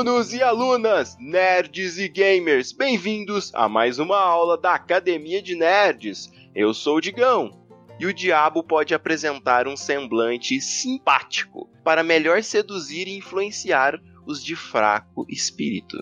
Alunos 0.00 0.32
e 0.32 0.42
alunas, 0.42 1.14
nerds 1.20 1.98
e 1.98 2.08
gamers, 2.08 2.72
bem-vindos 2.72 3.54
a 3.54 3.68
mais 3.68 3.98
uma 3.98 4.18
aula 4.18 4.56
da 4.56 4.74
Academia 4.74 5.42
de 5.42 5.54
Nerds. 5.54 6.32
Eu 6.54 6.72
sou 6.72 6.96
o 6.96 7.00
Digão. 7.02 7.50
E 7.98 8.06
o 8.06 8.14
diabo 8.14 8.64
pode 8.64 8.94
apresentar 8.94 9.68
um 9.68 9.76
semblante 9.76 10.58
simpático 10.58 11.68
para 11.84 12.02
melhor 12.02 12.42
seduzir 12.42 13.08
e 13.08 13.18
influenciar 13.18 14.00
os 14.26 14.42
de 14.42 14.56
fraco 14.56 15.26
espírito. 15.28 15.98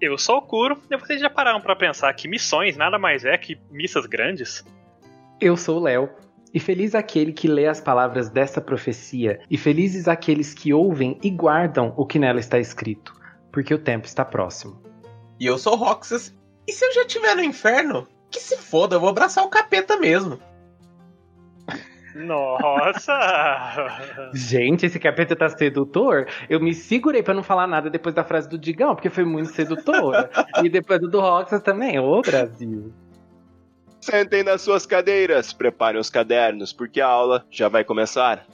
Eu 0.00 0.16
sou 0.16 0.36
o 0.36 0.42
Kuro, 0.42 0.80
e 0.88 0.96
vocês 0.96 1.20
já 1.20 1.28
pararam 1.28 1.60
para 1.60 1.74
pensar 1.74 2.14
que 2.14 2.28
missões 2.28 2.76
nada 2.76 3.00
mais 3.00 3.24
é 3.24 3.36
que 3.36 3.58
missas 3.68 4.06
grandes? 4.06 4.64
Eu 5.40 5.56
sou 5.56 5.80
o 5.80 5.82
Léo, 5.82 6.08
e 6.54 6.60
feliz 6.60 6.94
aquele 6.94 7.32
que 7.32 7.48
lê 7.48 7.66
as 7.66 7.80
palavras 7.80 8.30
desta 8.30 8.60
profecia, 8.60 9.40
e 9.50 9.58
felizes 9.58 10.06
aqueles 10.06 10.54
que 10.54 10.72
ouvem 10.72 11.18
e 11.20 11.28
guardam 11.28 11.92
o 11.96 12.06
que 12.06 12.18
nela 12.18 12.38
está 12.38 12.60
escrito, 12.60 13.12
porque 13.50 13.74
o 13.74 13.78
tempo 13.78 14.06
está 14.06 14.24
próximo. 14.24 14.80
E 15.40 15.46
eu 15.46 15.58
sou 15.58 15.72
o 15.72 15.76
Roxas, 15.76 16.32
e 16.66 16.72
se 16.72 16.84
eu 16.84 16.94
já 16.94 17.00
estiver 17.02 17.34
no 17.34 17.42
inferno, 17.42 18.06
que 18.30 18.38
se 18.38 18.56
foda, 18.56 18.94
eu 18.94 19.00
vou 19.00 19.08
abraçar 19.08 19.44
o 19.44 19.50
capeta 19.50 19.96
mesmo. 19.96 20.38
Nossa! 22.14 23.12
Gente, 24.32 24.86
esse 24.86 25.00
capeta 25.00 25.34
tá 25.34 25.48
sedutor. 25.48 26.28
Eu 26.48 26.60
me 26.60 26.72
segurei 26.72 27.22
para 27.22 27.34
não 27.34 27.42
falar 27.42 27.66
nada 27.66 27.90
depois 27.90 28.14
da 28.14 28.22
frase 28.22 28.48
do 28.48 28.56
Digão, 28.56 28.94
porque 28.94 29.10
foi 29.10 29.24
muito 29.24 29.50
sedutora. 29.50 30.30
e 30.62 30.68
depois 30.68 31.00
do, 31.00 31.08
do 31.08 31.20
Roxas 31.20 31.60
também. 31.62 31.98
Ô, 31.98 32.22
Brasil. 32.22 32.92
Sentem 34.04 34.42
nas 34.42 34.60
suas 34.60 34.84
cadeiras, 34.84 35.54
preparem 35.54 35.98
os 35.98 36.10
cadernos, 36.10 36.74
porque 36.74 37.00
a 37.00 37.06
aula 37.06 37.46
já 37.50 37.70
vai 37.70 37.82
começar. 37.82 38.46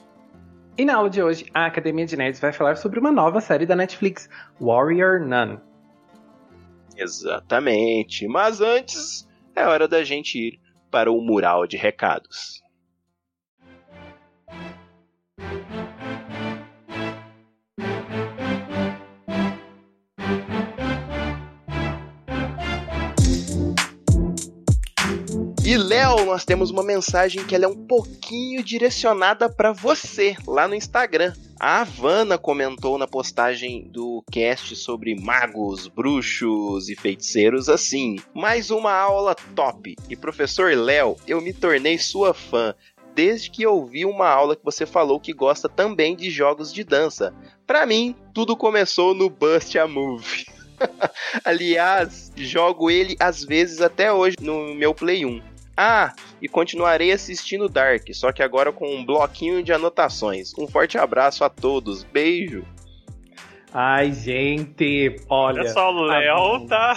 E 0.77 0.85
na 0.85 0.95
aula 0.95 1.09
de 1.09 1.21
hoje, 1.21 1.45
a 1.53 1.65
Academia 1.65 2.05
de 2.05 2.15
Nerds 2.15 2.39
vai 2.39 2.53
falar 2.53 2.77
sobre 2.77 3.01
uma 3.01 3.11
nova 3.11 3.41
série 3.41 3.65
da 3.65 3.75
Netflix, 3.75 4.29
Warrior 4.61 5.19
Nun. 5.19 5.57
Exatamente, 6.95 8.29
mas 8.29 8.61
antes 8.61 9.27
é 9.53 9.67
hora 9.67 9.89
da 9.89 10.05
gente 10.05 10.39
ir 10.39 10.61
para 10.89 11.11
o 11.11 11.19
mural 11.19 11.67
de 11.67 11.75
recados. 11.75 12.63
E 25.71 25.77
Léo, 25.77 26.25
nós 26.25 26.43
temos 26.43 26.69
uma 26.69 26.83
mensagem 26.83 27.45
que 27.45 27.55
ela 27.55 27.63
é 27.63 27.67
um 27.69 27.87
pouquinho 27.87 28.61
direcionada 28.61 29.47
para 29.47 29.71
você 29.71 30.35
lá 30.45 30.67
no 30.67 30.75
Instagram. 30.75 31.33
A 31.57 31.79
Havana 31.79 32.37
comentou 32.37 32.97
na 32.97 33.07
postagem 33.07 33.87
do 33.87 34.21
cast 34.29 34.75
sobre 34.75 35.15
magos, 35.15 35.87
bruxos 35.87 36.89
e 36.89 36.95
feiticeiros 36.97 37.69
assim: 37.69 38.17
mais 38.33 38.69
uma 38.69 38.91
aula 38.91 39.33
top. 39.55 39.95
E 40.09 40.15
professor 40.17 40.75
Léo, 40.75 41.15
eu 41.25 41.39
me 41.39 41.53
tornei 41.53 41.97
sua 41.97 42.33
fã 42.33 42.75
desde 43.15 43.49
que 43.49 43.63
eu 43.63 43.85
vi 43.85 44.03
uma 44.03 44.27
aula 44.27 44.57
que 44.57 44.65
você 44.65 44.85
falou 44.85 45.21
que 45.21 45.31
gosta 45.31 45.69
também 45.69 46.17
de 46.17 46.29
jogos 46.29 46.73
de 46.73 46.83
dança. 46.83 47.33
Para 47.65 47.85
mim, 47.85 48.13
tudo 48.33 48.57
começou 48.57 49.13
no 49.13 49.29
Bust 49.29 49.79
a 49.79 49.87
Move. 49.87 50.43
Aliás, 51.45 52.29
jogo 52.35 52.91
ele 52.91 53.15
às 53.21 53.41
vezes 53.45 53.79
até 53.79 54.11
hoje 54.11 54.35
no 54.41 54.75
meu 54.75 54.93
Play 54.93 55.25
1. 55.25 55.50
Ah, 55.75 56.13
e 56.41 56.47
continuarei 56.47 57.11
assistindo 57.11 57.69
Dark, 57.69 58.07
só 58.13 58.31
que 58.31 58.43
agora 58.43 58.71
com 58.71 58.95
um 58.95 59.05
bloquinho 59.05 59.63
de 59.63 59.71
anotações. 59.71 60.53
Um 60.57 60.67
forte 60.67 60.97
abraço 60.97 61.43
a 61.43 61.49
todos, 61.49 62.03
beijo. 62.03 62.65
Ai, 63.73 64.11
gente, 64.11 65.15
olha. 65.29 65.63
Pessoal, 65.63 65.93
o 65.95 66.01
Léo 66.01 66.67
tá. 66.67 66.95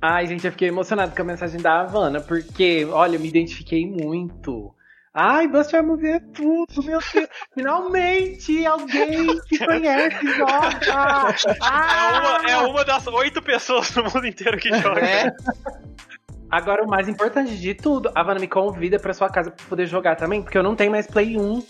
Ai, 0.00 0.26
gente, 0.26 0.46
eu 0.46 0.52
fiquei 0.52 0.68
emocionado 0.68 1.14
com 1.14 1.22
a 1.22 1.24
mensagem 1.24 1.60
da 1.60 1.82
Havana, 1.82 2.20
porque, 2.20 2.84
olha, 2.86 3.16
eu 3.16 3.20
me 3.20 3.28
identifiquei 3.28 3.86
muito. 3.86 4.74
Ai, 5.14 5.46
Buster 5.46 5.84
Movie 5.84 6.08
é 6.08 6.20
tudo, 6.20 6.82
meu 6.82 6.98
Deus. 6.98 7.28
Finalmente 7.52 8.64
alguém 8.64 9.38
que 9.42 9.58
conhece 9.58 10.26
joga. 10.32 11.36
É 11.60 12.18
uma, 12.18 12.50
é 12.50 12.56
uma 12.56 12.84
das 12.84 13.06
oito 13.06 13.42
pessoas 13.42 13.94
no 13.94 14.04
mundo 14.04 14.26
inteiro 14.26 14.56
que 14.56 14.70
joga. 14.80 15.06
É. 15.06 15.30
Agora, 16.52 16.84
o 16.84 16.86
mais 16.86 17.08
importante 17.08 17.56
de 17.56 17.72
tudo, 17.72 18.10
a 18.14 18.20
Havana 18.20 18.38
me 18.38 18.46
convida 18.46 18.98
pra 18.98 19.14
sua 19.14 19.30
casa 19.30 19.50
pra 19.50 19.64
poder 19.66 19.86
jogar 19.86 20.16
também, 20.16 20.42
porque 20.42 20.58
eu 20.58 20.62
não 20.62 20.76
tenho 20.76 20.90
mais 20.90 21.06
Play 21.06 21.34
1. 21.34 21.64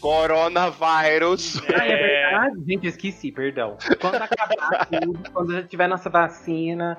Coronavírus. 0.00 1.62
Ai, 1.74 1.88
é 1.92 1.96
verdade? 1.96 2.56
Gente, 2.66 2.84
eu 2.84 2.90
esqueci, 2.90 3.32
perdão. 3.32 3.78
Quando 3.98 4.16
acabar 4.16 4.84
tudo, 5.00 5.30
quando 5.32 5.54
já 5.54 5.62
tiver 5.62 5.88
nossa 5.88 6.10
vacina. 6.10 6.98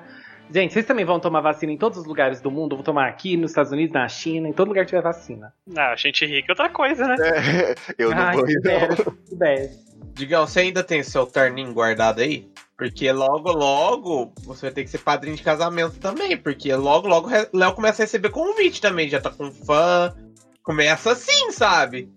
Gente, 0.52 0.74
vocês 0.74 0.84
também 0.84 1.04
vão 1.04 1.20
tomar 1.20 1.40
vacina 1.40 1.70
em 1.70 1.78
todos 1.78 1.98
os 1.98 2.04
lugares 2.04 2.40
do 2.40 2.50
mundo? 2.50 2.74
Vão 2.74 2.82
tomar 2.82 3.06
aqui, 3.06 3.36
nos 3.36 3.52
Estados 3.52 3.70
Unidos, 3.70 3.94
na 3.94 4.08
China, 4.08 4.48
em 4.48 4.52
todo 4.52 4.66
lugar 4.66 4.84
que 4.84 4.88
tiver 4.88 5.02
vacina. 5.02 5.54
Não, 5.64 5.84
a 5.84 5.94
gente 5.94 6.26
rica 6.26 6.46
é 6.48 6.52
outra 6.52 6.68
coisa, 6.68 7.06
né? 7.06 7.14
É, 7.20 7.74
eu 7.96 8.10
não 8.10 8.18
Ai, 8.18 8.34
vou 8.34 8.50
ir, 8.50 8.60
não. 8.64 10.10
Digão, 10.14 10.48
você 10.48 10.60
ainda 10.60 10.82
tem 10.82 11.00
seu 11.04 11.24
terninho 11.26 11.72
guardado 11.72 12.20
aí? 12.20 12.50
Porque 12.80 13.12
logo, 13.12 13.52
logo 13.52 14.32
você 14.42 14.62
vai 14.62 14.70
ter 14.70 14.84
que 14.84 14.88
ser 14.90 14.96
padrinho 14.98 15.36
de 15.36 15.42
casamento 15.42 15.98
também. 16.00 16.34
Porque 16.34 16.74
logo, 16.74 17.06
logo 17.06 17.28
Léo 17.52 17.74
começa 17.74 18.00
a 18.02 18.04
receber 18.04 18.30
convite 18.30 18.80
também. 18.80 19.06
Já 19.06 19.20
tá 19.20 19.28
com 19.28 19.52
fã. 19.52 20.14
Começa 20.62 21.12
assim, 21.12 21.52
sabe? 21.52 22.10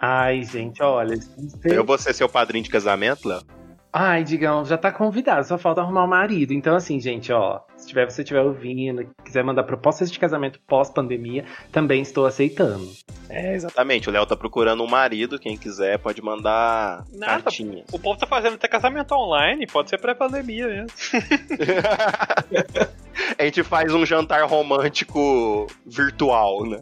Ai, 0.00 0.44
gente, 0.44 0.82
olha. 0.82 1.14
você- 1.16 1.76
Eu 1.78 1.84
vou 1.84 1.98
ser 1.98 2.14
seu 2.14 2.26
padrinho 2.26 2.64
de 2.64 2.70
casamento, 2.70 3.28
Léo? 3.28 3.42
Ai, 3.92 4.24
Digão, 4.24 4.64
já 4.64 4.78
tá 4.78 4.90
convidado, 4.90 5.46
só 5.46 5.58
falta 5.58 5.82
arrumar 5.82 6.04
o 6.04 6.08
marido. 6.08 6.54
Então, 6.54 6.74
assim, 6.74 6.98
gente, 6.98 7.30
ó, 7.30 7.60
se 7.82 7.88
tiver, 7.88 8.08
você 8.08 8.22
estiver 8.22 8.40
ouvindo, 8.40 9.10
quiser 9.24 9.42
mandar 9.42 9.64
propostas 9.64 10.10
de 10.10 10.18
casamento 10.18 10.60
pós-pandemia, 10.66 11.44
também 11.72 12.00
estou 12.00 12.24
aceitando. 12.24 12.88
É, 13.28 13.54
exatamente. 13.54 14.08
O 14.08 14.12
Léo 14.12 14.24
tá 14.24 14.36
procurando 14.36 14.82
um 14.82 14.86
marido. 14.86 15.38
Quem 15.38 15.56
quiser 15.56 15.98
pode 15.98 16.22
mandar 16.22 17.04
Nada. 17.12 17.42
cartinhas. 17.42 17.84
O 17.92 17.98
povo 17.98 18.18
tá 18.18 18.26
fazendo 18.26 18.54
até 18.54 18.68
casamento 18.68 19.12
online, 19.12 19.66
pode 19.66 19.90
ser 19.90 19.98
pré-pandemia 19.98 20.68
mesmo. 20.68 20.90
A 23.38 23.44
gente 23.44 23.62
faz 23.62 23.92
um 23.92 24.06
jantar 24.06 24.42
romântico 24.46 25.66
virtual, 25.84 26.64
né? 26.64 26.80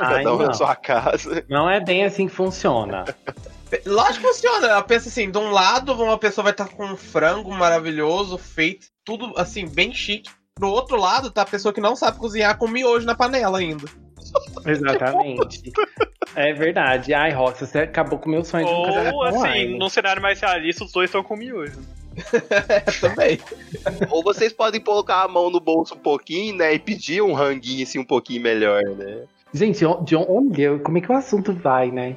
Ai, 0.00 0.24
Cada 0.24 0.34
um 0.34 0.38
na 0.38 0.52
sua 0.52 0.74
casa. 0.74 1.44
Não 1.48 1.70
é 1.70 1.80
bem 1.80 2.04
assim 2.04 2.26
que 2.26 2.34
funciona. 2.34 3.04
Lógico 3.86 4.20
que 4.20 4.32
funciona. 4.32 4.66
Ela 4.66 4.82
pensa 4.82 5.08
assim: 5.08 5.30
de 5.30 5.38
um 5.38 5.50
lado, 5.50 5.92
uma 5.92 6.18
pessoa 6.18 6.42
vai 6.42 6.52
estar 6.52 6.68
com 6.68 6.84
um 6.84 6.96
frango 6.96 7.52
maravilhoso, 7.52 8.36
feito, 8.36 8.88
tudo 9.04 9.32
assim, 9.36 9.66
bem 9.66 9.92
chique. 9.92 10.30
Do 10.58 10.68
outro 10.68 10.96
lado, 10.96 11.30
tá 11.30 11.42
a 11.42 11.46
pessoa 11.46 11.72
que 11.72 11.80
não 11.80 11.96
sabe 11.96 12.18
cozinhar 12.18 12.58
com 12.58 12.68
miojo 12.68 13.06
na 13.06 13.14
panela 13.14 13.58
ainda. 13.58 13.86
Exatamente. 14.66 15.72
é 16.36 16.52
verdade. 16.52 17.14
Ai, 17.14 17.32
Rox, 17.32 17.60
você 17.60 17.80
acabou 17.80 18.18
com 18.18 18.28
o 18.28 18.32
meu 18.32 18.44
sonho 18.44 18.66
de 18.66 18.72
um 18.72 19.14
Ou 19.14 19.24
assim, 19.24 19.78
num 19.78 19.88
cenário 19.88 20.20
mais 20.20 20.40
realista, 20.40 20.84
os 20.84 20.92
dois 20.92 21.08
estão 21.08 21.22
com 21.22 21.36
miojo. 21.36 21.80
É, 22.68 22.80
também. 23.00 23.38
Ou 24.10 24.22
vocês 24.22 24.52
podem 24.52 24.80
colocar 24.80 25.22
a 25.22 25.28
mão 25.28 25.48
no 25.48 25.60
bolso 25.60 25.94
um 25.94 25.98
pouquinho, 25.98 26.56
né? 26.56 26.74
E 26.74 26.78
pedir 26.78 27.22
um 27.22 27.32
ranguinho 27.32 27.84
assim 27.84 27.98
um 27.98 28.04
pouquinho 28.04 28.42
melhor, 28.42 28.82
né? 28.82 29.24
Gente, 29.54 29.80
de 30.04 30.16
onde, 30.16 30.78
como 30.80 30.98
é 30.98 31.00
que 31.00 31.10
o 31.10 31.16
assunto 31.16 31.52
vai, 31.52 31.90
né? 31.90 32.16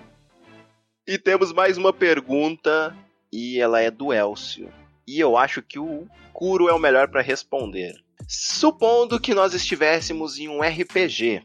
E 1.07 1.18
temos 1.18 1.53
mais 1.53 1.77
uma 1.77 1.94
pergunta, 1.94 2.95
e 3.31 3.59
ela 3.59 3.81
é 3.81 3.89
do 3.89 4.12
Elcio. 4.13 4.69
E 5.07 5.19
eu 5.19 5.38
acho 5.38 5.62
que 5.62 5.79
o 5.79 6.07
Kuro 6.43 6.67
é 6.67 6.73
o 6.73 6.77
melhor 6.77 7.07
para 7.07 7.21
responder. 7.21 7.93
Supondo 8.27 9.17
que 9.17 9.33
nós 9.33 9.53
estivéssemos 9.53 10.37
em 10.37 10.49
um 10.49 10.59
RPG, 10.59 11.41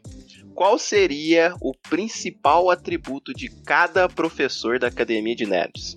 qual 0.57 0.77
seria 0.77 1.55
o 1.61 1.73
principal 1.73 2.69
atributo 2.69 3.33
de 3.33 3.49
cada 3.63 4.09
professor 4.09 4.77
da 4.77 4.89
Academia 4.89 5.37
de 5.37 5.47
Nerds? 5.47 5.97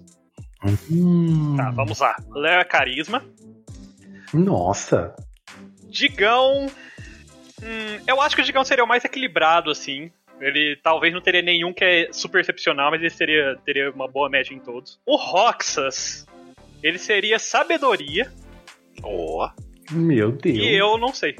Hum, 0.91 1.55
Tá, 1.57 1.71
vamos 1.71 1.99
lá. 1.99 2.15
Léo 2.29 2.59
é 2.59 2.63
carisma. 2.63 3.25
Nossa. 4.31 5.15
Digão. 5.89 6.67
Hum, 7.59 8.03
eu 8.05 8.21
acho 8.21 8.35
que 8.35 8.43
o 8.43 8.45
Digão 8.45 8.63
seria 8.63 8.83
o 8.83 8.87
mais 8.87 9.03
equilibrado, 9.03 9.71
assim. 9.71 10.11
Ele 10.39 10.79
talvez 10.83 11.11
não 11.11 11.21
teria 11.21 11.41
nenhum 11.41 11.73
que 11.73 11.83
é 11.83 12.13
super 12.13 12.41
excepcional, 12.41 12.91
mas 12.91 13.01
ele 13.01 13.09
teria, 13.09 13.57
teria 13.65 13.89
uma 13.89 14.07
boa 14.07 14.29
média 14.29 14.53
em 14.53 14.59
todos. 14.59 14.99
O 15.07 15.15
Roxas, 15.15 16.27
ele 16.83 16.99
seria 16.99 17.39
sabedoria, 17.39 18.31
Ó, 19.03 19.49
Meu 19.91 20.31
Deus. 20.31 20.57
e 20.57 20.73
eu 20.79 20.97
não 20.97 21.13
sei. 21.13 21.35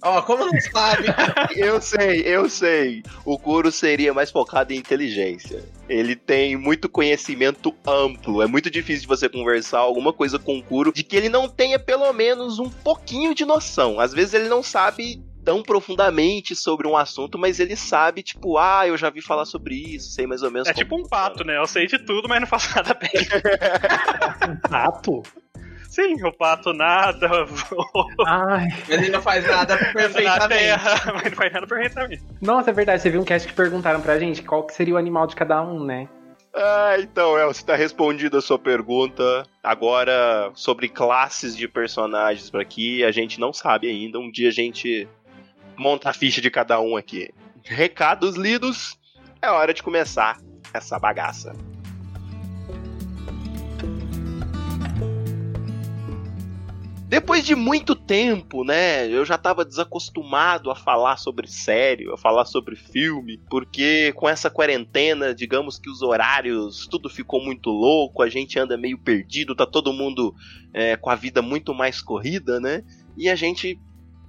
Ó, 0.00 0.22
como 0.22 0.46
não 0.46 0.60
sabe? 0.60 1.06
eu 1.56 1.80
sei, 1.80 2.20
eu 2.20 2.48
sei. 2.48 3.02
O 3.24 3.36
Kuro 3.38 3.72
seria 3.72 4.14
mais 4.14 4.30
focado 4.30 4.72
em 4.72 4.76
inteligência. 4.76 5.64
Ele 5.88 6.14
tem 6.14 6.56
muito 6.56 6.88
conhecimento 6.88 7.74
amplo. 7.86 8.40
É 8.40 8.46
muito 8.46 8.70
difícil 8.70 9.02
de 9.02 9.08
você 9.08 9.28
conversar 9.28 9.80
alguma 9.80 10.12
coisa 10.12 10.38
com 10.38 10.58
o 10.58 10.62
Kuro 10.62 10.92
de 10.92 11.02
que 11.02 11.16
ele 11.16 11.28
não 11.28 11.48
tenha 11.48 11.78
pelo 11.78 12.12
menos 12.12 12.58
um 12.58 12.70
pouquinho 12.70 13.34
de 13.34 13.44
noção. 13.44 13.98
Às 13.98 14.12
vezes 14.12 14.34
ele 14.34 14.48
não 14.48 14.62
sabe 14.62 15.20
tão 15.44 15.62
profundamente 15.62 16.54
sobre 16.54 16.86
um 16.86 16.94
assunto, 16.96 17.38
mas 17.38 17.58
ele 17.58 17.74
sabe, 17.74 18.22
tipo, 18.22 18.58
ah, 18.58 18.86
eu 18.86 18.98
já 18.98 19.08
vi 19.08 19.22
falar 19.22 19.46
sobre 19.46 19.74
isso, 19.74 20.10
sei 20.10 20.26
mais 20.26 20.42
ou 20.42 20.50
menos. 20.50 20.68
É 20.68 20.74
tipo 20.74 20.94
um 20.94 21.08
pato, 21.08 21.42
né? 21.42 21.56
Eu 21.56 21.66
sei 21.66 21.86
de 21.86 21.98
tudo, 21.98 22.28
mas 22.28 22.38
não 22.38 22.46
faço 22.46 22.68
nada 22.76 22.94
bem. 22.94 23.10
Um 24.48 24.56
pato? 24.68 25.22
Sim, 25.98 26.24
o 26.24 26.32
pato 26.32 26.72
nada, 26.72 27.28
Ai. 28.24 28.68
Ele 28.88 29.08
não 29.10 29.20
faz 29.20 29.44
nada 29.44 29.74
na 29.82 29.92
perfeitamente. 29.92 30.48
terra, 30.48 31.00
mas 31.12 31.24
não 31.24 31.32
faz 31.32 31.52
nada 31.52 31.66
perfeitamente. 31.66 32.22
Nossa, 32.40 32.70
é 32.70 32.72
verdade. 32.72 33.02
Você 33.02 33.10
viu 33.10 33.20
um 33.20 33.24
cast 33.24 33.48
que 33.48 33.54
perguntaram 33.54 34.00
pra 34.00 34.16
gente 34.16 34.40
qual 34.42 34.62
que 34.62 34.72
seria 34.72 34.94
o 34.94 34.96
animal 34.96 35.26
de 35.26 35.34
cada 35.34 35.60
um, 35.60 35.82
né? 35.82 36.08
Ah, 36.54 36.94
então, 37.00 37.36
El, 37.36 37.52
você 37.52 37.64
tá 37.64 37.74
respondida 37.74 38.38
a 38.38 38.40
sua 38.40 38.60
pergunta. 38.60 39.42
Agora, 39.60 40.52
sobre 40.54 40.88
classes 40.88 41.56
de 41.56 41.66
personagens 41.66 42.48
por 42.48 42.60
aqui, 42.60 43.02
a 43.02 43.10
gente 43.10 43.40
não 43.40 43.52
sabe 43.52 43.88
ainda. 43.88 44.20
Um 44.20 44.30
dia 44.30 44.50
a 44.50 44.52
gente 44.52 45.08
monta 45.76 46.10
a 46.10 46.12
ficha 46.12 46.40
de 46.40 46.48
cada 46.48 46.80
um 46.80 46.96
aqui. 46.96 47.28
Recados 47.64 48.36
lidos, 48.36 48.96
é 49.42 49.50
hora 49.50 49.74
de 49.74 49.82
começar 49.82 50.38
essa 50.72 50.96
bagaça. 50.96 51.54
Depois 57.08 57.42
de 57.42 57.54
muito 57.54 57.94
tempo, 57.96 58.62
né? 58.62 59.08
Eu 59.08 59.24
já 59.24 59.38
tava 59.38 59.64
desacostumado 59.64 60.70
a 60.70 60.74
falar 60.74 61.16
sobre 61.16 61.48
série, 61.48 62.06
a 62.12 62.18
falar 62.18 62.44
sobre 62.44 62.76
filme, 62.76 63.40
porque 63.48 64.12
com 64.12 64.28
essa 64.28 64.50
quarentena, 64.50 65.34
digamos 65.34 65.78
que 65.78 65.88
os 65.88 66.02
horários, 66.02 66.86
tudo 66.86 67.08
ficou 67.08 67.42
muito 67.42 67.70
louco, 67.70 68.22
a 68.22 68.28
gente 68.28 68.58
anda 68.58 68.76
meio 68.76 68.98
perdido, 68.98 69.56
tá 69.56 69.64
todo 69.64 69.90
mundo 69.90 70.34
é, 70.74 70.98
com 70.98 71.08
a 71.08 71.14
vida 71.14 71.40
muito 71.40 71.72
mais 71.72 72.02
corrida, 72.02 72.60
né? 72.60 72.84
E 73.16 73.30
a 73.30 73.34
gente 73.34 73.80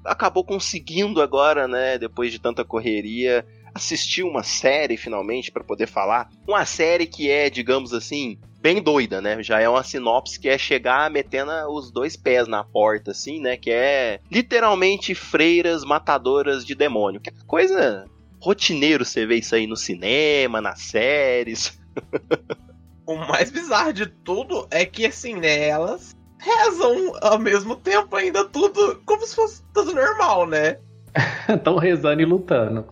acabou 0.05 0.45
conseguindo 0.45 1.21
agora, 1.21 1.67
né? 1.67 1.97
Depois 1.97 2.31
de 2.31 2.39
tanta 2.39 2.63
correria, 2.63 3.45
assistir 3.73 4.23
uma 4.23 4.43
série 4.43 4.97
finalmente 4.97 5.51
para 5.51 5.63
poder 5.63 5.87
falar. 5.87 6.29
Uma 6.47 6.65
série 6.65 7.05
que 7.05 7.29
é, 7.29 7.49
digamos 7.49 7.93
assim, 7.93 8.39
bem 8.61 8.81
doida, 8.81 9.21
né? 9.21 9.41
Já 9.41 9.59
é 9.59 9.69
uma 9.69 9.83
sinopse 9.83 10.39
que 10.39 10.49
é 10.49 10.57
chegar 10.57 11.09
metendo 11.09 11.51
os 11.71 11.91
dois 11.91 12.15
pés 12.15 12.47
na 12.47 12.63
porta, 12.63 13.11
assim, 13.11 13.39
né? 13.39 13.57
Que 13.57 13.71
é 13.71 14.19
literalmente 14.31 15.15
freiras 15.15 15.83
matadoras 15.83 16.65
de 16.65 16.75
demônio. 16.75 17.21
Que 17.21 17.31
coisa 17.45 18.05
rotineiro 18.41 19.03
você 19.03 19.25
vê 19.25 19.35
isso 19.35 19.55
aí 19.55 19.67
no 19.67 19.75
cinema, 19.75 20.61
nas 20.61 20.81
séries. 20.81 21.79
O 23.09 23.15
mais 23.15 23.49
bizarro 23.49 23.91
de 23.91 24.05
tudo 24.05 24.67
é 24.69 24.85
que, 24.85 25.03
assim, 25.03 25.33
né, 25.33 25.67
elas 25.67 26.15
rezam 26.37 27.11
ao 27.23 27.39
mesmo 27.39 27.75
tempo 27.75 28.15
ainda 28.15 28.45
tudo 28.45 29.01
como 29.03 29.25
se 29.25 29.35
fosse 29.35 29.63
tudo 29.73 29.95
normal, 29.95 30.45
né? 30.45 30.77
Tão 31.63 31.77
rezando 31.77 32.21
e 32.21 32.25
lutando. 32.25 32.85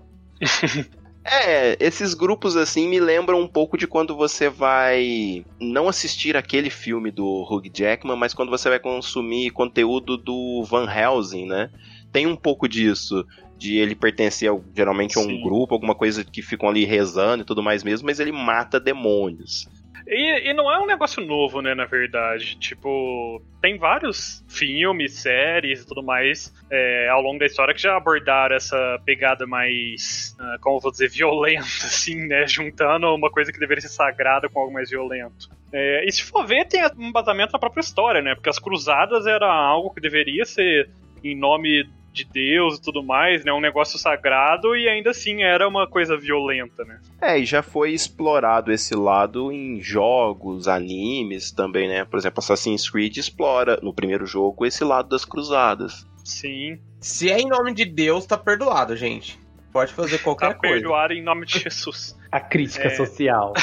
É, 1.30 1.76
esses 1.86 2.14
grupos 2.14 2.56
assim 2.56 2.88
me 2.88 3.02
lembram 3.02 3.42
um 3.42 3.48
pouco 3.48 3.78
de 3.78 3.86
quando 3.86 4.16
você 4.16 4.48
vai 4.50 5.46
não 5.60 5.90
assistir 5.90 6.38
aquele 6.38 6.70
filme 6.70 7.12
do 7.12 7.44
Hugh 7.44 7.70
Jackman, 7.74 8.16
mas 8.16 8.34
quando 8.34 8.50
você 8.50 8.70
vai 8.70 8.80
consumir 8.80 9.52
conteúdo 9.52 10.18
do 10.18 10.64
Van 10.64 10.90
Helsing, 10.90 11.46
né? 11.46 11.70
Tem 12.14 12.26
um 12.26 12.36
pouco 12.36 12.66
disso, 12.66 13.26
de 13.58 13.78
ele 13.78 13.94
pertencer 13.94 14.50
geralmente 14.74 15.18
a 15.18 15.22
um 15.22 15.26
Sim. 15.26 15.42
grupo, 15.42 15.74
alguma 15.74 15.94
coisa 15.94 16.24
que 16.24 16.42
ficam 16.42 16.70
ali 16.70 16.86
rezando 16.86 17.44
e 17.44 17.46
tudo 17.46 17.62
mais 17.62 17.84
mesmo, 17.84 18.06
mas 18.06 18.22
ele 18.22 18.32
mata 18.32 18.80
demônios. 18.80 19.68
E, 20.08 20.50
e 20.50 20.54
não 20.54 20.72
é 20.72 20.80
um 20.80 20.86
negócio 20.86 21.24
novo, 21.24 21.62
né, 21.62 21.76
na 21.76 21.86
verdade. 21.86 22.58
Tipo, 22.58 23.42
tem 23.62 23.78
vários 23.78 24.44
filmes, 24.48 25.20
séries 25.20 25.82
e 25.82 25.88
tudo 25.88 26.02
mais 26.02 26.54
é, 26.72 27.10
ao 27.10 27.22
longo 27.22 27.40
da 27.40 27.46
história 27.46 27.74
que 27.74 27.82
já 27.82 27.98
abordaram 27.98 28.56
essa 28.56 29.02
pegada 29.06 29.46
mais, 29.46 30.36
ah, 30.40 30.58
como 30.62 30.78
eu 30.78 30.82
vou 30.82 30.92
dizer, 30.92 31.10
violenta, 31.10 31.66
assim, 31.84 32.28
né? 32.28 32.48
Juntando 32.48 33.14
uma 33.14 33.30
coisa 33.30 33.52
que 33.52 33.60
deveria 33.60 33.82
ser 33.82 33.90
sagrada 33.90 34.48
com 34.48 34.62
algo 34.62 34.74
mais 34.74 34.90
violento. 34.90 35.50
É, 35.74 36.06
e 36.06 36.12
se 36.12 36.24
for 36.24 36.46
ver, 36.46 36.66
tem 36.66 36.82
um 36.98 37.10
embasamento 37.10 37.52
na 37.52 37.60
própria 37.60 37.82
história, 37.82 38.22
né? 38.22 38.34
Porque 38.34 38.50
as 38.50 38.60
cruzadas 38.60 39.28
era 39.28 39.52
algo 39.52 39.94
que 39.94 40.00
deveria 40.00 40.46
ser 40.46 40.90
em 41.32 41.36
nome 41.36 41.90
de 42.14 42.24
Deus 42.26 42.78
e 42.78 42.82
tudo 42.82 43.04
mais, 43.04 43.46
né? 43.46 43.54
Um 43.54 43.62
negócio 43.62 44.00
sagrado 44.00 44.76
e 44.76 44.90
ainda 44.90 45.12
assim 45.12 45.44
era 45.44 45.68
uma 45.68 45.86
coisa 45.88 46.18
violenta, 46.18 46.84
né? 46.84 47.00
É, 47.22 47.38
e 47.38 47.46
já 47.46 47.62
foi 47.62 47.92
explorado 47.92 48.72
esse 48.72 48.96
lado 48.96 49.52
em 49.52 49.80
jogos, 49.82 50.68
animes 50.68 51.52
também, 51.52 51.88
né? 51.88 52.04
Por 52.06 52.18
exemplo, 52.18 52.40
Assassin's 52.40 52.90
Creed 52.90 53.18
explora 53.18 53.80
no 53.84 53.94
primeiro 53.94 54.26
jogo 54.26 54.66
esse 54.66 54.84
lado 54.84 55.10
das 55.10 55.24
cruzadas. 55.26 56.08
Sim. 56.24 56.80
Se 57.00 57.30
é 57.32 57.38
em 57.40 57.48
nome 57.48 57.72
de 57.74 57.86
Deus, 57.86 58.26
tá 58.26 58.36
perdoado, 58.38 58.96
gente. 58.96 59.38
Pode 59.72 59.94
fazer 59.94 60.18
Tá 60.18 60.24
qualquer 60.24 60.56
coisa. 60.56 60.74
perdoado 60.76 61.14
em 61.14 61.22
nome 61.22 61.46
de 61.46 61.60
Jesus. 61.60 62.18
A 62.32 62.40
crítica 62.40 62.88
É. 62.88 62.90
social. 62.96 63.54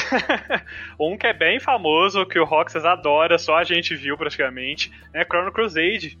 Um 0.99 1.17
que 1.17 1.27
é 1.27 1.33
bem 1.33 1.59
famoso, 1.59 2.25
que 2.25 2.39
o 2.39 2.45
Roxas 2.45 2.85
adora, 2.85 3.37
só 3.37 3.57
a 3.57 3.63
gente 3.65 3.93
viu 3.95 4.17
praticamente, 4.17 4.91
é 5.13 5.23
Chrono 5.25 5.51
Crusade. 5.51 6.17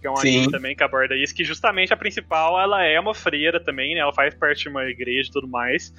Que 0.00 0.06
é 0.06 0.10
um 0.10 0.16
Sim. 0.16 0.28
anime 0.28 0.50
também 0.52 0.76
que 0.76 0.82
aborda 0.82 1.16
isso, 1.16 1.34
que 1.34 1.44
justamente 1.44 1.92
a 1.92 1.96
principal, 1.96 2.60
ela 2.60 2.84
é 2.84 2.98
uma 2.98 3.14
freira 3.14 3.58
também, 3.58 3.94
né? 3.94 4.00
Ela 4.00 4.12
faz 4.12 4.34
parte 4.34 4.62
de 4.62 4.68
uma 4.68 4.84
igreja 4.84 5.28
e 5.28 5.32
tudo 5.32 5.48
mais. 5.48 5.92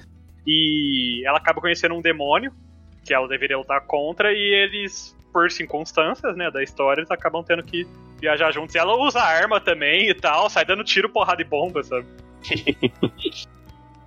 E 0.46 1.22
ela 1.26 1.38
acaba 1.38 1.60
conhecendo 1.60 1.94
um 1.94 2.00
demônio, 2.00 2.52
que 3.04 3.12
ela 3.12 3.28
deveria 3.28 3.58
lutar 3.58 3.80
contra, 3.82 4.32
e 4.32 4.38
eles, 4.38 5.16
por 5.32 5.50
circunstâncias, 5.50 6.36
né, 6.36 6.50
da 6.50 6.62
história, 6.62 7.00
eles 7.00 7.10
acabam 7.10 7.44
tendo 7.44 7.62
que 7.62 7.86
viajar 8.20 8.50
juntos. 8.52 8.74
E 8.74 8.78
ela 8.78 8.96
usa 8.96 9.20
arma 9.20 9.60
também 9.60 10.08
e 10.08 10.14
tal, 10.14 10.48
sai 10.48 10.64
dando 10.64 10.84
tiro, 10.84 11.08
porrada 11.08 11.42
e 11.42 11.44
bomba, 11.44 11.82
sabe? 11.82 12.06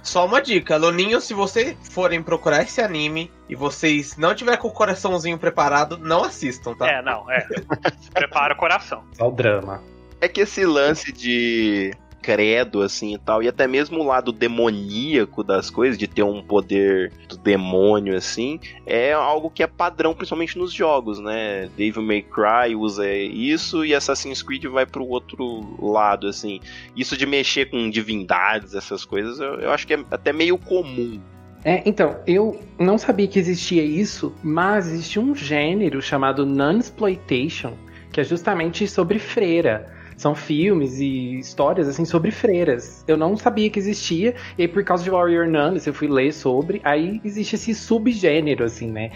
Só 0.04 0.26
uma 0.26 0.42
dica, 0.42 0.76
aluninho, 0.76 1.22
se 1.22 1.34
vocês 1.34 1.78
forem 1.90 2.22
procurar 2.22 2.62
esse 2.62 2.82
anime 2.82 3.32
e 3.48 3.56
vocês 3.56 4.18
não 4.18 4.36
tiver 4.36 4.58
com 4.58 4.68
o 4.68 4.72
coraçãozinho 4.72 5.38
preparado, 5.38 5.98
não 5.98 6.26
assistam, 6.26 6.76
tá? 6.76 6.88
É, 6.88 7.02
não, 7.02 7.32
é. 7.32 7.48
Prepara 8.14 8.54
o 8.54 8.58
coração. 8.58 9.04
Só 9.14 9.30
o 9.30 9.32
drama. 9.32 9.82
É 10.20 10.28
que 10.28 10.42
esse 10.42 10.66
lance 10.66 11.12
de 11.12 11.94
credo, 12.24 12.82
assim 12.82 13.14
e 13.14 13.18
tal, 13.18 13.44
e 13.44 13.50
até 13.50 13.68
mesmo 13.68 14.00
o 14.00 14.08
lado 14.08 14.32
demoníaco 14.32 15.44
das 15.44 15.70
coisas, 15.70 15.98
de 15.98 16.08
ter 16.08 16.24
um 16.24 16.42
poder 16.42 17.12
do 17.28 17.38
demônio, 17.38 18.16
assim, 18.16 18.60
é 18.86 19.12
algo 19.12 19.50
que 19.50 19.62
é 19.62 19.68
padrão, 19.68 20.14
principalmente 20.14 20.58
nos 20.58 20.72
jogos, 20.72 21.20
né? 21.20 21.70
Devil 21.76 22.02
May 22.02 22.22
Cry 22.22 22.76
usa 22.76 23.12
isso 23.14 23.86
e 23.86 23.94
Assassin's 23.94 24.42
Creed 24.42 24.64
vai 24.66 24.86
pro 24.86 25.06
outro 25.06 25.78
lado, 25.80 26.28
assim. 26.28 26.62
Isso 26.96 27.18
de 27.18 27.26
mexer 27.26 27.70
com 27.70 27.90
divindades, 27.90 28.74
essas 28.74 29.04
coisas, 29.04 29.40
eu, 29.40 29.60
eu 29.60 29.72
acho 29.72 29.86
que 29.86 29.94
é 29.94 30.00
até 30.10 30.32
meio 30.32 30.58
comum. 30.58 31.20
É, 31.66 31.82
então, 31.86 32.18
eu 32.28 32.60
não 32.78 32.98
sabia 32.98 33.28
que 33.28 33.40
existia 33.40 33.84
isso, 33.84 34.34
mas 34.44 34.88
existe 34.88 35.20
um 35.20 35.34
gênero 35.34 36.02
chamado 36.02 36.46
non-exploitation, 36.46 37.74
que 38.12 38.20
é 38.20 38.24
justamente 38.24 38.88
sobre 38.88 39.18
freira. 39.18 39.92
São 40.24 40.34
filmes 40.34 41.02
e 41.02 41.38
histórias 41.38 41.86
assim 41.86 42.06
sobre 42.06 42.32
freiras. 42.32 43.04
Eu 43.06 43.18
não 43.18 43.36
sabia 43.36 43.70
que 43.70 43.78
existia, 43.78 44.34
e 44.58 44.62
aí, 44.62 44.68
por 44.70 44.82
causa 44.82 45.04
de 45.04 45.10
Warrior 45.10 45.50
Nun, 45.50 45.76
eu 45.86 45.94
fui 45.94 46.08
ler 46.08 46.32
sobre, 46.32 46.80
aí 46.82 47.20
existe 47.26 47.56
esse 47.56 47.76
subgênero, 47.76 48.64
assim, 48.64 48.90
né? 48.90 49.12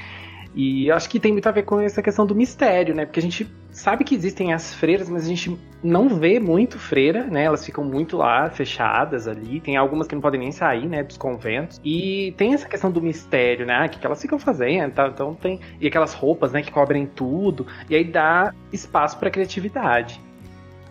E 0.53 0.91
acho 0.91 1.09
que 1.09 1.17
tem 1.17 1.31
muito 1.31 1.47
a 1.47 1.51
ver 1.53 1.63
com 1.63 1.79
essa 1.79 2.01
questão 2.01 2.25
do 2.25 2.35
mistério, 2.35 2.93
né? 2.93 3.05
Porque 3.05 3.21
a 3.21 3.23
gente 3.23 3.47
sabe 3.69 4.03
que 4.03 4.13
existem 4.13 4.51
as 4.51 4.73
freiras, 4.73 5.07
mas 5.07 5.23
a 5.23 5.27
gente 5.29 5.57
não 5.81 6.09
vê 6.09 6.41
muito 6.41 6.77
freira, 6.77 7.23
né? 7.23 7.45
Elas 7.45 7.65
ficam 7.65 7.85
muito 7.85 8.17
lá, 8.17 8.49
fechadas 8.49 9.29
ali. 9.29 9.61
Tem 9.61 9.77
algumas 9.77 10.07
que 10.07 10.15
não 10.15 10.21
podem 10.21 10.41
nem 10.41 10.51
sair, 10.51 10.87
né? 10.87 11.03
Dos 11.03 11.15
conventos. 11.15 11.79
E 11.85 12.33
tem 12.35 12.53
essa 12.53 12.67
questão 12.67 12.91
do 12.91 13.01
mistério, 13.01 13.65
né? 13.65 13.75
Ah, 13.75 13.85
o 13.85 13.89
que, 13.89 13.97
que 13.99 14.05
elas 14.05 14.21
ficam 14.21 14.37
fazendo, 14.37 14.91
tá? 14.91 15.07
Então 15.07 15.35
tem... 15.35 15.61
E 15.79 15.87
aquelas 15.87 16.13
roupas, 16.13 16.51
né? 16.51 16.61
Que 16.61 16.71
cobrem 16.71 17.05
tudo. 17.05 17.65
E 17.89 17.95
aí 17.95 18.03
dá 18.03 18.53
espaço 18.73 19.17
pra 19.17 19.29
criatividade. 19.29 20.26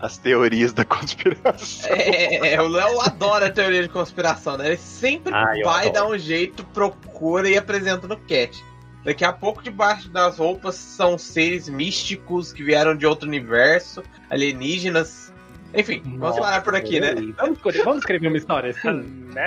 As 0.01 0.19
teorias 0.19 0.73
da 0.73 0.85
conspiração. 0.85 1.91
É, 1.91 2.55
é, 2.55 2.61
o 2.63 2.69
Léo 2.69 3.01
adora 3.01 3.47
a 3.47 3.51
teoria 3.51 3.83
de 3.83 3.89
conspiração, 3.89 4.57
né? 4.59 4.67
Ele 4.69 4.77
sempre 4.77 5.33
Ah, 5.35 5.53
vai 5.65 5.91
dar 5.91 6.07
um 6.07 6.19
jeito, 6.19 6.65
procura 6.67 7.49
e 7.49 7.57
apresenta 7.57 8.07
no 8.07 8.17
cat. 8.17 8.63
Daqui 9.05 9.25
a 9.25 9.33
pouco, 9.33 9.63
debaixo 9.63 10.09
das 10.09 10.39
roupas, 10.39 10.75
são 10.75 11.17
seres 11.17 11.69
místicos 11.69 12.53
que 12.53 12.63
vieram 12.63 12.97
de 12.97 13.07
outro 13.07 13.29
universo, 13.29 14.03
alienígenas. 14.29 15.33
Enfim, 15.73 16.01
vamos 16.05 16.19
Nossa, 16.19 16.41
parar 16.41 16.61
por 16.63 16.75
aqui, 16.75 16.99
né? 16.99 17.15
Vamos 17.37 17.59
escrever, 17.59 17.85
vamos 17.85 17.99
escrever 17.99 18.29
uma 18.29 18.37
história 18.37 18.71
assim? 18.71 19.27
né? 19.33 19.47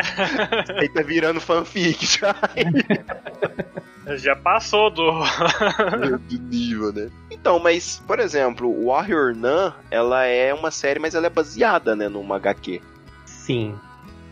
Aí 0.80 0.88
tá 0.90 1.02
virando 1.02 1.42
fanfic 1.42 2.06
já 2.06 2.36
Já 4.18 4.36
passou 4.36 4.90
do. 4.90 5.12
do 6.28 6.40
nível, 6.40 6.92
né? 6.94 7.10
Então, 7.30 7.60
mas, 7.60 8.02
por 8.06 8.20
exemplo, 8.20 8.86
Warrior 8.86 9.36
Nun, 9.36 9.72
ela 9.92 10.26
é 10.26 10.54
uma 10.54 10.72
série, 10.72 11.00
mas 11.00 11.16
ela 11.16 11.28
é 11.28 11.30
baseada, 11.30 11.96
né, 11.96 12.10
numa 12.10 12.36
HQ. 12.38 12.82
Sim. 13.26 13.76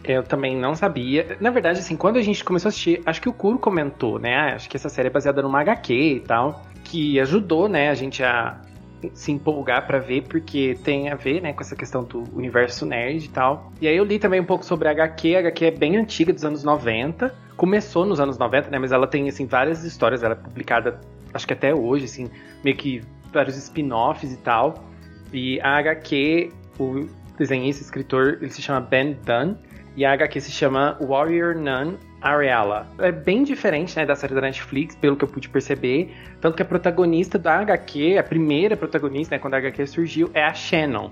Eu 0.03 0.23
também 0.23 0.55
não 0.55 0.73
sabia. 0.73 1.37
Na 1.41 1.49
verdade, 1.49 1.79
assim, 1.79 1.97
quando 1.97 2.17
a 2.17 2.21
gente 2.21 2.43
começou 2.43 2.69
a 2.69 2.69
assistir, 2.69 3.01
acho 3.05 3.21
que 3.21 3.27
o 3.27 3.33
Kuro 3.33 3.59
comentou, 3.59 4.19
né? 4.19 4.53
Acho 4.53 4.69
que 4.69 4.77
essa 4.77 4.89
série 4.89 5.07
é 5.07 5.11
baseada 5.11 5.41
numa 5.41 5.59
HQ 5.61 5.93
e 5.93 6.19
tal. 6.21 6.65
Que 6.83 7.19
ajudou, 7.19 7.67
né, 7.67 7.89
a 7.89 7.93
gente 7.93 8.23
a 8.23 8.61
se 9.13 9.31
empolgar 9.31 9.85
para 9.85 9.99
ver, 9.99 10.23
porque 10.23 10.77
tem 10.83 11.09
a 11.09 11.15
ver, 11.15 11.41
né, 11.41 11.53
com 11.53 11.61
essa 11.61 11.75
questão 11.75 12.03
do 12.03 12.23
universo 12.35 12.85
nerd 12.85 13.25
e 13.25 13.29
tal. 13.29 13.71
E 13.79 13.87
aí 13.87 13.95
eu 13.95 14.03
li 14.03 14.19
também 14.19 14.39
um 14.39 14.45
pouco 14.45 14.65
sobre 14.65 14.87
a 14.87 14.91
HQ, 14.91 15.35
a 15.35 15.39
HQ 15.39 15.65
é 15.65 15.71
bem 15.71 15.97
antiga, 15.97 16.33
dos 16.33 16.43
anos 16.43 16.63
90. 16.63 17.33
Começou 17.55 18.05
nos 18.05 18.19
anos 18.19 18.37
90, 18.37 18.69
né, 18.69 18.79
mas 18.79 18.91
ela 18.91 19.07
tem, 19.07 19.27
assim, 19.29 19.45
várias 19.45 19.83
histórias, 19.83 20.23
ela 20.23 20.33
é 20.33 20.37
publicada, 20.37 20.99
acho 21.33 21.45
que 21.45 21.53
até 21.53 21.73
hoje, 21.73 22.05
assim, 22.05 22.29
meio 22.63 22.75
que 22.75 23.01
vários 23.31 23.55
spin-offs 23.57 24.31
e 24.31 24.37
tal. 24.37 24.83
E 25.31 25.59
a 25.61 25.77
HQ, 25.77 26.51
o 26.79 27.07
desenhista, 27.37 27.83
escritor, 27.83 28.39
ele 28.41 28.49
se 28.49 28.61
chama 28.61 28.79
Ben 28.81 29.17
Dunn, 29.25 29.55
e 29.95 30.05
a 30.05 30.13
HQ 30.13 30.41
se 30.41 30.51
chama 30.51 30.97
Warrior 31.01 31.55
Nun 31.55 31.95
Ariella. 32.21 32.87
É 32.99 33.11
bem 33.11 33.43
diferente 33.43 33.95
né, 33.97 34.05
da 34.05 34.15
série 34.15 34.33
da 34.33 34.41
Netflix, 34.41 34.95
pelo 34.95 35.15
que 35.15 35.23
eu 35.23 35.27
pude 35.27 35.49
perceber. 35.49 36.13
Tanto 36.41 36.55
que 36.55 36.61
a 36.61 36.65
protagonista 36.65 37.37
da 37.37 37.59
HQ, 37.59 38.17
a 38.17 38.23
primeira 38.23 38.75
protagonista, 38.75 39.35
né, 39.35 39.39
quando 39.39 39.53
a 39.53 39.57
HQ 39.57 39.87
surgiu, 39.87 40.29
é 40.33 40.43
a 40.43 40.53
Shannon. 40.53 41.11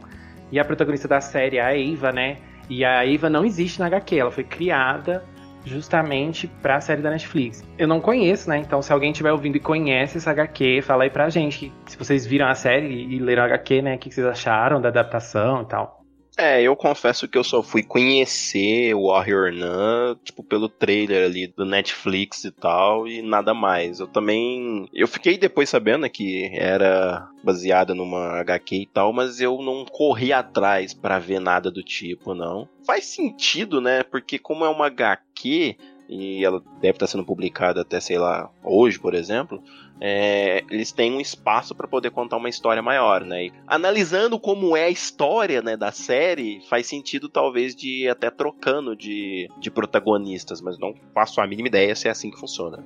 E 0.52 0.60
a 0.60 0.66
protagonista 0.66 1.08
da 1.08 1.22
série 1.22 1.58
é 1.58 1.62
a 1.62 1.78
Eva, 1.78 2.12
né? 2.12 2.38
E 2.70 2.84
a 2.84 3.06
Eva 3.06 3.30
não 3.30 3.46
existe 3.46 3.80
na 3.80 3.88
HQ, 3.88 4.18
ela 4.18 4.32
foi 4.32 4.44
criada 4.44 5.24
justamente 5.66 6.48
pra 6.48 6.80
série 6.80 7.02
da 7.02 7.10
Netflix. 7.10 7.64
Eu 7.78 7.88
não 7.88 8.00
conheço, 8.00 8.50
né? 8.50 8.58
Então, 8.58 8.82
se 8.82 8.94
alguém 8.94 9.12
estiver 9.12 9.32
ouvindo 9.32 9.58
e 9.58 9.60
conhece 9.60 10.18
essa 10.18 10.32
HQ, 10.32 10.82
fala 10.84 11.04
aí 11.04 11.10
pra 11.10 11.30
gente. 11.30 11.74
Se 11.88 11.98
vocês 11.98 12.26
viram 12.26 12.48
a 12.48 12.54
série 12.54 12.88
e 12.88 13.20
leram 13.20 13.44
a 13.44 13.46
HQ, 13.48 13.82
né? 13.82 13.96
O 13.96 13.98
que 13.98 14.14
vocês 14.14 14.26
acharam 14.26 14.80
da 14.80 14.90
adaptação 14.90 15.64
e 15.64 15.66
tal. 15.66 16.05
É, 16.38 16.62
eu 16.62 16.76
confesso 16.76 17.28
que 17.28 17.38
eu 17.38 17.44
só 17.44 17.64
fui 17.64 17.82
conhecer 17.82 18.94
o 18.94 19.08
Warrior 19.08 19.54
Nun, 19.54 20.16
tipo, 20.24 20.44
pelo 20.44 20.68
trailer 20.68 21.26
ali 21.26 21.48
do 21.48 21.66
Netflix 21.66 22.44
e 22.44 22.52
tal, 22.52 23.08
e 23.08 23.22
nada 23.22 23.54
mais. 23.54 24.00
Eu 24.00 24.08
também. 24.08 24.90
Eu 24.94 25.08
fiquei 25.08 25.38
depois 25.38 25.70
sabendo 25.70 26.10
que 26.10 26.50
era 26.54 27.30
baseada 27.42 27.96
numa 27.96 28.40
HQ 28.40 28.76
e 28.76 28.86
tal, 28.86 29.14
mas 29.14 29.40
eu 29.40 29.62
não 29.62 29.86
corri 29.86 30.34
atrás 30.34 30.94
para 30.94 31.20
ver 31.20 31.40
nada 31.40 31.72
do 31.72 31.82
tipo, 31.82 32.34
não. 32.34 32.68
Faz 32.86 33.06
sentido, 33.06 33.80
né? 33.80 34.04
Porque 34.04 34.38
como 34.38 34.66
é 34.66 34.70
uma 34.70 34.88
HQ 34.88 35.78
e 36.08 36.44
ela 36.46 36.62
deve 36.80 36.96
estar 36.96 37.08
sendo 37.08 37.26
publicada 37.26 37.82
até, 37.82 38.00
sei 38.00 38.18
lá, 38.18 38.50
hoje, 38.64 39.00
por 39.00 39.14
exemplo, 39.14 39.62
é, 40.00 40.64
eles 40.70 40.92
têm 40.92 41.14
um 41.14 41.22
espaço 41.22 41.74
para 41.74 41.88
poder 41.88 42.12
contar 42.12 42.38
uma 42.38 42.50
história 42.50 42.82
maior, 42.82 43.24
né? 43.24 43.46
E 43.46 43.54
analisando 43.66 44.40
como 44.40 44.76
é 44.76 44.86
a 44.86 44.90
história 44.90 45.62
né, 45.62 45.78
da 45.78 45.92
série, 45.92 46.62
faz 46.70 46.88
sentido 46.88 47.30
talvez 47.30 47.76
de 47.76 48.08
até 48.10 48.30
trocando 48.30 48.96
de, 48.96 49.50
de 49.58 49.72
protagonistas, 49.72 50.62
mas 50.62 50.78
não 50.78 50.94
faço 51.14 51.42
a 51.42 51.48
mínima 51.48 51.68
ideia 51.68 51.96
se 51.96 52.08
é 52.08 52.12
assim 52.12 52.30
que 52.30 52.40
funciona. 52.40 52.84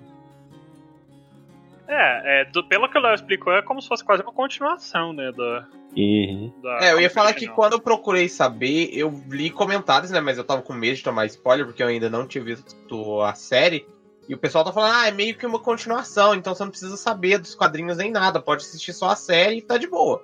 É, 1.90 2.42
é 2.42 2.46
do, 2.46 2.64
pelo 2.64 2.88
que 2.88 2.98
o 2.98 3.02
Léo 3.02 3.16
explicou, 3.16 3.52
é 3.52 3.62
como 3.62 3.82
se 3.82 3.88
fosse 3.88 4.06
quase 4.06 4.22
uma 4.22 4.32
continuação, 4.32 5.12
né, 5.12 5.32
da, 5.32 5.68
Uhum. 5.96 6.54
É, 6.80 6.92
eu 6.92 7.02
ia 7.02 7.10
falar 7.10 7.34
que 7.34 7.48
quando 7.48 7.74
eu 7.74 7.82
procurei 7.82 8.30
saber, 8.30 8.90
eu 8.94 9.24
li 9.28 9.50
comentários, 9.50 10.12
né? 10.12 10.22
Mas 10.22 10.38
eu 10.38 10.44
tava 10.44 10.62
com 10.62 10.74
medo 10.74 10.96
de 10.96 11.04
tomar 11.04 11.26
spoiler, 11.26 11.66
porque 11.66 11.82
eu 11.82 11.88
ainda 11.88 12.10
não 12.10 12.28
tinha 12.28 12.44
visto 12.44 13.22
a 13.22 13.34
série. 13.34 13.88
E 14.28 14.36
o 14.36 14.38
pessoal 14.38 14.64
tá 14.64 14.72
falando, 14.72 14.94
ah, 14.94 15.08
é 15.08 15.12
meio 15.12 15.36
que 15.36 15.46
uma 15.46 15.60
continuação, 15.60 16.36
então 16.36 16.54
você 16.54 16.64
não 16.64 16.70
precisa 16.70 16.96
saber 16.96 17.40
dos 17.40 17.56
quadrinhos 17.56 17.98
nem 17.98 18.12
nada, 18.12 18.40
pode 18.40 18.62
assistir 18.62 18.94
só 18.94 19.10
a 19.10 19.16
série 19.16 19.58
e 19.58 19.62
tá 19.62 19.76
de 19.76 19.88
boa. 19.88 20.24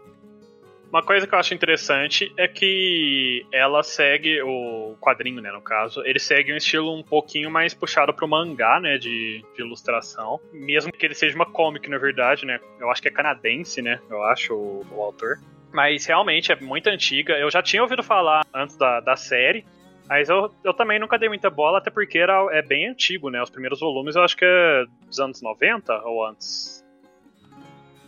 Uma 0.90 1.04
coisa 1.04 1.28
que 1.28 1.36
eu 1.36 1.40
acho 1.40 1.54
interessante 1.54 2.32
é 2.38 2.48
que 2.48 3.46
ela 3.52 3.84
segue 3.84 4.42
o 4.42 4.96
quadrinho, 5.02 5.42
né, 5.42 5.52
no 5.52 5.62
caso, 5.62 6.02
ele 6.06 6.20
segue 6.20 6.54
um 6.54 6.58
estilo 6.58 6.96
um 6.96 7.04
pouquinho 7.04 7.52
mais 7.52 7.74
puxado 7.74 8.14
pro 8.14 8.28
mangá, 8.28 8.80
né, 8.80 8.98
de, 8.98 9.44
de 9.56 9.62
ilustração, 9.62 10.40
mesmo 10.54 10.92
que 10.92 11.06
ele 11.06 11.16
seja 11.16 11.36
uma 11.36 11.46
comic, 11.46 11.90
na 11.90 11.98
verdade, 11.98 12.46
né, 12.46 12.60
eu 12.80 12.90
acho 12.90 13.02
que 13.02 13.08
é 13.08 13.12
canadense, 13.12 13.82
né, 13.82 14.00
eu 14.10 14.24
acho, 14.24 14.54
o, 14.54 14.86
o 14.92 15.02
autor. 15.02 15.40
Mas 15.74 16.06
realmente 16.06 16.54
é 16.54 16.56
muito 16.56 16.88
antiga. 16.88 17.34
Eu 17.34 17.52
já 17.52 17.62
tinha 17.62 17.84
ouvido 17.84 18.02
falar 18.02 18.46
antes 18.54 18.78
da, 18.78 19.02
da 19.02 19.18
série. 19.18 19.66
Mas 20.08 20.30
eu, 20.30 20.50
eu 20.64 20.74
também 20.74 21.00
nunca 21.00 21.18
dei 21.18 21.28
muita 21.28 21.50
bola, 21.50 21.80
até 21.80 21.90
porque 21.90 22.18
era, 22.18 22.48
é 22.52 22.62
bem 22.62 22.88
antigo, 22.88 23.30
né? 23.30 23.42
Os 23.42 23.50
primeiros 23.50 23.82
volumes 23.82 24.16
eu 24.16 24.24
acho 24.24 24.38
que 24.38 24.46
é 24.46 24.86
dos 25.06 25.20
anos 25.20 25.42
90 25.42 25.94
ou 26.06 26.26
antes. 26.26 26.86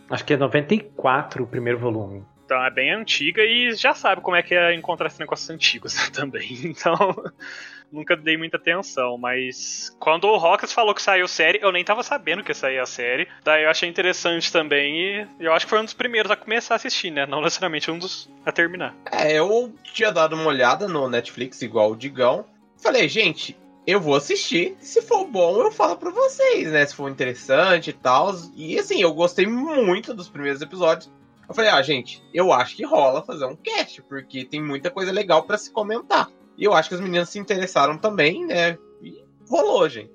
Acho 0.08 0.24
que 0.24 0.32
é 0.32 0.36
94 0.36 1.42
o 1.42 1.46
primeiro 1.46 1.78
volume. 1.78 2.24
Então 2.48 2.64
é 2.64 2.70
bem 2.70 2.90
antiga 2.94 3.44
e 3.44 3.74
já 3.74 3.92
sabe 3.92 4.22
como 4.22 4.34
é 4.34 4.42
que 4.42 4.54
é 4.54 4.74
encontrar 4.74 5.08
esses 5.08 5.18
negócios 5.18 5.50
antigos 5.50 5.92
também. 6.08 6.48
Então 6.64 6.96
nunca 7.92 8.16
dei 8.16 8.38
muita 8.38 8.56
atenção, 8.56 9.18
mas 9.18 9.94
quando 10.00 10.24
o 10.24 10.38
Rockets 10.38 10.72
falou 10.72 10.94
que 10.94 11.02
saiu 11.02 11.28
série, 11.28 11.58
eu 11.60 11.70
nem 11.70 11.84
tava 11.84 12.02
sabendo 12.02 12.42
que 12.42 12.54
sair 12.54 12.78
a 12.78 12.86
série. 12.86 13.28
Daí 13.44 13.64
eu 13.64 13.70
achei 13.70 13.86
interessante 13.86 14.50
também 14.50 14.98
e 14.98 15.26
eu 15.38 15.52
acho 15.52 15.66
que 15.66 15.70
foi 15.70 15.78
um 15.78 15.84
dos 15.84 15.92
primeiros 15.92 16.30
a 16.30 16.36
começar 16.36 16.74
a 16.74 16.76
assistir, 16.76 17.10
né? 17.10 17.26
Não 17.26 17.42
necessariamente 17.42 17.90
um 17.90 17.98
dos 17.98 18.30
a 18.46 18.50
terminar. 18.50 18.94
É, 19.12 19.34
eu 19.38 19.70
tinha 19.82 20.10
dado 20.10 20.34
uma 20.34 20.46
olhada 20.46 20.88
no 20.88 21.06
Netflix 21.06 21.60
igual 21.60 21.90
o 21.90 21.96
Digão. 21.96 22.46
Falei, 22.78 23.10
gente, 23.10 23.58
eu 23.86 24.00
vou 24.00 24.14
assistir. 24.14 24.74
Se 24.80 25.02
for 25.02 25.26
bom, 25.26 25.60
eu 25.60 25.70
falo 25.70 25.96
pra 25.96 26.10
vocês, 26.10 26.72
né? 26.72 26.86
Se 26.86 26.94
for 26.94 27.10
interessante 27.10 27.90
e 27.90 27.92
tal. 27.92 28.34
E 28.56 28.78
assim, 28.78 29.02
eu 29.02 29.12
gostei 29.12 29.46
muito 29.46 30.14
dos 30.14 30.30
primeiros 30.30 30.62
episódios. 30.62 31.10
Eu 31.48 31.54
falei, 31.54 31.70
ah, 31.70 31.80
gente, 31.80 32.22
eu 32.32 32.52
acho 32.52 32.76
que 32.76 32.84
rola 32.84 33.22
fazer 33.22 33.46
um 33.46 33.56
cast, 33.56 34.02
porque 34.02 34.44
tem 34.44 34.62
muita 34.62 34.90
coisa 34.90 35.10
legal 35.10 35.44
para 35.44 35.56
se 35.56 35.72
comentar. 35.72 36.30
E 36.58 36.64
eu 36.64 36.74
acho 36.74 36.90
que 36.90 36.94
as 36.94 37.00
meninas 37.00 37.30
se 37.30 37.38
interessaram 37.38 37.96
também, 37.96 38.44
né? 38.44 38.76
E 39.02 39.24
rolou, 39.48 39.88
gente. 39.88 40.10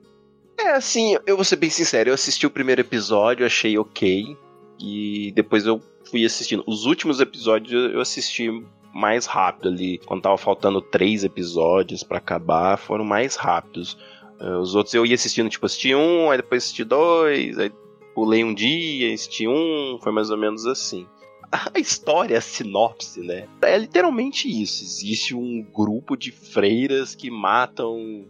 É, 0.60 0.74
assim, 0.74 1.18
eu 1.26 1.36
vou 1.36 1.44
ser 1.44 1.56
bem 1.56 1.72
sincero, 1.72 2.12
eu 2.12 2.14
assisti 2.14 2.46
o 2.46 2.52
primeiro 2.52 2.82
episódio, 2.82 3.46
achei 3.46 3.76
ok. 3.80 4.38
E 4.80 5.32
depois 5.32 5.66
eu 5.66 5.82
fui 6.06 6.24
assistindo. 6.24 6.64
Os 6.68 6.86
últimos 6.86 7.20
episódios 7.20 7.92
eu 7.92 8.00
assisti 8.00 8.50
mais 8.94 9.26
rápido 9.26 9.70
ali. 9.70 9.98
Quando 10.06 10.22
tava 10.22 10.38
faltando 10.38 10.82
três 10.82 11.24
episódios 11.24 12.04
para 12.04 12.20
acabar, 12.20 12.78
foram 12.78 13.04
mais 13.04 13.36
rápidos. 13.36 13.98
Uh, 14.40 14.60
os 14.60 14.76
outros 14.76 14.94
eu 14.94 15.04
ia 15.04 15.16
assistindo, 15.16 15.50
tipo, 15.50 15.66
assisti 15.66 15.96
um, 15.96 16.30
aí 16.30 16.38
depois 16.38 16.64
assisti 16.64 16.84
dois, 16.84 17.58
aí 17.58 17.72
pulei 18.14 18.44
um 18.44 18.54
dia, 18.54 19.12
assisti 19.12 19.48
um, 19.48 19.98
foi 20.00 20.12
mais 20.12 20.30
ou 20.30 20.38
menos 20.38 20.68
assim 20.68 21.08
a 21.74 21.80
história, 21.80 22.38
a 22.38 22.42
sinopse, 22.42 23.22
né? 23.22 23.48
É 23.62 23.78
literalmente 23.78 24.50
isso. 24.50 24.84
Existe 24.84 25.36
um 25.36 25.62
grupo 25.62 26.18
de 26.18 26.32
freiras 26.32 27.14
que 27.14 27.30
matam 27.30 28.26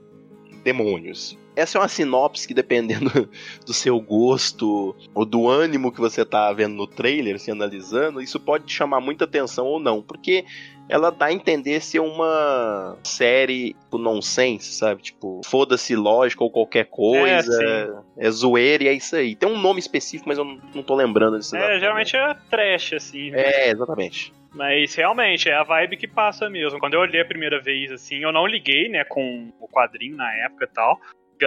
demônios. 0.64 1.38
Essa 1.56 1.78
é 1.78 1.82
uma 1.82 1.88
sinopse 1.88 2.48
que, 2.48 2.54
dependendo 2.54 3.30
do 3.66 3.74
seu 3.74 4.00
gosto 4.00 4.96
ou 5.14 5.26
do 5.26 5.48
ânimo 5.48 5.92
que 5.92 6.00
você 6.00 6.26
tá 6.26 6.52
vendo 6.52 6.76
no 6.76 6.88
trailer, 6.88 7.40
se 7.40 7.52
analisando, 7.52 8.22
isso 8.22 8.40
pode 8.40 8.72
chamar 8.72 9.00
muita 9.00 9.26
atenção 9.26 9.66
ou 9.66 9.80
não. 9.80 10.02
Porque 10.02 10.46
ela 10.90 11.12
dá 11.12 11.28
a 11.28 11.34
entender 11.34 11.82
ser 11.82 12.00
uma 12.00 12.98
série 13.04 13.74
tipo, 13.74 13.98
nonsense, 13.98 14.74
sabe? 14.74 15.02
Tipo, 15.02 15.42
foda-se 15.46 15.96
lógica 15.96 16.44
ou 16.44 16.52
qualquer 16.52 16.86
coisa. 16.86 18.04
É, 18.18 18.28
é, 18.28 18.32
zoeira 18.32 18.84
e 18.84 18.88
é 18.88 18.94
isso 18.94 19.16
aí. 19.16 19.36
Tem 19.36 19.50
um 19.50 19.58
nome 19.58 19.80
específico, 19.80 20.28
mas 20.28 20.38
eu 20.38 20.46
não, 20.46 20.60
não 20.76 20.84
tô 20.84 20.96
lembrando 20.96 21.38
desse 21.38 21.56
É, 21.56 21.80
geralmente 21.80 22.16
é 22.16 22.36
trash, 22.50 22.94
assim. 22.94 23.32
Né? 23.32 23.42
É, 23.42 23.70
exatamente. 23.72 24.34
Mas 24.54 24.94
realmente 24.94 25.50
é 25.50 25.56
a 25.56 25.64
vibe 25.64 25.98
que 25.98 26.08
passa 26.08 26.50
mesmo. 26.50 26.80
Quando 26.80 26.94
eu 26.94 27.00
olhei 27.00 27.22
a 27.22 27.26
primeira 27.26 27.60
vez, 27.60 27.92
assim, 27.92 28.18
eu 28.18 28.32
não 28.32 28.46
liguei, 28.46 28.88
né, 28.88 29.04
com 29.04 29.52
o 29.60 29.68
quadrinho 29.68 30.16
na 30.16 30.32
época 30.46 30.66
e 30.66 30.74
tal 30.74 31.00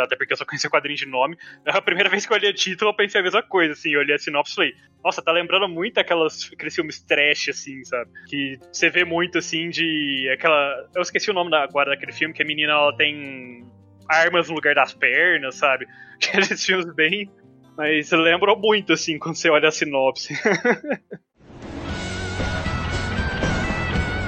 até 0.04 0.16
porque 0.16 0.32
eu 0.32 0.36
só 0.36 0.44
conhecia 0.44 0.68
o 0.68 0.70
quadrinho 0.70 0.96
de 0.96 1.06
nome. 1.06 1.36
A 1.64 1.80
primeira 1.80 2.08
vez 2.08 2.26
que 2.26 2.32
eu 2.32 2.36
olhei 2.36 2.50
o 2.50 2.54
título, 2.54 2.90
eu 2.90 2.94
pensei 2.94 3.20
a 3.20 3.24
mesma 3.24 3.42
coisa, 3.42 3.72
assim, 3.72 3.90
eu 3.90 4.00
olhei 4.00 4.14
a 4.14 4.18
sinopse 4.18 4.52
e 4.52 4.54
falei, 4.54 4.74
nossa, 5.04 5.22
tá 5.22 5.32
lembrando 5.32 5.68
muito 5.68 5.98
aquelas, 5.98 6.50
aqueles 6.52 6.74
filmes 6.74 7.00
trash, 7.00 7.48
assim, 7.48 7.84
sabe? 7.84 8.10
Que 8.28 8.58
você 8.72 8.90
vê 8.90 9.04
muito, 9.04 9.38
assim, 9.38 9.68
de 9.70 10.28
aquela... 10.32 10.88
Eu 10.94 11.02
esqueci 11.02 11.30
o 11.30 11.34
nome 11.34 11.50
da, 11.50 11.62
agora 11.62 11.90
daquele 11.90 12.12
filme, 12.12 12.34
que 12.34 12.42
a 12.42 12.46
menina, 12.46 12.72
ela 12.72 12.96
tem 12.96 13.64
armas 14.08 14.48
no 14.48 14.54
lugar 14.54 14.74
das 14.74 14.94
pernas, 14.94 15.56
sabe? 15.56 15.86
Aqueles 16.22 16.64
filmes 16.64 16.94
bem... 16.94 17.30
Mas 17.76 18.10
lembrou 18.10 18.58
muito, 18.58 18.94
assim, 18.94 19.18
quando 19.18 19.34
você 19.34 19.50
olha 19.50 19.68
a 19.68 19.70
sinopse. 19.70 20.34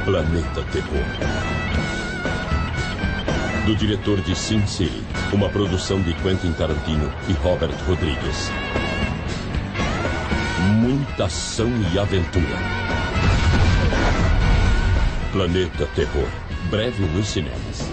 Planeta 0.04 0.62
Terror 0.72 1.57
do 3.68 3.76
diretor 3.76 4.18
de 4.22 4.34
Sin 4.34 4.66
City, 4.66 5.04
uma 5.30 5.50
produção 5.50 6.00
de 6.00 6.14
Quentin 6.22 6.54
Tarantino 6.54 7.12
e 7.28 7.34
Robert 7.34 7.76
Rodrigues. 7.86 8.48
Muita 10.80 11.26
ação 11.26 11.68
e 11.92 11.98
aventura. 11.98 12.46
Planeta 15.32 15.86
Terror, 15.94 16.26
breve 16.70 17.04
nos 17.14 17.26
cinemas. 17.26 17.92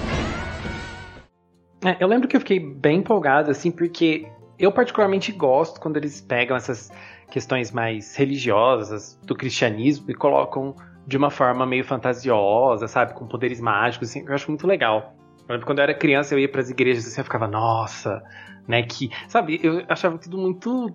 É, 1.84 1.98
eu 2.00 2.08
lembro 2.08 2.30
que 2.30 2.38
eu 2.38 2.40
fiquei 2.40 2.58
bem 2.58 3.00
empolgado, 3.00 3.52
assim, 3.52 3.70
porque 3.70 4.26
eu 4.58 4.72
particularmente 4.72 5.34
gosto 5.34 5.82
quando 5.82 5.98
eles 5.98 6.22
pegam 6.22 6.56
essas 6.56 6.90
questões 7.30 7.74
mais 7.74 8.16
religiosas 8.16 9.20
do 9.26 9.36
cristianismo 9.36 10.10
e 10.10 10.14
colocam 10.14 10.74
de 11.06 11.18
uma 11.18 11.30
forma 11.30 11.66
meio 11.66 11.84
fantasiosa, 11.84 12.88
sabe, 12.88 13.14
com 13.14 13.28
poderes 13.28 13.60
mágicos, 13.60 14.08
assim, 14.08 14.24
eu 14.26 14.34
acho 14.34 14.50
muito 14.50 14.66
legal. 14.66 15.14
Eu 15.48 15.54
lembro 15.54 15.66
quando 15.66 15.80
eu 15.80 15.84
era 15.84 15.94
criança, 15.94 16.34
eu 16.34 16.40
ia 16.40 16.50
para 16.50 16.62
as 16.62 16.70
igrejas 16.70 17.06
assim, 17.06 17.22
eu 17.22 17.26
ficava, 17.26 17.48
nossa, 17.48 18.24
né, 18.68 18.84
que, 18.84 19.10
sabe, 19.28 19.60
eu 19.62 19.84
achava 19.88 20.18
tudo 20.18 20.38
muito 20.38 20.94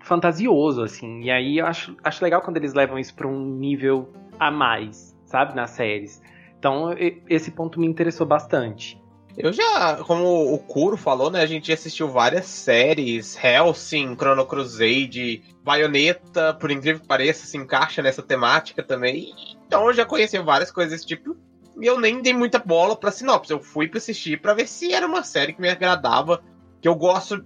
fantasioso, 0.00 0.82
assim. 0.82 1.22
E 1.22 1.30
aí 1.30 1.58
eu 1.58 1.66
acho, 1.66 1.96
acho 2.02 2.24
legal 2.24 2.42
quando 2.42 2.56
eles 2.56 2.74
levam 2.74 2.98
isso 2.98 3.14
pra 3.14 3.28
um 3.28 3.44
nível 3.56 4.12
a 4.38 4.50
mais, 4.50 5.16
sabe, 5.24 5.54
nas 5.54 5.70
séries. 5.70 6.20
Então 6.58 6.94
esse 7.28 7.50
ponto 7.50 7.78
me 7.80 7.86
interessou 7.86 8.26
bastante. 8.26 9.00
Eu 9.36 9.52
já, 9.52 9.96
como 10.04 10.52
o 10.52 10.58
Kuro 10.58 10.96
falou, 10.96 11.30
né? 11.30 11.40
A 11.40 11.46
gente 11.46 11.72
assistiu 11.72 12.08
várias 12.08 12.44
séries, 12.44 13.38
Hellsing, 13.42 14.14
Chrono 14.14 14.44
Crusade, 14.44 15.42
Bayonetta, 15.64 16.52
por 16.54 16.70
incrível 16.70 17.00
que 17.00 17.08
pareça, 17.08 17.46
se 17.46 17.56
encaixa 17.56 18.02
nessa 18.02 18.22
temática 18.22 18.82
também. 18.82 19.32
Então 19.66 19.86
eu 19.86 19.94
já 19.94 20.04
conheci 20.04 20.38
várias 20.38 20.70
coisas 20.70 20.92
desse 20.92 21.06
tipo. 21.06 21.34
E 21.80 21.86
eu 21.86 22.00
nem 22.00 22.20
dei 22.20 22.34
muita 22.34 22.58
bola 22.58 22.96
pra 22.96 23.10
sinopse. 23.10 23.52
Eu 23.52 23.60
fui 23.60 23.88
pra 23.88 23.98
assistir 23.98 24.40
pra 24.40 24.54
ver 24.54 24.66
se 24.66 24.92
era 24.92 25.06
uma 25.06 25.22
série 25.22 25.52
que 25.52 25.60
me 25.60 25.68
agradava. 25.68 26.42
Que 26.80 26.88
eu 26.88 26.94
gosto, 26.94 27.44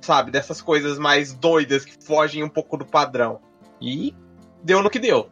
sabe, 0.00 0.30
dessas 0.30 0.60
coisas 0.60 0.98
mais 0.98 1.32
doidas 1.32 1.84
que 1.84 2.04
fogem 2.04 2.42
um 2.42 2.48
pouco 2.48 2.76
do 2.76 2.84
padrão. 2.84 3.40
E 3.80 4.14
deu 4.62 4.82
no 4.82 4.90
que 4.90 4.98
deu. 4.98 5.28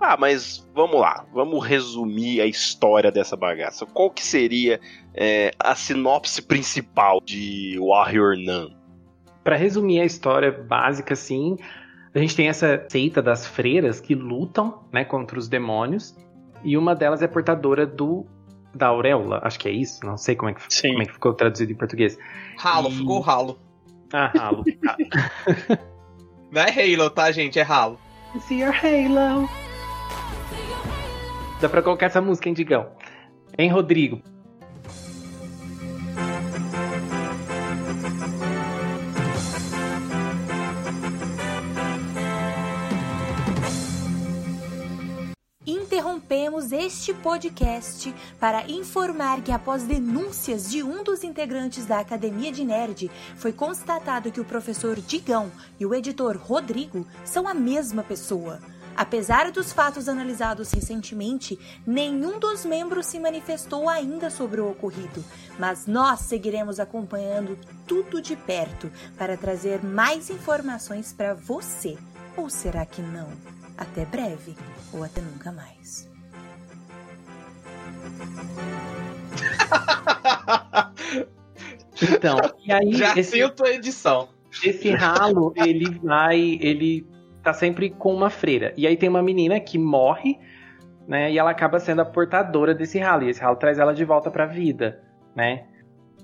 Ah, 0.00 0.16
mas 0.18 0.66
vamos 0.74 0.98
lá, 0.98 1.26
vamos 1.30 1.62
resumir 1.64 2.40
a 2.40 2.46
história 2.46 3.12
dessa 3.12 3.36
bagaça. 3.36 3.84
Qual 3.84 4.10
que 4.10 4.24
seria 4.24 4.80
é, 5.12 5.52
a 5.58 5.74
sinopse 5.74 6.40
principal 6.40 7.20
de 7.22 7.78
Warrior 7.78 8.34
Nun? 8.38 8.74
Pra 9.44 9.56
resumir 9.56 10.00
a 10.00 10.04
história 10.06 10.50
básica, 10.50 11.12
assim, 11.12 11.58
a 12.14 12.18
gente 12.18 12.34
tem 12.34 12.48
essa 12.48 12.82
seita 12.88 13.20
das 13.20 13.46
freiras 13.46 14.00
que 14.00 14.14
lutam, 14.14 14.84
né, 14.90 15.04
contra 15.04 15.38
os 15.38 15.48
demônios. 15.48 16.16
E 16.64 16.76
uma 16.76 16.94
delas 16.94 17.22
é 17.22 17.26
portadora 17.28 17.86
do 17.86 18.26
da 18.74 18.86
auréola, 18.86 19.40
acho 19.42 19.58
que 19.58 19.66
é 19.68 19.72
isso, 19.72 19.98
não 20.06 20.16
sei 20.16 20.36
como 20.36 20.50
é 20.50 20.54
que, 20.54 20.62
Sim. 20.72 20.90
como 20.90 21.02
é 21.02 21.06
que 21.06 21.12
ficou 21.12 21.34
traduzido 21.34 21.72
em 21.72 21.74
português. 21.74 22.16
Ralo, 22.56 22.88
E- 22.88 22.92
ficou 22.98 23.20
ralo. 23.20 23.58
Ah, 24.12 24.30
Halo. 24.38 24.64
Não 26.52 26.62
é 26.62 26.68
Halo, 26.94 27.10
tá, 27.10 27.30
gente? 27.32 27.58
É 27.58 27.62
ralo. 27.62 27.98
See 28.40 28.60
your 28.60 28.72
halo. 28.74 29.48
Dá 31.60 31.68
pra 31.68 31.82
colocar 31.82 32.06
essa 32.06 32.20
música, 32.20 32.48
hein, 32.48 32.54
Digão? 32.54 32.86
Hein, 33.58 33.70
Rodrigo? 33.70 34.20
Este 46.60 47.14
podcast 47.14 48.14
para 48.38 48.70
informar 48.70 49.40
que, 49.40 49.50
após 49.50 49.84
denúncias 49.84 50.70
de 50.70 50.82
um 50.82 51.02
dos 51.02 51.24
integrantes 51.24 51.86
da 51.86 52.00
Academia 52.00 52.52
de 52.52 52.64
Nerd, 52.64 53.10
foi 53.36 53.50
constatado 53.50 54.30
que 54.30 54.40
o 54.40 54.44
professor 54.44 55.00
Digão 55.00 55.50
e 55.78 55.86
o 55.86 55.94
editor 55.94 56.36
Rodrigo 56.36 57.06
são 57.24 57.48
a 57.48 57.54
mesma 57.54 58.02
pessoa. 58.02 58.60
Apesar 58.94 59.50
dos 59.50 59.72
fatos 59.72 60.06
analisados 60.06 60.70
recentemente, 60.70 61.58
nenhum 61.86 62.38
dos 62.38 62.66
membros 62.66 63.06
se 63.06 63.18
manifestou 63.18 63.88
ainda 63.88 64.28
sobre 64.28 64.60
o 64.60 64.70
ocorrido, 64.70 65.24
mas 65.58 65.86
nós 65.86 66.20
seguiremos 66.20 66.78
acompanhando 66.78 67.58
tudo 67.86 68.20
de 68.20 68.36
perto 68.36 68.92
para 69.16 69.36
trazer 69.36 69.82
mais 69.82 70.28
informações 70.28 71.10
para 71.10 71.32
você. 71.32 71.96
Ou 72.36 72.50
será 72.50 72.84
que 72.84 73.00
não? 73.00 73.28
Até 73.78 74.04
breve, 74.04 74.54
ou 74.92 75.02
até 75.02 75.22
nunca 75.22 75.50
mais. 75.50 76.09
Então, 82.02 82.38
e 82.64 82.72
aí 82.72 82.92
Já 82.94 83.12
esse, 83.16 83.32
sinto 83.32 83.64
a 83.64 83.70
edição. 83.70 84.28
esse 84.64 84.90
ralo, 84.90 85.52
ele 85.56 85.98
vai, 86.02 86.58
ele 86.60 87.06
tá 87.42 87.52
sempre 87.52 87.90
com 87.90 88.14
uma 88.14 88.30
freira. 88.30 88.72
E 88.76 88.86
aí 88.86 88.96
tem 88.96 89.08
uma 89.08 89.22
menina 89.22 89.60
que 89.60 89.78
morre, 89.78 90.38
né? 91.06 91.30
E 91.30 91.38
ela 91.38 91.50
acaba 91.50 91.78
sendo 91.78 92.00
a 92.00 92.04
portadora 92.04 92.74
desse 92.74 92.98
ralo. 92.98 93.24
E 93.24 93.30
esse 93.30 93.40
ralo 93.40 93.56
traz 93.56 93.78
ela 93.78 93.92
de 93.92 94.04
volta 94.04 94.30
pra 94.30 94.46
vida, 94.46 95.02
né? 95.34 95.66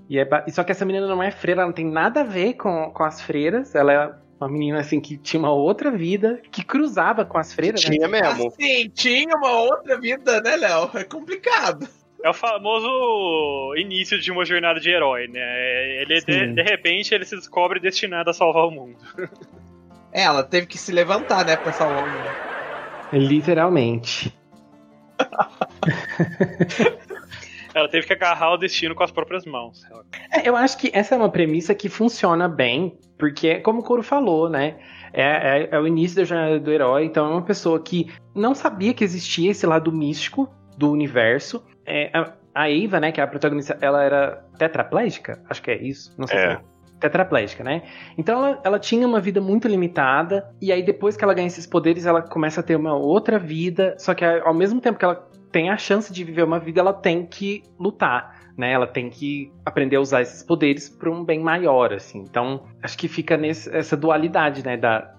E 0.09 0.19
é 0.19 0.29
só 0.49 0.63
que 0.63 0.73
essa 0.73 0.85
menina 0.85 1.07
não 1.07 1.23
é 1.23 1.31
freira, 1.31 1.61
ela 1.63 1.69
não 1.69 1.75
tem 1.75 1.87
nada 1.87 2.21
a 2.21 2.25
ver 2.25 2.55
com, 2.55 2.91
com 2.91 3.03
as 3.03 3.21
freiras. 3.21 3.75
Ela 3.75 3.93
é 3.93 4.15
uma 4.41 4.49
menina 4.49 4.81
assim 4.81 5.01
que 5.01 5.17
tinha 5.17 5.41
uma 5.41 5.53
outra 5.53 5.91
vida, 5.91 6.41
que 6.51 6.63
cruzava 6.65 7.25
com 7.25 7.39
as 7.39 7.53
freiras. 7.53 7.83
né? 7.85 7.91
Tinha 7.91 8.09
mesmo. 8.09 8.49
Assim, 8.49 8.89
tinha 8.91 9.35
uma 9.37 9.53
outra 9.53 9.99
vida, 9.99 10.41
né, 10.41 10.57
Léo? 10.57 10.91
É 10.95 11.05
complicado. 11.05 11.89
É 12.23 12.31
o 12.31 12.35
famoso 12.35 13.75
início 13.77 14.21
de 14.21 14.31
uma 14.33 14.45
jornada 14.45 14.81
de 14.81 14.91
herói, 14.91 15.29
né? 15.29 16.03
Ele, 16.03 16.15
de, 16.15 16.21
Sim. 16.21 16.55
de 16.55 16.63
repente, 16.63 17.15
ele 17.15 17.25
se 17.25 17.37
descobre 17.37 17.79
destinado 17.79 18.31
a 18.31 18.33
salvar 18.33 18.67
o 18.67 18.71
mundo. 18.71 18.99
É, 20.13 20.23
ela 20.23 20.43
teve 20.43 20.67
que 20.67 20.79
se 20.79 20.93
levantar, 20.93 21.45
né, 21.45 21.57
pra 21.57 21.73
salvar 21.73 22.03
o 22.03 22.11
mundo. 22.11 22.31
Literalmente. 23.13 24.35
Ela 27.77 27.89
teve 27.91 28.07
que 28.07 28.13
agarrar 28.15 28.55
o 28.55 28.57
destino 28.57 28.95
com 28.95 29.03
as 29.05 29.11
próprias 29.11 29.45
mãos. 29.45 29.83
É, 30.33 30.49
eu 30.49 30.57
acho 30.57 30.79
que 30.79 30.91
essa 30.95 31.15
é 31.15 31.19
uma 31.19 31.29
premissa 31.29 31.75
que 31.75 31.91
funciona 31.91 32.49
bem, 32.49 32.99
porque, 33.19 33.57
como 33.57 33.81
o 33.81 33.83
Coro 33.83 34.03
falou, 34.03 34.49
né? 34.49 34.77
É, 35.13 35.23
é- 35.65 35.69
é 35.73 35.79
o 35.79 35.87
início 35.87 36.17
da 36.17 36.25
jornada 36.25 36.59
do 36.59 36.73
herói, 36.73 37.05
então 37.05 37.27
é 37.27 37.31
uma 37.33 37.43
pessoa 37.43 37.79
que 37.79 38.11
não 38.35 38.55
sabia 38.55 38.95
que 38.95 39.05
existia 39.05 39.51
esse 39.51 39.67
lado 39.67 39.93
místico 39.93 40.49
do 40.79 40.91
universo. 40.91 41.63
É, 41.85 42.11
a, 42.17 42.33
a 42.55 42.71
Eva, 42.71 42.99
né, 42.99 43.13
que 43.13 43.21
é 43.21 43.25
a 43.25 43.27
protagonista, 43.27 43.77
ela 43.83 44.03
era 44.03 44.43
tetraplégica? 44.59 45.43
Acho 45.51 45.63
que 45.63 45.71
é 45.71 45.77
isso. 45.83 46.15
Não 46.19 46.27
sei 46.27 46.39
É. 46.39 46.41
se 46.41 46.57
é. 46.57 46.61
Tetraplégica, 46.99 47.63
né? 47.63 47.83
Então 48.17 48.39
ela, 48.39 48.61
ela 48.65 48.79
tinha 48.79 49.07
uma 49.07 49.21
vida 49.21 49.39
muito 49.39 49.69
limitada, 49.69 50.49
e 50.63 50.73
aí 50.73 50.83
depois 50.83 51.15
que 51.15 51.23
ela 51.23 51.35
ganha 51.35 51.47
esses 51.47 51.67
poderes, 51.67 52.07
ela 52.07 52.23
começa 52.23 52.61
a 52.61 52.63
ter 52.63 52.75
uma 52.75 52.95
outra 52.97 53.39
vida, 53.39 53.95
só 53.99 54.15
que 54.15 54.25
ao 54.25 54.55
mesmo 54.55 54.81
tempo 54.81 54.99
que 54.99 55.05
ela 55.05 55.29
tem 55.57 55.71
a 55.71 55.79
chance 55.79 56.13
de 56.13 56.23
viver 56.23 56.43
uma 56.43 56.59
vida, 56.59 56.81
ela 56.81 56.93
tem 56.93 57.25
que 57.25 57.63
lutar 57.81 58.37
né? 58.59 58.73
Ela 58.73 58.87
tem 58.87 59.11
que 59.11 59.53
aprender 59.67 59.97
a 59.97 60.01
usar 60.01 60.23
esses 60.23 60.43
poderes 60.43 60.89
para 60.89 61.11
um 61.11 61.23
bem 61.23 61.39
maior, 61.39 61.93
assim. 61.93 62.21
Então, 62.21 62.67
acho 62.83 62.97
que 62.97 63.07
fica 63.07 63.37
nessa 63.37 63.95
dualidade, 63.95 64.65
né, 64.65 64.79
da, 64.79 65.15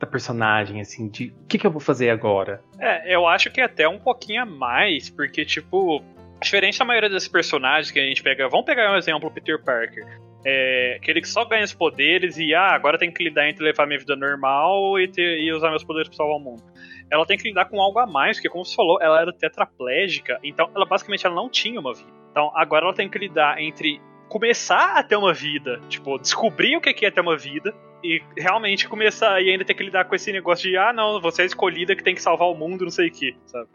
da 0.00 0.06
personagem, 0.06 0.80
assim, 0.80 1.06
de 1.06 1.34
o 1.44 1.46
que, 1.46 1.58
que 1.58 1.66
eu 1.66 1.70
vou 1.70 1.82
fazer 1.82 2.08
agora? 2.08 2.62
É, 2.80 3.14
eu 3.14 3.26
acho 3.26 3.50
que 3.50 3.60
até 3.60 3.86
um 3.86 3.98
pouquinho 3.98 4.40
a 4.40 4.46
mais, 4.46 5.10
porque, 5.10 5.44
tipo, 5.44 6.02
diferente 6.40 6.78
da 6.78 6.86
maioria 6.86 7.10
desses 7.10 7.28
personagens 7.28 7.90
que 7.90 8.00
a 8.00 8.06
gente 8.06 8.22
pega. 8.22 8.48
Vamos 8.48 8.64
pegar 8.64 8.90
um 8.90 8.96
exemplo, 8.96 9.28
o 9.28 9.30
Peter 9.30 9.62
Parker. 9.62 10.06
É, 10.46 10.98
que 11.02 11.10
ele 11.10 11.22
só 11.26 11.44
ganha 11.44 11.64
os 11.64 11.74
poderes 11.74 12.38
e, 12.38 12.54
ah, 12.54 12.72
agora 12.72 12.96
tem 12.96 13.12
que 13.12 13.22
lidar 13.22 13.50
entre 13.50 13.62
levar 13.62 13.86
minha 13.86 13.98
vida 13.98 14.16
normal 14.16 14.98
e, 14.98 15.08
ter, 15.08 15.40
e 15.40 15.52
usar 15.52 15.68
meus 15.68 15.84
poderes 15.84 16.08
pra 16.08 16.16
salvar 16.16 16.36
o 16.36 16.40
mundo. 16.40 16.62
Ela 17.10 17.24
tem 17.26 17.38
que 17.38 17.48
lidar 17.48 17.66
com 17.66 17.80
algo 17.80 17.98
a 17.98 18.06
mais, 18.06 18.36
porque, 18.36 18.48
como 18.48 18.64
você 18.64 18.74
falou, 18.74 19.00
ela 19.00 19.20
era 19.20 19.32
tetraplégica, 19.32 20.38
então 20.42 20.70
ela 20.74 20.84
basicamente 20.84 21.26
ela 21.26 21.34
não 21.34 21.48
tinha 21.48 21.80
uma 21.80 21.94
vida. 21.94 22.12
Então 22.30 22.50
agora 22.54 22.84
ela 22.84 22.94
tem 22.94 23.08
que 23.08 23.18
lidar 23.18 23.60
entre 23.60 24.00
começar 24.28 24.98
a 24.98 25.02
ter 25.02 25.16
uma 25.16 25.32
vida, 25.32 25.80
tipo, 25.88 26.18
descobrir 26.18 26.76
o 26.76 26.80
que 26.80 27.06
é 27.06 27.10
ter 27.10 27.20
uma 27.20 27.36
vida, 27.36 27.74
e 28.02 28.22
realmente 28.36 28.88
começar 28.88 29.40
e 29.42 29.50
ainda 29.50 29.64
ter 29.64 29.74
que 29.74 29.82
lidar 29.82 30.04
com 30.04 30.14
esse 30.14 30.30
negócio 30.30 30.68
de 30.68 30.76
ah 30.76 30.92
não, 30.92 31.20
você 31.20 31.42
é 31.42 31.46
escolhida 31.46 31.96
que 31.96 32.04
tem 32.04 32.14
que 32.14 32.22
salvar 32.22 32.48
o 32.48 32.54
mundo, 32.54 32.84
não 32.84 32.90
sei 32.90 33.08
o 33.08 33.12
que, 33.12 33.36
sabe? 33.46 33.68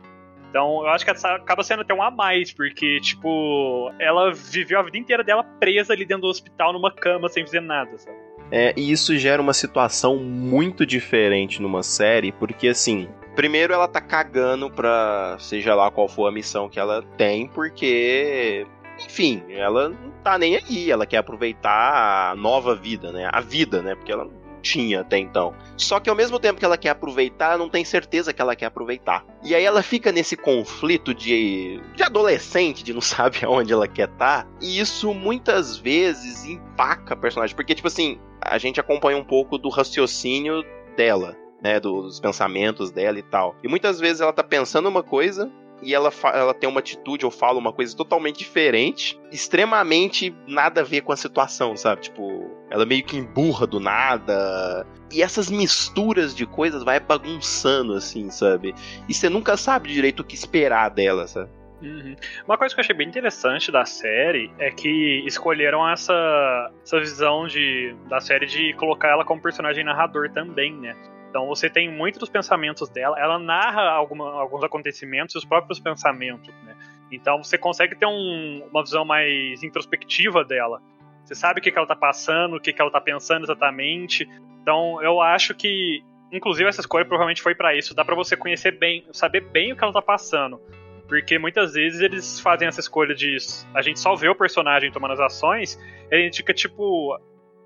Então 0.49 0.81
eu 0.83 0.87
acho 0.89 1.03
que 1.03 1.11
acaba 1.11 1.63
sendo 1.63 1.81
até 1.81 1.93
um 1.93 2.01
a 2.01 2.11
mais, 2.11 2.53
porque, 2.53 2.99
tipo, 3.01 3.91
ela 3.99 4.31
viveu 4.31 4.79
a 4.79 4.83
vida 4.83 4.97
inteira 4.97 5.23
dela 5.23 5.43
presa 5.43 5.93
ali 5.93 6.05
dentro 6.05 6.21
do 6.21 6.27
hospital 6.27 6.71
numa 6.71 6.91
cama 6.91 7.27
sem 7.27 7.43
fazer 7.43 7.59
nada, 7.59 7.97
sabe? 7.97 8.17
É, 8.51 8.73
e 8.77 8.91
isso 8.91 9.17
gera 9.17 9.41
uma 9.41 9.53
situação 9.53 10.17
muito 10.17 10.85
diferente 10.85 11.61
numa 11.61 11.81
série, 11.81 12.31
porque 12.31 12.67
assim, 12.67 13.07
primeiro 13.35 13.73
ela 13.73 13.87
tá 13.87 13.99
cagando 13.99 14.69
pra 14.69 15.37
seja 15.39 15.73
lá 15.75 15.89
qual 15.89 16.07
for 16.07 16.27
a 16.27 16.31
missão 16.31 16.69
que 16.69 16.79
ela 16.79 17.03
tem, 17.17 17.47
porque. 17.47 18.65
Enfim, 19.03 19.41
ela 19.49 19.89
não 19.89 20.11
tá 20.23 20.37
nem 20.37 20.55
aí, 20.55 20.91
ela 20.91 21.05
quer 21.05 21.17
aproveitar 21.17 22.31
a 22.31 22.35
nova 22.35 22.75
vida, 22.75 23.11
né? 23.11 23.27
A 23.33 23.41
vida, 23.41 23.81
né? 23.81 23.95
Porque 23.95 24.11
ela 24.11 24.25
não 24.25 24.42
tinha 24.63 25.01
até 25.01 25.19
então. 25.19 25.53
Só 25.77 25.99
que 25.99 26.09
ao 26.09 26.15
mesmo 26.15 26.39
tempo 26.39 26.57
que 26.57 26.65
ela 26.65 26.77
quer 26.77 26.89
aproveitar, 26.89 27.57
não 27.57 27.69
tem 27.69 27.83
certeza 27.83 28.33
que 28.33 28.41
ela 28.41 28.55
quer 28.55 28.67
aproveitar. 28.67 29.23
E 29.43 29.53
aí 29.53 29.63
ela 29.63 29.83
fica 29.83 30.11
nesse 30.11 30.37
conflito 30.37 31.13
de, 31.13 31.79
de 31.93 32.01
adolescente, 32.01 32.83
de 32.83 32.93
não 32.93 33.01
sabe 33.01 33.39
aonde 33.43 33.73
ela 33.73 33.87
quer 33.87 34.09
estar. 34.09 34.47
E 34.61 34.79
isso 34.79 35.13
muitas 35.13 35.77
vezes 35.77 36.45
empaca 36.45 37.13
a 37.13 37.17
personagem. 37.17 37.55
Porque, 37.55 37.75
tipo 37.75 37.87
assim, 37.87 38.19
a 38.41 38.57
gente 38.57 38.79
acompanha 38.79 39.17
um 39.17 39.23
pouco 39.23 39.57
do 39.57 39.69
raciocínio 39.69 40.63
dela, 40.95 41.35
né? 41.61 41.79
Dos 41.79 42.19
pensamentos 42.19 42.89
dela 42.89 43.19
e 43.19 43.23
tal. 43.23 43.55
E 43.61 43.67
muitas 43.67 43.99
vezes 43.99 44.21
ela 44.21 44.33
tá 44.33 44.43
pensando 44.43 44.87
uma 44.87 45.03
coisa. 45.03 45.51
E 45.85 45.93
ela, 45.93 46.13
ela 46.33 46.53
tem 46.53 46.69
uma 46.69 46.79
atitude 46.79 47.25
ou 47.25 47.31
fala 47.31 47.59
uma 47.59 47.73
coisa 47.73 47.93
totalmente 47.93 48.37
diferente, 48.37 49.19
extremamente 49.29 50.33
nada 50.47 50.79
a 50.79 50.83
ver 50.83 51.01
com 51.01 51.11
a 51.11 51.17
situação, 51.17 51.75
sabe? 51.75 52.03
Tipo, 52.03 52.49
ela 52.73 52.87
meio 52.87 53.03
que 53.03 53.15
emburra 53.15 53.67
do 53.67 53.79
nada. 53.79 54.83
E 55.11 55.21
essas 55.21 55.47
misturas 55.51 56.35
de 56.35 56.43
coisas 56.43 56.83
vai 56.83 56.99
bagunçando, 56.99 57.93
assim, 57.93 58.31
sabe? 58.31 58.73
E 59.07 59.13
você 59.13 59.29
nunca 59.29 59.55
sabe 59.55 59.93
direito 59.93 60.21
o 60.21 60.23
que 60.23 60.33
esperar 60.33 60.89
dela, 60.89 61.27
sabe? 61.27 61.51
Uhum. 61.83 62.15
Uma 62.45 62.57
coisa 62.57 62.73
que 62.73 62.79
eu 62.79 62.83
achei 62.83 62.95
bem 62.95 63.07
interessante 63.07 63.71
da 63.71 63.85
série 63.85 64.51
é 64.57 64.71
que 64.71 65.23
escolheram 65.27 65.87
essa, 65.87 66.71
essa 66.83 66.99
visão 66.99 67.45
de, 67.45 67.95
da 68.09 68.19
série 68.19 68.47
de 68.47 68.73
colocar 68.73 69.09
ela 69.09 69.23
como 69.23 69.39
personagem 69.39 69.83
narrador 69.83 70.31
também, 70.31 70.73
né? 70.73 70.95
Então 71.29 71.45
você 71.45 71.69
tem 71.69 71.91
muito 71.91 72.17
dos 72.17 72.29
pensamentos 72.29 72.89
dela, 72.89 73.19
ela 73.19 73.37
narra 73.37 73.83
alguma, 73.83 74.31
alguns 74.39 74.63
acontecimentos 74.63 75.35
e 75.35 75.37
os 75.37 75.45
próprios 75.45 75.79
pensamentos, 75.79 76.51
né? 76.63 76.75
Então 77.11 77.43
você 77.43 77.55
consegue 77.55 77.95
ter 77.95 78.07
um, 78.07 78.67
uma 78.71 78.83
visão 78.83 79.05
mais 79.05 79.61
introspectiva 79.61 80.43
dela. 80.43 80.81
Você 81.23 81.35
sabe 81.35 81.59
o 81.59 81.63
que, 81.63 81.71
que 81.71 81.77
ela 81.77 81.87
tá 81.87 81.95
passando, 81.95 82.57
o 82.57 82.59
que, 82.59 82.73
que 82.73 82.81
ela 82.81 82.91
tá 82.91 82.99
pensando 82.99 83.43
exatamente. 83.43 84.27
Então 84.61 85.01
eu 85.01 85.21
acho 85.21 85.53
que, 85.55 86.03
inclusive, 86.31 86.67
essa 86.67 86.81
escolha 86.81 87.05
provavelmente 87.05 87.41
foi 87.41 87.55
para 87.55 87.75
isso. 87.75 87.95
Dá 87.95 88.03
para 88.03 88.15
você 88.15 88.35
conhecer 88.35 88.77
bem, 88.77 89.05
saber 89.13 89.41
bem 89.41 89.71
o 89.71 89.75
que 89.75 89.83
ela 89.83 89.93
tá 89.93 90.01
passando. 90.01 90.59
Porque 91.07 91.37
muitas 91.37 91.73
vezes 91.73 91.99
eles 92.01 92.39
fazem 92.39 92.67
essa 92.67 92.79
escolha 92.79 93.13
de. 93.13 93.37
A 93.73 93.81
gente 93.81 93.99
só 93.99 94.15
vê 94.15 94.29
o 94.29 94.35
personagem 94.35 94.91
tomando 94.91 95.13
as 95.13 95.19
ações, 95.19 95.79
e 96.09 96.15
a 96.15 96.17
gente 96.19 96.37
fica 96.37 96.53
tipo. 96.53 97.19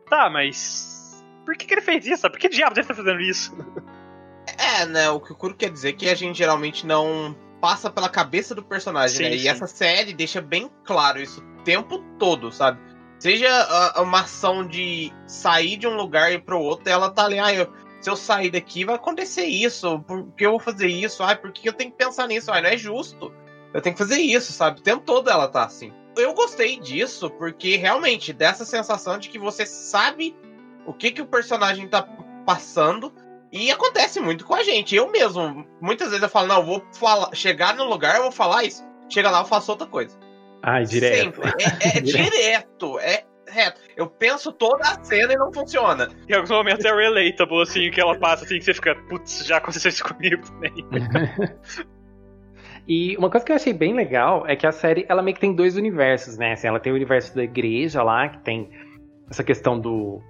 Tá, 0.10 0.30
mas. 0.30 1.24
Por 1.46 1.56
que, 1.56 1.66
que 1.66 1.74
ele 1.74 1.82
fez 1.82 2.06
isso? 2.06 2.30
Por 2.30 2.40
que 2.40 2.50
diabos 2.50 2.78
ele 2.78 2.88
tá 2.88 2.94
fazendo 2.94 3.22
isso? 3.22 3.56
É, 4.58 4.86
né? 4.86 5.10
O 5.10 5.20
que 5.20 5.34
o 5.34 5.36
Kuro 5.36 5.54
quer 5.54 5.70
dizer 5.70 5.90
é 5.90 5.94
que 5.94 6.10
a 6.10 6.16
gente 6.16 6.38
geralmente 6.38 6.88
não 6.88 7.36
passa 7.60 7.90
pela 7.90 8.08
cabeça 8.08 8.56
do 8.56 8.64
personagem, 8.64 9.18
Sim, 9.18 9.24
né? 9.24 9.32
sim. 9.38 9.44
E 9.44 9.48
essa 9.48 9.68
série 9.68 10.14
deixa 10.14 10.42
bem 10.42 10.70
claro 10.86 11.22
isso 11.22 11.42
o 11.42 11.64
tempo 11.64 12.00
todo, 12.18 12.52
sabe? 12.52 12.80
Seja 13.20 13.50
a- 13.50 14.02
uma 14.02 14.22
ação 14.22 14.66
de 14.66 15.12
sair 15.26 15.78
de 15.78 15.88
um 15.88 15.96
lugar 15.96 16.32
e 16.32 16.40
pro 16.40 16.60
outro, 16.60 16.90
ela 16.90 17.10
tá 17.10 17.26
ali, 17.26 17.40
ah, 17.40 17.54
eu, 17.54 17.72
se 18.00 18.10
eu 18.10 18.16
sair 18.16 18.52
daqui 18.52 18.86
vai 18.86 18.96
acontecer 18.96 19.46
isso, 19.46 20.00
por 20.02 20.32
que 20.34 20.46
eu 20.46 20.52
vou 20.52 20.60
fazer 20.60 20.88
isso? 20.88 21.24
Ai, 21.24 21.36
por 21.36 21.52
que 21.52 21.68
eu 21.68 21.74
tenho 21.74 21.92
que 21.92 21.98
pensar 21.98 22.28
nisso? 22.28 22.52
Ai, 22.52 22.62
não 22.62 22.70
é 22.70 22.78
justo. 22.78 23.34
Eu 23.74 23.82
tenho 23.82 23.96
que 23.96 24.02
fazer 24.02 24.20
isso, 24.20 24.54
sabe? 24.54 24.80
O 24.80 24.84
tempo 24.84 25.04
todo 25.04 25.30
ela 25.30 25.48
tá 25.48 25.64
assim. 25.66 25.92
Eu 26.16 26.34
gostei 26.34 26.80
disso 26.80 27.30
porque 27.30 27.76
realmente 27.76 28.34
dessa 28.34 28.66
sensação 28.66 29.18
de 29.18 29.30
que 29.30 29.38
você 29.38 29.66
sabe 29.66 30.36
o 30.86 30.94
que 30.94 31.12
que 31.12 31.22
o 31.22 31.28
personagem 31.28 31.88
tá 31.88 32.08
passando 32.46 33.14
e 33.52 33.70
acontece 33.72 34.20
muito 34.20 34.46
com 34.46 34.56
a 34.56 34.64
gente. 34.64 34.96
Eu 34.96 35.12
mesmo, 35.12 35.66
muitas 35.82 36.10
vezes 36.10 36.24
eu 36.24 36.30
falo, 36.30 36.48
não, 36.48 36.58
eu 36.58 36.66
vou 36.66 36.84
falar, 36.94 37.34
chegar 37.36 37.76
no 37.76 37.84
lugar, 37.86 38.16
eu 38.16 38.24
vou 38.24 38.32
falar 38.32 38.64
isso. 38.64 38.84
Chega 39.10 39.30
lá, 39.30 39.40
eu 39.40 39.46
faço 39.46 39.72
outra 39.72 39.88
coisa. 39.88 40.18
Ai, 40.64 40.84
direto. 40.86 41.42
Sempre. 41.42 41.64
É, 41.82 41.98
é 41.98 42.02
direto. 42.02 43.00
É 43.00 43.24
reto. 43.48 43.80
Eu 43.96 44.08
penso 44.08 44.52
toda 44.52 44.84
a 44.84 45.04
cena 45.04 45.34
e 45.34 45.38
não 45.38 45.52
funciona. 45.54 46.10
Em 46.28 46.34
alguns 46.34 46.50
momentos 46.50 46.86
é 46.86 46.94
relatable, 46.94 47.62
assim, 47.62 47.90
que 47.90 48.00
ela 48.00 48.18
passa 48.18 48.46
assim, 48.46 48.58
que 48.58 48.66
você 48.66 48.74
fica, 48.74 48.96
putz, 49.08 49.46
já 49.46 49.58
aconteceu 49.58 49.90
isso 49.90 50.04
comigo 50.04 50.42
também. 50.44 50.74
E 52.88 53.18
uma 53.18 53.30
coisa 53.30 53.46
que 53.46 53.52
eu 53.52 53.56
achei 53.58 53.74
bem 53.74 53.94
legal 53.94 54.48
é 54.48 54.56
que 54.56 54.66
a 54.66 54.72
série, 54.72 55.06
ela 55.10 55.22
meio 55.22 55.36
que 55.36 55.42
tem 55.42 55.54
dois 55.54 55.76
universos, 55.76 56.38
né? 56.38 56.54
Assim, 56.54 56.68
ela 56.68 56.80
tem 56.80 56.94
o 56.94 56.96
universo 56.96 57.36
da 57.36 57.44
igreja 57.44 58.02
lá, 58.02 58.30
que 58.30 58.38
tem 58.40 58.70
essa 59.30 59.44
questão 59.44 59.78
do. 59.78 60.22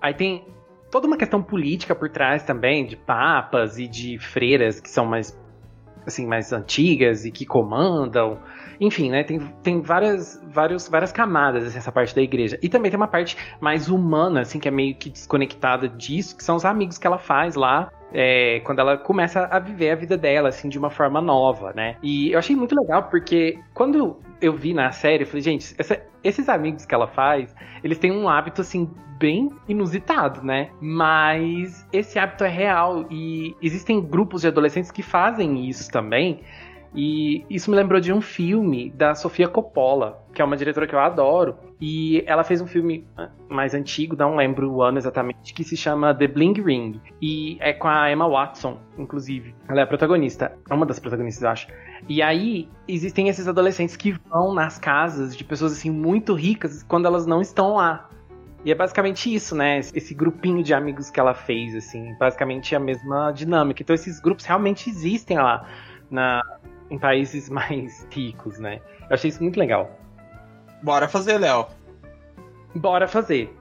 Aí 0.00 0.12
tem 0.12 0.44
toda 0.90 1.06
uma 1.06 1.16
questão 1.16 1.40
política 1.40 1.94
por 1.94 2.08
trás 2.10 2.42
também, 2.42 2.84
de 2.84 2.96
papas 2.96 3.78
e 3.78 3.86
de 3.86 4.18
freiras 4.18 4.80
que 4.80 4.90
são 4.90 5.06
mais, 5.06 5.38
assim, 6.04 6.26
mais 6.26 6.52
antigas 6.52 7.24
e 7.24 7.30
que 7.30 7.46
comandam. 7.46 8.40
Enfim, 8.82 9.10
né? 9.10 9.22
Tem, 9.22 9.38
tem 9.62 9.80
várias, 9.80 10.42
vários, 10.44 10.88
várias 10.88 11.12
camadas 11.12 11.64
assim, 11.64 11.78
essa 11.78 11.92
parte 11.92 12.12
da 12.12 12.20
igreja. 12.20 12.58
E 12.60 12.68
também 12.68 12.90
tem 12.90 12.98
uma 12.98 13.06
parte 13.06 13.36
mais 13.60 13.88
humana, 13.88 14.40
assim, 14.40 14.58
que 14.58 14.66
é 14.66 14.72
meio 14.72 14.92
que 14.96 15.08
desconectada 15.08 15.88
disso, 15.88 16.36
que 16.36 16.42
são 16.42 16.56
os 16.56 16.64
amigos 16.64 16.98
que 16.98 17.06
ela 17.06 17.18
faz 17.18 17.54
lá 17.54 17.92
é, 18.12 18.60
quando 18.64 18.80
ela 18.80 18.98
começa 18.98 19.46
a 19.46 19.58
viver 19.60 19.90
a 19.90 19.94
vida 19.94 20.16
dela, 20.18 20.48
assim, 20.48 20.68
de 20.68 20.78
uma 20.78 20.90
forma 20.90 21.20
nova, 21.20 21.72
né? 21.72 21.96
E 22.02 22.32
eu 22.32 22.38
achei 22.40 22.56
muito 22.56 22.74
legal, 22.74 23.04
porque 23.04 23.58
quando 23.72 24.18
eu 24.40 24.52
vi 24.52 24.74
na 24.74 24.90
série, 24.90 25.22
eu 25.22 25.26
falei, 25.28 25.42
gente, 25.42 25.74
essa- 25.78 26.00
esses 26.22 26.48
amigos 26.48 26.84
que 26.84 26.94
ela 26.94 27.06
faz, 27.06 27.54
eles 27.84 27.98
têm 27.98 28.10
um 28.10 28.28
hábito, 28.28 28.60
assim, 28.60 28.90
bem 29.18 29.48
inusitado, 29.68 30.42
né? 30.42 30.70
Mas 30.80 31.86
esse 31.92 32.18
hábito 32.18 32.42
é 32.42 32.48
real 32.48 33.06
e 33.08 33.54
existem 33.62 34.00
grupos 34.00 34.42
de 34.42 34.48
adolescentes 34.48 34.90
que 34.90 35.02
fazem 35.02 35.68
isso 35.68 35.88
também. 35.90 36.40
E 36.94 37.44
isso 37.48 37.70
me 37.70 37.76
lembrou 37.76 38.00
de 38.00 38.12
um 38.12 38.20
filme 38.20 38.90
da 38.90 39.14
Sofia 39.14 39.48
Coppola, 39.48 40.22
que 40.34 40.42
é 40.42 40.44
uma 40.44 40.56
diretora 40.56 40.86
que 40.86 40.94
eu 40.94 40.98
adoro. 40.98 41.56
E 41.80 42.22
ela 42.26 42.44
fez 42.44 42.60
um 42.60 42.66
filme 42.66 43.06
ah, 43.16 43.30
mais 43.48 43.74
antigo, 43.74 44.14
não 44.14 44.36
lembro 44.36 44.70
o 44.70 44.82
ano 44.82 44.98
exatamente, 44.98 45.54
que 45.54 45.64
se 45.64 45.76
chama 45.76 46.14
The 46.14 46.28
Bling 46.28 46.60
Ring. 46.60 47.00
E 47.20 47.56
é 47.60 47.72
com 47.72 47.88
a 47.88 48.12
Emma 48.12 48.28
Watson, 48.28 48.78
inclusive. 48.98 49.54
Ela 49.68 49.80
é 49.80 49.82
a 49.84 49.86
protagonista. 49.86 50.52
É 50.68 50.74
uma 50.74 50.84
das 50.84 50.98
protagonistas, 50.98 51.44
acho. 51.44 51.68
E 52.08 52.20
aí, 52.20 52.68
existem 52.86 53.28
esses 53.28 53.48
adolescentes 53.48 53.96
que 53.96 54.12
vão 54.28 54.52
nas 54.52 54.78
casas 54.78 55.34
de 55.36 55.44
pessoas 55.44 55.72
assim 55.72 55.90
muito 55.90 56.34
ricas 56.34 56.82
quando 56.82 57.06
elas 57.06 57.26
não 57.26 57.40
estão 57.40 57.74
lá. 57.74 58.08
E 58.64 58.70
é 58.70 58.74
basicamente 58.74 59.32
isso, 59.34 59.56
né? 59.56 59.78
Esse 59.78 60.14
grupinho 60.14 60.62
de 60.62 60.72
amigos 60.72 61.10
que 61.10 61.18
ela 61.18 61.34
fez, 61.34 61.74
assim, 61.74 62.14
basicamente 62.18 62.76
a 62.76 62.78
mesma 62.78 63.32
dinâmica. 63.32 63.82
Então 63.82 63.94
esses 63.94 64.20
grupos 64.20 64.44
realmente 64.44 64.88
existem 64.88 65.36
lá 65.36 65.66
na, 66.08 66.42
em 66.92 66.98
países 66.98 67.48
mais 67.50 68.06
ricos, 68.10 68.58
né? 68.58 68.80
Eu 69.08 69.14
achei 69.14 69.30
isso 69.30 69.42
muito 69.42 69.58
legal. 69.58 69.98
Bora 70.82 71.08
fazer, 71.08 71.38
Léo. 71.38 71.66
Bora 72.74 73.08
fazer. 73.08 73.54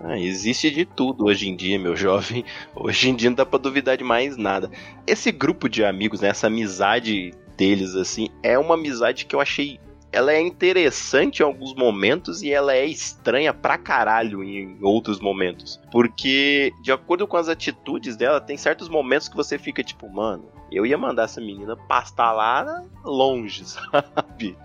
Ah, 0.00 0.18
existe 0.18 0.70
de 0.70 0.84
tudo 0.84 1.24
hoje 1.24 1.48
em 1.48 1.56
dia, 1.56 1.78
meu 1.78 1.96
jovem. 1.96 2.44
Hoje 2.74 3.10
em 3.10 3.14
dia 3.14 3.30
não 3.30 3.36
dá 3.36 3.46
pra 3.46 3.58
duvidar 3.58 3.96
de 3.96 4.04
mais 4.04 4.36
nada. 4.36 4.70
Esse 5.06 5.32
grupo 5.32 5.68
de 5.68 5.84
amigos, 5.84 6.20
né, 6.20 6.28
essa 6.28 6.46
amizade 6.46 7.32
deles, 7.56 7.94
assim, 7.94 8.28
é 8.42 8.58
uma 8.58 8.74
amizade 8.74 9.26
que 9.26 9.34
eu 9.34 9.40
achei. 9.40 9.80
Ela 10.10 10.32
é 10.32 10.40
interessante 10.40 11.40
em 11.40 11.42
alguns 11.44 11.74
momentos 11.74 12.42
e 12.42 12.50
ela 12.50 12.72
é 12.74 12.86
estranha 12.86 13.52
pra 13.52 13.76
caralho 13.76 14.42
em 14.42 14.78
outros 14.82 15.20
momentos. 15.20 15.80
Porque, 15.90 16.72
de 16.82 16.90
acordo 16.90 17.26
com 17.26 17.36
as 17.36 17.48
atitudes 17.48 18.16
dela, 18.16 18.40
tem 18.40 18.56
certos 18.56 18.88
momentos 18.88 19.28
que 19.28 19.36
você 19.36 19.58
fica 19.58 19.82
tipo, 19.82 20.08
mano, 20.08 20.50
eu 20.72 20.86
ia 20.86 20.96
mandar 20.96 21.24
essa 21.24 21.40
menina 21.40 21.76
pastar 21.76 22.32
lá 22.32 22.82
longe, 23.04 23.64
sabe? 23.68 24.56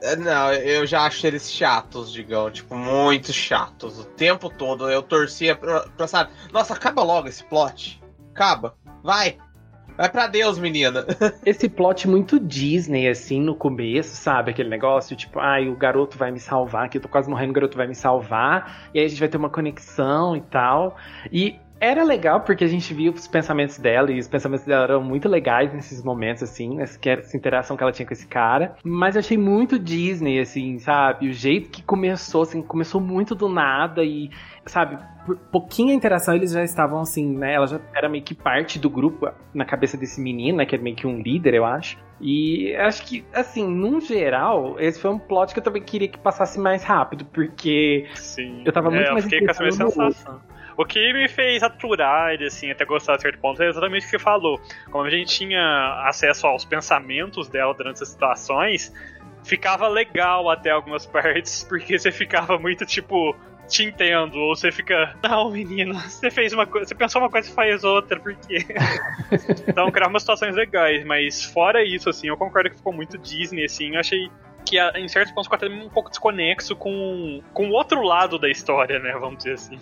É, 0.00 0.14
Não, 0.16 0.52
eu 0.52 0.86
já 0.86 1.02
acho 1.06 1.26
eles 1.26 1.50
chatos, 1.50 2.12
digão. 2.12 2.50
Tipo, 2.50 2.74
muito 2.74 3.32
chatos. 3.32 3.98
O 3.98 4.04
tempo 4.04 4.50
todo 4.50 4.90
eu 4.90 5.02
torcia 5.02 5.56
pra, 5.56 5.80
pra 5.88 6.06
sabe? 6.06 6.30
Nossa, 6.52 6.74
acaba 6.74 7.02
logo 7.02 7.28
esse 7.28 7.44
plot. 7.44 8.02
Acaba. 8.32 8.76
Vai. 9.02 9.38
Vai 9.96 10.10
pra 10.10 10.26
Deus, 10.26 10.58
menina. 10.58 11.06
Esse 11.44 11.68
plot 11.68 12.06
muito 12.06 12.38
Disney, 12.38 13.08
assim, 13.08 13.40
no 13.40 13.54
começo, 13.54 14.14
sabe? 14.14 14.50
Aquele 14.50 14.68
negócio, 14.68 15.16
tipo, 15.16 15.38
ai, 15.38 15.68
o 15.68 15.76
garoto 15.76 16.18
vai 16.18 16.30
me 16.30 16.38
salvar, 16.38 16.88
que 16.88 16.98
eu 16.98 17.02
tô 17.02 17.08
quase 17.08 17.30
morrendo, 17.30 17.50
o 17.50 17.54
garoto 17.54 17.76
vai 17.76 17.86
me 17.86 17.94
salvar, 17.94 18.90
e 18.92 18.98
aí 18.98 19.06
a 19.06 19.08
gente 19.08 19.18
vai 19.18 19.28
ter 19.28 19.38
uma 19.38 19.48
conexão 19.48 20.36
e 20.36 20.40
tal. 20.42 20.96
E 21.32 21.58
era 21.80 22.02
legal 22.02 22.40
porque 22.40 22.64
a 22.64 22.68
gente 22.68 22.92
via 22.94 23.10
os 23.10 23.28
pensamentos 23.28 23.78
dela, 23.78 24.10
e 24.10 24.18
os 24.18 24.28
pensamentos 24.28 24.64
dela 24.64 24.84
eram 24.84 25.02
muito 25.02 25.28
legais 25.28 25.72
nesses 25.72 26.02
momentos, 26.02 26.42
assim, 26.42 26.80
essa, 26.80 26.98
era 27.04 27.22
interação 27.34 27.76
que 27.76 27.82
ela 27.82 27.92
tinha 27.92 28.06
com 28.06 28.12
esse 28.12 28.26
cara. 28.26 28.76
Mas 28.82 29.14
eu 29.14 29.20
achei 29.20 29.36
muito 29.36 29.78
Disney, 29.78 30.40
assim, 30.40 30.78
sabe? 30.78 31.28
O 31.28 31.32
jeito 31.32 31.70
que 31.70 31.82
começou, 31.82 32.42
assim, 32.42 32.62
começou 32.62 33.00
muito 33.00 33.34
do 33.34 33.48
nada 33.48 34.02
e, 34.02 34.30
sabe, 34.64 34.98
por 35.26 35.36
pouquinha 35.36 35.92
interação 35.92 36.34
eles 36.34 36.52
já 36.52 36.64
estavam 36.64 37.00
assim, 37.00 37.36
né? 37.36 37.54
Ela 37.54 37.66
já 37.66 37.80
era 37.94 38.08
meio 38.08 38.24
que 38.24 38.34
parte 38.34 38.78
do 38.78 38.88
grupo 38.88 39.28
na 39.52 39.64
cabeça 39.64 39.96
desse 39.96 40.20
menino, 40.20 40.58
né? 40.58 40.66
Que 40.66 40.76
é 40.76 40.78
meio 40.78 40.96
que 40.96 41.06
um 41.06 41.20
líder, 41.20 41.54
eu 41.54 41.64
acho. 41.64 41.98
E 42.18 42.74
acho 42.76 43.04
que, 43.04 43.24
assim, 43.34 43.68
num 43.68 44.00
geral, 44.00 44.76
esse 44.80 44.98
foi 44.98 45.10
um 45.10 45.18
plot 45.18 45.52
que 45.52 45.60
eu 45.60 45.64
também 45.64 45.82
queria 45.82 46.08
que 46.08 46.18
passasse 46.18 46.58
mais 46.58 46.82
rápido, 46.82 47.26
porque 47.26 48.06
Sim. 48.14 48.62
Eu 48.64 48.72
tava 48.72 48.90
muito 48.90 49.04
é, 49.04 49.08
eu 49.08 49.12
mais 49.12 49.24
fiquei 49.24 49.40
com 49.40 49.50
essa 49.50 49.70
sensação. 49.70 50.40
O 50.76 50.84
que 50.84 51.12
me 51.12 51.26
fez 51.26 51.62
aturar 51.62 52.34
ele, 52.34 52.46
assim, 52.46 52.70
até 52.70 52.84
gostar 52.84 53.16
de 53.16 53.22
certo 53.22 53.38
ponto, 53.38 53.62
é 53.62 53.68
exatamente 53.68 54.02
o 54.02 54.04
que 54.04 54.10
você 54.10 54.18
falou. 54.18 54.60
Como 54.90 55.04
a 55.04 55.10
gente 55.10 55.34
tinha 55.34 56.04
acesso 56.06 56.46
aos 56.46 56.64
pensamentos 56.64 57.48
dela 57.48 57.72
durante 57.72 57.96
essas 57.96 58.10
situações, 58.10 58.92
ficava 59.42 59.88
legal 59.88 60.50
até 60.50 60.70
algumas 60.70 61.06
partes, 61.06 61.64
porque 61.64 61.98
você 61.98 62.12
ficava 62.12 62.58
muito 62.58 62.84
tipo. 62.84 63.34
Te 63.68 63.82
entendo, 63.82 64.38
ou 64.38 64.54
você 64.54 64.70
fica, 64.70 65.16
não, 65.20 65.50
menino, 65.50 65.92
você 65.94 66.30
fez 66.30 66.52
uma 66.52 66.64
coisa, 66.64 66.86
você 66.86 66.94
pensou 66.94 67.20
uma 67.20 67.28
coisa 67.28 67.50
e 67.50 67.52
faz 67.52 67.82
outra, 67.82 68.20
por 68.20 68.32
quê? 68.36 68.64
então 69.66 69.90
criava 69.90 70.12
umas 70.12 70.22
situações 70.22 70.54
legais, 70.54 71.04
mas 71.04 71.42
fora 71.42 71.82
isso, 71.82 72.08
assim, 72.08 72.28
eu 72.28 72.36
concordo 72.36 72.70
que 72.70 72.76
ficou 72.76 72.92
muito 72.92 73.18
Disney, 73.18 73.64
assim, 73.64 73.94
eu 73.94 73.98
achei 73.98 74.30
que 74.64 74.78
em 74.78 75.08
certos 75.08 75.32
pontos 75.32 75.48
ficou 75.48 75.56
até 75.56 75.66
um 75.66 75.88
pouco 75.88 76.10
desconexo 76.10 76.76
com, 76.76 77.42
com 77.52 77.68
o 77.68 77.72
outro 77.72 78.02
lado 78.02 78.38
da 78.38 78.48
história, 78.48 79.00
né, 79.00 79.10
vamos 79.18 79.38
dizer 79.38 79.54
assim. 79.54 79.80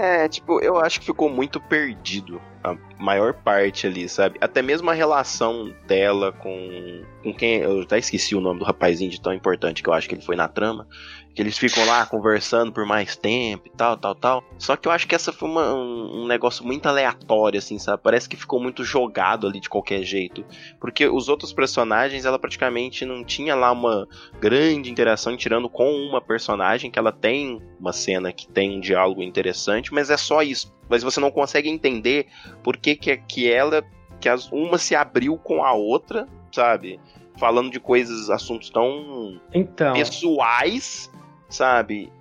É, 0.00 0.26
tipo, 0.30 0.62
eu 0.62 0.78
acho 0.78 0.98
que 0.98 1.04
ficou 1.04 1.28
muito 1.28 1.60
perdido. 1.60 2.40
A 2.62 2.76
maior 2.98 3.32
parte 3.32 3.86
ali, 3.86 4.08
sabe? 4.08 4.38
Até 4.40 4.60
mesmo 4.60 4.90
a 4.90 4.94
relação 4.94 5.74
dela 5.86 6.32
com, 6.32 7.02
com 7.22 7.34
quem. 7.34 7.58
Eu 7.58 7.80
até 7.80 7.98
esqueci 7.98 8.34
o 8.34 8.40
nome 8.40 8.58
do 8.58 8.64
rapazinho 8.64 9.10
de 9.10 9.20
tão 9.20 9.32
importante 9.32 9.82
que 9.82 9.88
eu 9.88 9.94
acho 9.94 10.08
que 10.08 10.14
ele 10.14 10.22
foi 10.22 10.36
na 10.36 10.46
trama. 10.46 10.86
Que 11.34 11.40
eles 11.40 11.56
ficam 11.56 11.86
lá 11.86 12.04
conversando 12.04 12.72
por 12.72 12.84
mais 12.84 13.16
tempo 13.16 13.68
e 13.68 13.70
tal, 13.70 13.96
tal, 13.96 14.14
tal. 14.14 14.44
Só 14.58 14.76
que 14.76 14.88
eu 14.88 14.92
acho 14.92 15.06
que 15.06 15.14
essa 15.14 15.32
foi 15.32 15.48
uma, 15.48 15.72
um, 15.72 16.22
um 16.22 16.26
negócio 16.26 16.66
muito 16.66 16.86
aleatório, 16.86 17.56
assim, 17.56 17.78
sabe? 17.78 18.02
Parece 18.02 18.28
que 18.28 18.36
ficou 18.36 18.60
muito 18.60 18.84
jogado 18.84 19.46
ali 19.46 19.60
de 19.60 19.68
qualquer 19.68 20.02
jeito. 20.02 20.44
Porque 20.80 21.06
os 21.06 21.28
outros 21.28 21.52
personagens, 21.52 22.24
ela 22.24 22.38
praticamente 22.38 23.06
não 23.06 23.24
tinha 23.24 23.54
lá 23.54 23.70
uma 23.70 24.08
grande 24.40 24.90
interação, 24.90 25.36
tirando 25.36 25.68
com 25.68 25.90
uma 25.90 26.20
personagem, 26.20 26.90
que 26.90 26.98
ela 26.98 27.12
tem 27.12 27.62
uma 27.78 27.92
cena 27.92 28.32
que 28.32 28.48
tem 28.48 28.76
um 28.76 28.80
diálogo 28.80 29.22
interessante, 29.22 29.94
mas 29.94 30.10
é 30.10 30.16
só 30.16 30.42
isso. 30.42 30.79
Mas 30.90 31.04
você 31.04 31.20
não 31.20 31.30
consegue 31.30 31.70
entender 31.70 32.26
por 32.62 32.76
que, 32.76 32.96
que, 32.96 33.16
que 33.16 33.50
ela. 33.50 33.82
que 34.20 34.28
as, 34.28 34.50
uma 34.50 34.76
se 34.76 34.94
abriu 34.96 35.38
com 35.38 35.64
a 35.64 35.72
outra, 35.72 36.26
sabe? 36.52 36.98
Falando 37.38 37.70
de 37.70 37.78
coisas, 37.78 38.28
assuntos 38.28 38.68
tão 38.68 39.40
Então, 39.54 39.94
pessoais, 39.94 41.10
sabe? 41.48 42.12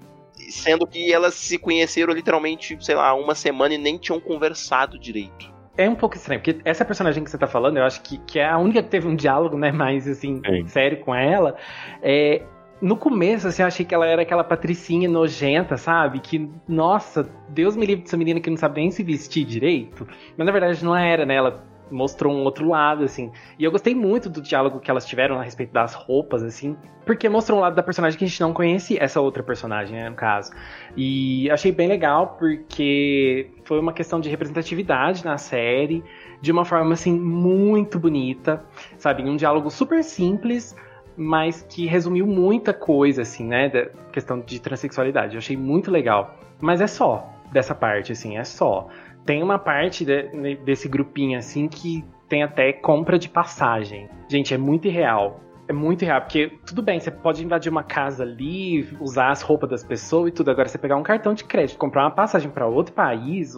Sendo 0.49 0.88
que 0.88 1.12
elas 1.12 1.34
se 1.34 1.58
conheceram 1.58 2.13
literalmente, 2.13 2.77
sei 2.79 2.95
lá, 2.95 3.13
uma 3.13 3.36
semana 3.36 3.73
e 3.73 3.77
nem 3.77 3.97
tinham 3.97 4.19
conversado 4.19 4.97
direito. 4.97 5.51
é 5.75 5.89
um 5.89 5.95
pouco 5.95 6.15
estranho, 6.15 6.41
porque 6.41 6.62
essa 6.63 6.86
personagem 6.86 7.23
que 7.23 7.29
você 7.29 7.38
tá 7.38 7.47
falando, 7.47 7.77
eu 7.77 7.84
acho 7.84 8.01
que, 8.01 8.17
que 8.19 8.39
é 8.39 8.47
a 8.47 8.58
única 8.58 8.84
que 8.84 8.89
teve 8.89 9.08
um 9.08 9.15
diálogo, 9.15 9.58
né, 9.58 9.71
mais 9.71 10.08
assim, 10.08 10.41
Sim. 10.45 10.67
sério 10.67 10.99
com 11.01 11.13
ela. 11.13 11.55
É, 12.01 12.41
no 12.81 12.95
começo, 12.95 13.47
assim, 13.47 13.61
eu 13.61 13.67
achei 13.67 13.85
que 13.85 13.93
ela 13.93 14.05
era 14.05 14.21
aquela 14.21 14.43
patricinha 14.43 15.09
nojenta, 15.09 15.77
sabe? 15.77 16.19
Que, 16.19 16.49
nossa, 16.67 17.29
Deus 17.49 17.75
me 17.75 17.85
livre 17.85 18.03
dessa 18.03 18.17
menina 18.17 18.39
que 18.39 18.49
não 18.49 18.57
sabe 18.57 18.81
nem 18.81 18.91
se 18.91 19.03
vestir 19.03 19.45
direito. 19.45 20.07
Mas 20.37 20.45
na 20.45 20.51
verdade 20.51 20.83
não 20.83 20.95
era, 20.95 21.25
né? 21.25 21.35
Ela 21.35 21.63
mostrou 21.91 22.33
um 22.33 22.43
outro 22.43 22.67
lado, 22.69 23.03
assim. 23.03 23.31
E 23.57 23.63
eu 23.63 23.71
gostei 23.71 23.95
muito 23.95 24.29
do 24.29 24.41
diálogo 24.41 24.79
que 24.79 24.89
elas 24.89 25.05
tiveram 25.05 25.39
a 25.39 25.43
respeito 25.43 25.73
das 25.73 25.93
roupas, 25.93 26.43
assim. 26.43 26.77
Porque 27.05 27.27
mostrou 27.27 27.57
um 27.57 27.61
lado 27.61 27.75
da 27.75 27.83
personagem 27.83 28.17
que 28.17 28.25
a 28.25 28.27
gente 28.27 28.39
não 28.41 28.53
conhecia, 28.53 29.01
essa 29.01 29.19
outra 29.19 29.43
personagem, 29.43 29.95
né, 29.95 30.09
no 30.09 30.15
caso. 30.15 30.51
E 30.95 31.49
achei 31.49 31.71
bem 31.71 31.87
legal 31.87 32.35
porque 32.39 33.51
foi 33.63 33.79
uma 33.79 33.91
questão 33.91 34.19
de 34.19 34.29
representatividade 34.29 35.25
na 35.25 35.37
série, 35.37 36.03
de 36.41 36.51
uma 36.51 36.63
forma, 36.63 36.93
assim, 36.93 37.19
muito 37.19 37.99
bonita, 37.99 38.63
sabe? 38.97 39.23
Um 39.23 39.35
diálogo 39.35 39.69
super 39.69 40.03
simples, 40.03 40.75
mas 41.19 41.62
que 41.62 41.86
resumiu 41.86 42.25
muita 42.25 42.73
coisa, 42.73 43.23
assim, 43.23 43.45
né? 43.45 43.67
Da 43.67 43.88
questão 44.12 44.39
de 44.39 44.60
transexualidade. 44.62 45.36
Eu 45.36 45.39
achei 45.39 45.58
muito 45.58 45.91
legal. 45.91 46.36
Mas 46.62 46.79
é 46.79 46.88
só 46.88 47.29
dessa 47.51 47.75
parte, 47.75 48.13
assim, 48.13 48.38
é 48.38 48.43
só. 48.45 48.88
Tem 49.25 49.43
uma 49.43 49.60
parte 49.60 50.05
de- 50.05 50.55
desse 50.63 50.88
grupinho, 50.88 51.38
assim, 51.38 51.67
que 51.67 52.05
tem 52.29 52.41
até 52.41 52.71
compra 52.71 53.19
de 53.19 53.27
passagem. 53.27 54.08
Gente, 54.29 54.53
é 54.53 54.58
muito 54.58 54.88
irreal. 54.88 55.41
É 55.67 55.73
muito 55.73 56.03
irreal, 56.03 56.21
porque 56.21 56.58
tudo 56.65 56.82
bem, 56.82 56.99
você 56.99 57.12
pode 57.12 57.43
invadir 57.43 57.69
uma 57.69 57.84
casa 57.84 58.23
ali, 58.23 58.88
usar 58.99 59.29
as 59.29 59.41
roupas 59.41 59.69
das 59.69 59.84
pessoas 59.84 60.29
e 60.29 60.32
tudo. 60.32 60.49
Agora, 60.49 60.67
você 60.67 60.77
pegar 60.77 60.95
um 60.95 61.03
cartão 61.03 61.34
de 61.34 61.43
crédito, 61.43 61.77
comprar 61.77 62.03
uma 62.03 62.12
passagem 62.12 62.49
para 62.49 62.65
outro 62.65 62.93
país, 62.93 63.55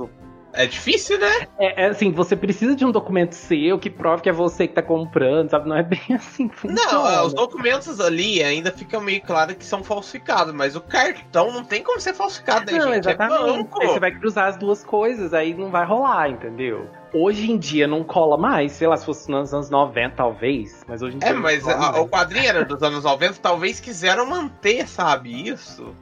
É 0.54 0.66
difícil, 0.66 1.18
né? 1.18 1.48
é, 1.58 1.84
é 1.84 1.88
assim, 1.88 2.12
você 2.12 2.36
precisa 2.36 2.76
de 2.76 2.84
um 2.86 2.92
documento 2.92 3.34
seu 3.34 3.80
que 3.80 3.90
prove 3.90 4.22
que 4.22 4.30
é 4.30 4.34
você 4.34 4.68
que 4.68 4.74
tá 4.74 4.82
comprando, 4.82 5.50
sabe? 5.50 5.70
Não 5.70 5.78
é 5.78 5.84
bem 5.84 6.02
assim 6.14 6.48
que 6.50 6.68
Não, 6.68 6.76
funciona. 6.76 7.10
ah, 7.10 7.24
os 7.24 7.34
documentos 7.34 8.00
ali 8.02 8.44
ainda 8.44 8.72
fica 8.72 9.00
meio 9.00 9.22
claro 9.22 9.56
que 9.56 9.64
são 9.64 9.84
falsificados, 9.84 10.54
mas 10.54 10.76
o 10.76 10.82
cartão 10.82 11.52
não 11.54 11.64
tem 11.64 11.82
como 11.82 12.00
ser 12.02 12.14
falsificado, 12.14 12.70
né, 12.72 12.78
Não, 12.78 12.94
gente? 12.94 13.08
exatamente. 13.08 13.40
É 13.40 13.54
banco. 13.58 13.82
Aí 13.82 13.88
você 13.88 14.00
vai 14.00 14.12
cruzar 14.12 14.48
as 14.50 14.58
duas 14.58 14.84
coisas, 14.84 15.34
aí 15.34 15.54
não 15.54 15.70
vai 15.72 15.86
rolar, 15.86 16.30
entendeu? 16.30 16.90
Hoje 17.14 17.50
em 17.52 17.58
dia 17.58 17.88
não 17.88 18.04
cola 18.04 18.38
mais, 18.38 18.74
sei 18.74 18.88
lá, 18.88 18.98
se 18.98 19.06
fosse 19.06 19.30
nos 19.32 19.54
anos 19.54 19.70
90, 19.70 20.16
talvez, 20.16 20.84
mas 20.88 21.02
hoje 21.02 21.16
em 21.16 21.20
dia. 21.20 21.30
É, 21.30 21.34
mas 21.34 21.68
a- 21.68 22.00
o 22.00 22.08
quadrinho 22.08 22.48
era 22.48 22.66
dos 22.66 22.82
anos 22.84 23.04
90, 23.04 23.36
talvez 23.42 23.80
quiseram 23.80 24.26
manter, 24.26 24.88
sabe, 24.88 25.48
isso? 25.50 25.96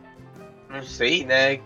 Não 0.69 0.83
sei, 0.83 1.25
né? 1.25 1.59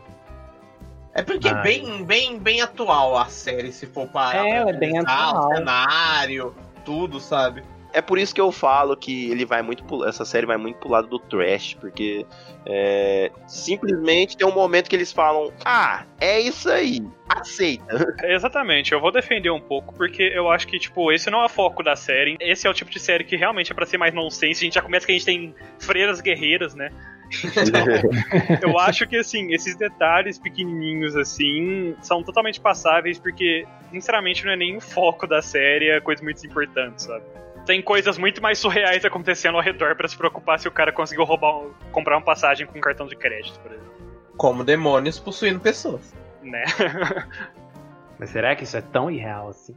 É 1.13 1.21
porque 1.21 1.47
é 1.47 1.53
bem, 1.61 2.03
bem, 2.03 2.39
bem 2.39 2.61
atual 2.61 3.15
a 3.17 3.25
série, 3.25 3.71
se 3.71 3.85
for 3.85 4.07
parar 4.07 4.45
É, 4.47 4.69
é 4.69 4.73
bem 4.73 4.97
atual. 4.97 5.49
o 5.51 5.55
cenário, 5.55 6.55
tudo, 6.83 7.19
sabe? 7.19 7.63
É 7.95 8.01
por 8.01 8.17
isso 8.17 8.33
que 8.33 8.41
eu 8.41 8.51
falo 8.51 8.97
que 8.97 9.29
ele 9.29 9.45
vai 9.45 9.61
muito 9.61 9.83
pro- 9.83 10.03
essa 10.03 10.25
série 10.25 10.47
vai 10.47 10.57
muito 10.57 10.79
pro 10.79 10.89
lado 10.89 11.07
do 11.07 11.19
trash, 11.19 11.75
porque 11.75 12.25
é, 12.65 13.31
simplesmente 13.45 14.35
tem 14.35 14.47
um 14.47 14.51
momento 14.55 14.89
que 14.89 14.95
eles 14.95 15.11
falam: 15.11 15.53
Ah, 15.63 16.03
é 16.19 16.39
isso 16.39 16.71
aí, 16.71 17.05
aceita. 17.29 18.15
Exatamente, 18.25 18.91
eu 18.93 18.99
vou 18.99 19.11
defender 19.11 19.51
um 19.51 19.59
pouco, 19.61 19.93
porque 19.93 20.23
eu 20.23 20.49
acho 20.49 20.67
que, 20.67 20.79
tipo, 20.79 21.11
esse 21.11 21.29
não 21.29 21.43
é 21.43 21.45
o 21.45 21.49
foco 21.49 21.83
da 21.83 21.95
série. 21.95 22.35
Esse 22.39 22.65
é 22.65 22.69
o 22.71 22.73
tipo 22.73 22.89
de 22.89 22.99
série 22.99 23.23
que 23.23 23.35
realmente 23.35 23.71
é 23.71 23.75
pra 23.75 23.85
ser 23.85 23.99
mais 23.99 24.11
nonsense. 24.11 24.61
A 24.61 24.65
gente 24.65 24.73
já 24.73 24.81
começa 24.81 25.05
que 25.05 25.11
a 25.11 25.15
gente 25.15 25.25
tem 25.25 25.53
freiras 25.79 26.19
guerreiras, 26.19 26.73
né? 26.73 26.89
Eu 28.61 28.77
acho 28.77 29.07
que, 29.07 29.17
assim, 29.17 29.51
esses 29.53 29.75
detalhes 29.75 30.37
pequenininhos, 30.37 31.15
assim, 31.15 31.95
são 32.01 32.23
totalmente 32.23 32.59
passáveis, 32.59 33.19
porque, 33.19 33.65
sinceramente, 33.91 34.45
não 34.45 34.51
é 34.51 34.55
nem 34.55 34.77
o 34.77 34.81
foco 34.81 35.25
da 35.27 35.41
série, 35.41 35.89
é 35.89 35.99
coisa 35.99 36.23
muito 36.23 36.45
importante, 36.45 37.03
sabe? 37.03 37.23
Tem 37.65 37.81
coisas 37.81 38.17
muito 38.17 38.41
mais 38.41 38.57
surreais 38.59 39.05
acontecendo 39.05 39.55
ao 39.55 39.61
redor 39.63 39.95
pra 39.95 40.07
se 40.07 40.17
preocupar 40.17 40.59
se 40.59 40.67
o 40.67 40.71
cara 40.71 40.91
conseguiu 40.91 41.23
roubar, 41.23 41.59
um- 41.59 41.71
comprar 41.91 42.17
uma 42.17 42.23
passagem 42.23 42.67
com 42.67 42.77
um 42.77 42.81
cartão 42.81 43.07
de 43.07 43.15
crédito, 43.15 43.57
por 43.59 43.71
exemplo. 43.71 43.93
Como 44.35 44.63
demônios 44.63 45.17
possuindo 45.19 45.59
pessoas. 45.59 46.13
Né? 46.41 46.63
Mas 48.19 48.29
será 48.29 48.55
que 48.55 48.63
isso 48.65 48.75
é 48.75 48.81
tão 48.81 49.09
irreal 49.09 49.49
assim? 49.49 49.75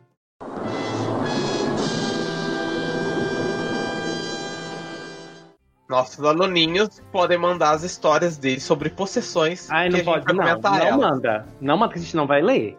Nossos 5.89 6.25
aluninhos 6.25 7.01
podem 7.13 7.39
mandar 7.39 7.71
as 7.71 7.83
histórias 7.85 8.37
deles 8.37 8.63
sobre 8.65 8.91
possessões. 8.91 9.71
Ai, 9.71 9.89
não 9.89 10.01
pode, 10.01 10.27
não. 10.27 10.35
comentar 10.45 10.73
Não 10.79 10.87
elas. 10.87 10.97
manda. 10.99 11.47
Não 11.61 11.77
manda 11.77 11.93
que 11.93 11.99
a 11.99 12.03
gente 12.03 12.17
não 12.17 12.27
vai 12.27 12.43
ler. 12.43 12.77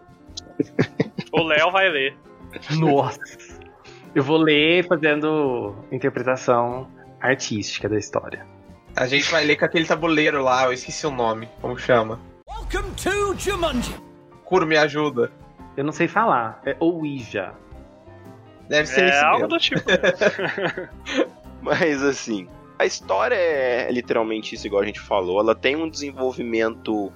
o 1.31 1.43
Léo 1.43 1.71
vai 1.71 1.89
ler. 1.89 2.17
Nossa. 2.71 3.19
Eu 4.13 4.23
vou 4.23 4.37
ler 4.37 4.85
fazendo 4.87 5.75
interpretação 5.91 6.87
artística 7.21 7.87
da 7.87 7.97
história. 7.97 8.45
A 8.95 9.05
gente 9.07 9.29
vai 9.31 9.45
ler 9.45 9.55
com 9.57 9.65
aquele 9.65 9.85
tabuleiro 9.85 10.41
lá, 10.43 10.65
eu 10.65 10.73
esqueci 10.73 11.05
o 11.07 11.11
nome. 11.11 11.47
Como 11.61 11.77
chama? 11.77 12.19
Welcome 12.49 12.93
to 12.95 13.35
Jumanji. 13.37 13.95
Kuro, 14.43 14.65
me 14.65 14.75
ajuda. 14.77 15.31
Eu 15.77 15.83
não 15.83 15.91
sei 15.91 16.07
falar. 16.07 16.59
É 16.65 16.75
Ouija. 16.79 17.53
Deve 18.67 18.87
ser 18.87 19.03
É 19.05 19.09
esse 19.09 19.19
algo 19.23 19.41
mesmo. 19.43 19.49
do 19.49 19.59
tipo. 19.59 19.81
Mas 21.61 22.01
assim, 22.03 22.47
a 22.79 22.85
história 22.85 23.35
é 23.35 23.91
literalmente 23.91 24.55
isso, 24.55 24.67
igual 24.67 24.81
a 24.81 24.85
gente 24.85 24.99
falou. 24.99 25.39
Ela 25.39 25.55
tem 25.55 25.75
um 25.75 25.89
desenvolvimento 25.89 27.11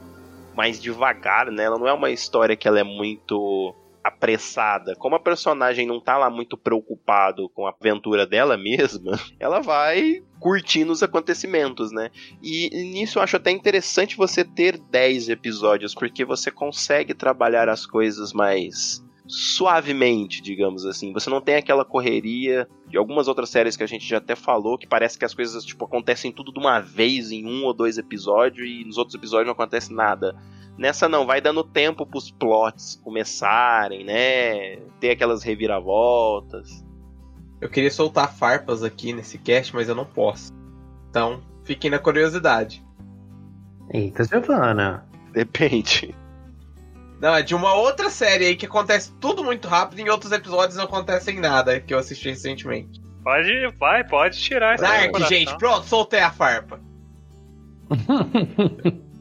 mais 0.56 0.82
devagar, 0.82 1.52
né? 1.52 1.63
Ela 1.63 1.78
não 1.78 1.88
é 1.88 1.93
uma 1.93 2.10
história 2.10 2.56
que 2.56 2.67
ela 2.67 2.80
é 2.80 2.84
muito 2.84 3.76
apressada. 4.04 4.95
Como 4.95 5.15
a 5.15 5.19
personagem 5.19 5.86
não 5.86 6.00
tá 6.00 6.17
lá 6.17 6.30
muito 6.30 6.58
preocupado 6.58 7.50
com 7.50 7.67
a 7.67 7.76
aventura 7.80 8.26
dela 8.26 8.58
mesma, 8.58 9.19
ela 9.39 9.60
vai 9.60 10.24
curtindo 10.39 10.91
os 10.91 11.04
acontecimentos, 11.04 11.91
né? 11.91 12.10
E 12.41 12.69
nisso 12.91 13.19
eu 13.19 13.24
acho 13.24 13.38
até 13.38 13.52
interessante 13.52 14.17
você 14.17 14.43
ter 14.43 14.78
10 14.78 15.30
episódios, 15.30 15.93
porque 15.93 16.26
você 16.26 16.50
consegue 16.50 17.13
trabalhar 17.13 17.69
as 17.69 17.86
coisas 17.86 18.34
mais 18.34 19.04
suavemente, 19.31 20.41
digamos 20.41 20.85
assim. 20.85 21.13
Você 21.13 21.29
não 21.29 21.39
tem 21.39 21.55
aquela 21.55 21.85
correria 21.85 22.67
de 22.89 22.97
algumas 22.97 23.29
outras 23.29 23.49
séries 23.49 23.77
que 23.77 23.83
a 23.83 23.87
gente 23.87 24.05
já 24.05 24.17
até 24.17 24.35
falou, 24.35 24.77
que 24.77 24.85
parece 24.85 25.17
que 25.17 25.23
as 25.23 25.33
coisas 25.33 25.63
tipo 25.63 25.85
acontecem 25.85 26.33
tudo 26.33 26.51
de 26.51 26.59
uma 26.59 26.81
vez 26.81 27.31
em 27.31 27.45
um 27.45 27.63
ou 27.63 27.73
dois 27.73 27.97
episódios 27.97 28.67
e 28.67 28.83
nos 28.83 28.97
outros 28.97 29.15
episódios 29.15 29.47
não 29.47 29.53
acontece 29.53 29.93
nada. 29.93 30.35
Nessa 30.77 31.07
não, 31.07 31.25
vai 31.25 31.39
dando 31.39 31.63
tempo 31.63 32.05
pros 32.05 32.29
plots 32.29 32.99
começarem, 33.01 34.03
né? 34.03 34.77
Ter 34.99 35.11
aquelas 35.11 35.43
reviravoltas. 35.43 36.83
Eu 37.61 37.69
queria 37.69 37.91
soltar 37.91 38.35
farpas 38.35 38.83
aqui 38.83 39.13
nesse 39.13 39.37
cast, 39.37 39.73
mas 39.73 39.87
eu 39.87 39.95
não 39.95 40.05
posso. 40.05 40.51
Então, 41.09 41.41
fiquem 41.63 41.89
na 41.89 41.99
curiosidade. 41.99 42.83
Eita, 43.93 44.25
Giovana. 44.25 45.05
Depende. 45.31 46.13
Não, 47.21 47.36
é 47.36 47.43
de 47.43 47.53
uma 47.53 47.75
outra 47.75 48.10
série 48.10 48.47
aí 48.47 48.55
que 48.55 48.65
acontece 48.65 49.13
tudo 49.19 49.43
muito 49.43 49.67
rápido 49.67 49.99
e 49.99 50.01
em 50.01 50.10
outros 50.10 50.31
episódios 50.31 50.75
não 50.75 50.86
acontecem 50.86 51.39
nada, 51.39 51.79
que 51.79 51.93
eu 51.93 51.99
assisti 51.99 52.29
recentemente. 52.29 52.99
Pode, 53.23 53.67
vai, 53.77 54.03
pode 54.03 54.39
tirar 54.39 54.73
essa 54.73 54.84
Dark, 54.84 55.15
gente, 55.29 55.55
pronto, 55.57 55.86
soltei 55.86 56.21
a 56.21 56.31
farpa. 56.31 56.81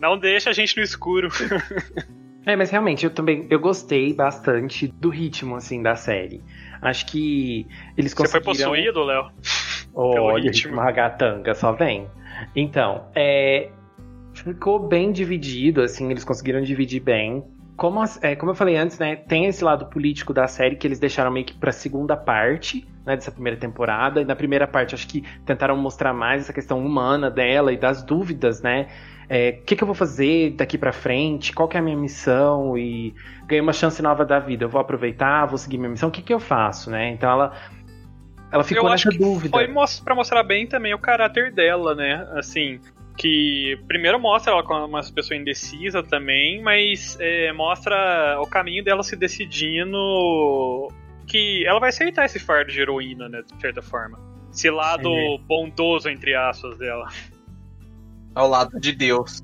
Não 0.00 0.18
deixa 0.18 0.50
a 0.50 0.52
gente 0.52 0.76
no 0.76 0.82
escuro. 0.82 1.28
É, 2.46 2.54
mas 2.54 2.70
realmente 2.70 3.04
eu 3.04 3.10
também 3.10 3.44
eu 3.50 3.58
gostei 3.58 4.14
bastante 4.14 4.86
do 4.86 5.08
ritmo 5.08 5.56
assim 5.56 5.82
da 5.82 5.96
série. 5.96 6.40
Acho 6.80 7.04
que 7.06 7.66
eles 7.98 8.14
Você 8.14 8.28
foi 8.28 8.40
conseguiram. 8.40 8.70
possuído, 8.70 9.02
Léo? 9.02 9.32
Olha, 9.92 10.44
ritmo. 10.44 10.68
ritmo 10.68 10.80
ragatanga, 10.80 11.56
só 11.56 11.72
vem. 11.72 12.08
Então, 12.54 13.10
é, 13.16 13.68
ficou 14.52 14.78
bem 14.78 15.12
dividido, 15.12 15.82
assim, 15.82 16.10
eles 16.10 16.24
conseguiram 16.24 16.60
dividir 16.62 17.00
bem. 17.00 17.44
como, 17.76 18.02
é, 18.22 18.34
como 18.34 18.52
eu 18.52 18.54
falei 18.54 18.76
antes, 18.76 18.98
né, 18.98 19.16
tem 19.16 19.46
esse 19.46 19.62
lado 19.62 19.86
político 19.86 20.32
da 20.32 20.46
série 20.46 20.76
que 20.76 20.86
eles 20.86 20.98
deixaram 20.98 21.30
meio 21.30 21.44
que 21.44 21.54
pra 21.54 21.70
segunda 21.72 22.16
parte, 22.16 22.86
né, 23.04 23.14
dessa 23.16 23.30
primeira 23.30 23.58
temporada. 23.58 24.22
E 24.22 24.24
na 24.24 24.34
primeira 24.34 24.66
parte, 24.66 24.94
acho 24.94 25.06
que 25.06 25.22
tentaram 25.44 25.76
mostrar 25.76 26.12
mais 26.14 26.42
essa 26.42 26.52
questão 26.52 26.84
humana 26.84 27.30
dela 27.30 27.72
e 27.72 27.76
das 27.76 28.02
dúvidas, 28.02 28.62
né? 28.62 28.86
É, 29.28 29.58
O 29.60 29.64
que, 29.64 29.76
que 29.76 29.82
eu 29.82 29.86
vou 29.86 29.94
fazer 29.94 30.52
daqui 30.52 30.78
pra 30.78 30.92
frente? 30.92 31.52
Qual 31.52 31.68
que 31.68 31.76
é 31.76 31.80
a 31.80 31.82
minha 31.82 31.96
missão? 31.96 32.78
E 32.78 33.12
ganhei 33.46 33.60
uma 33.60 33.72
chance 33.72 34.00
nova 34.00 34.24
da 34.24 34.38
vida. 34.38 34.64
Eu 34.64 34.68
vou 34.68 34.80
aproveitar, 34.80 35.44
vou 35.46 35.58
seguir 35.58 35.78
minha 35.78 35.90
missão. 35.90 36.08
O 36.08 36.12
que, 36.12 36.22
que 36.22 36.32
eu 36.32 36.40
faço, 36.40 36.90
né? 36.90 37.10
Então 37.10 37.28
ela, 37.30 37.52
ela 38.52 38.62
ficou 38.64 38.84
eu 38.84 38.90
nessa 38.90 39.08
acho 39.08 39.18
que 39.18 39.24
dúvida. 39.24 39.50
foi 39.50 39.68
pra 40.04 40.14
mostrar 40.14 40.42
bem 40.44 40.66
também 40.66 40.94
o 40.94 40.98
caráter 40.98 41.52
dela, 41.52 41.94
né? 41.94 42.26
Assim, 42.36 42.80
que 43.16 43.78
primeiro 43.88 44.20
mostra 44.20 44.52
ela 44.52 44.62
como 44.62 44.84
uma 44.84 45.02
pessoa 45.02 45.36
indecisa 45.36 46.02
também, 46.02 46.60
mas 46.62 47.16
é, 47.20 47.52
mostra 47.52 48.38
o 48.40 48.46
caminho 48.46 48.84
dela 48.84 49.02
se 49.02 49.16
decidindo 49.16 50.88
que 51.26 51.64
ela 51.66 51.80
vai 51.80 51.88
aceitar 51.88 52.24
esse 52.26 52.38
fardo 52.38 52.70
de 52.70 52.80
heroína, 52.80 53.28
né? 53.28 53.42
De 53.42 53.60
certa 53.60 53.82
forma. 53.82 54.18
Esse 54.52 54.70
lado 54.70 55.08
É. 55.12 55.38
bondoso, 55.46 56.08
entre 56.08 56.34
aspas, 56.34 56.78
dela. 56.78 57.08
Ao 58.34 58.48
lado 58.48 58.78
de 58.78 58.92
Deus. 58.92 59.42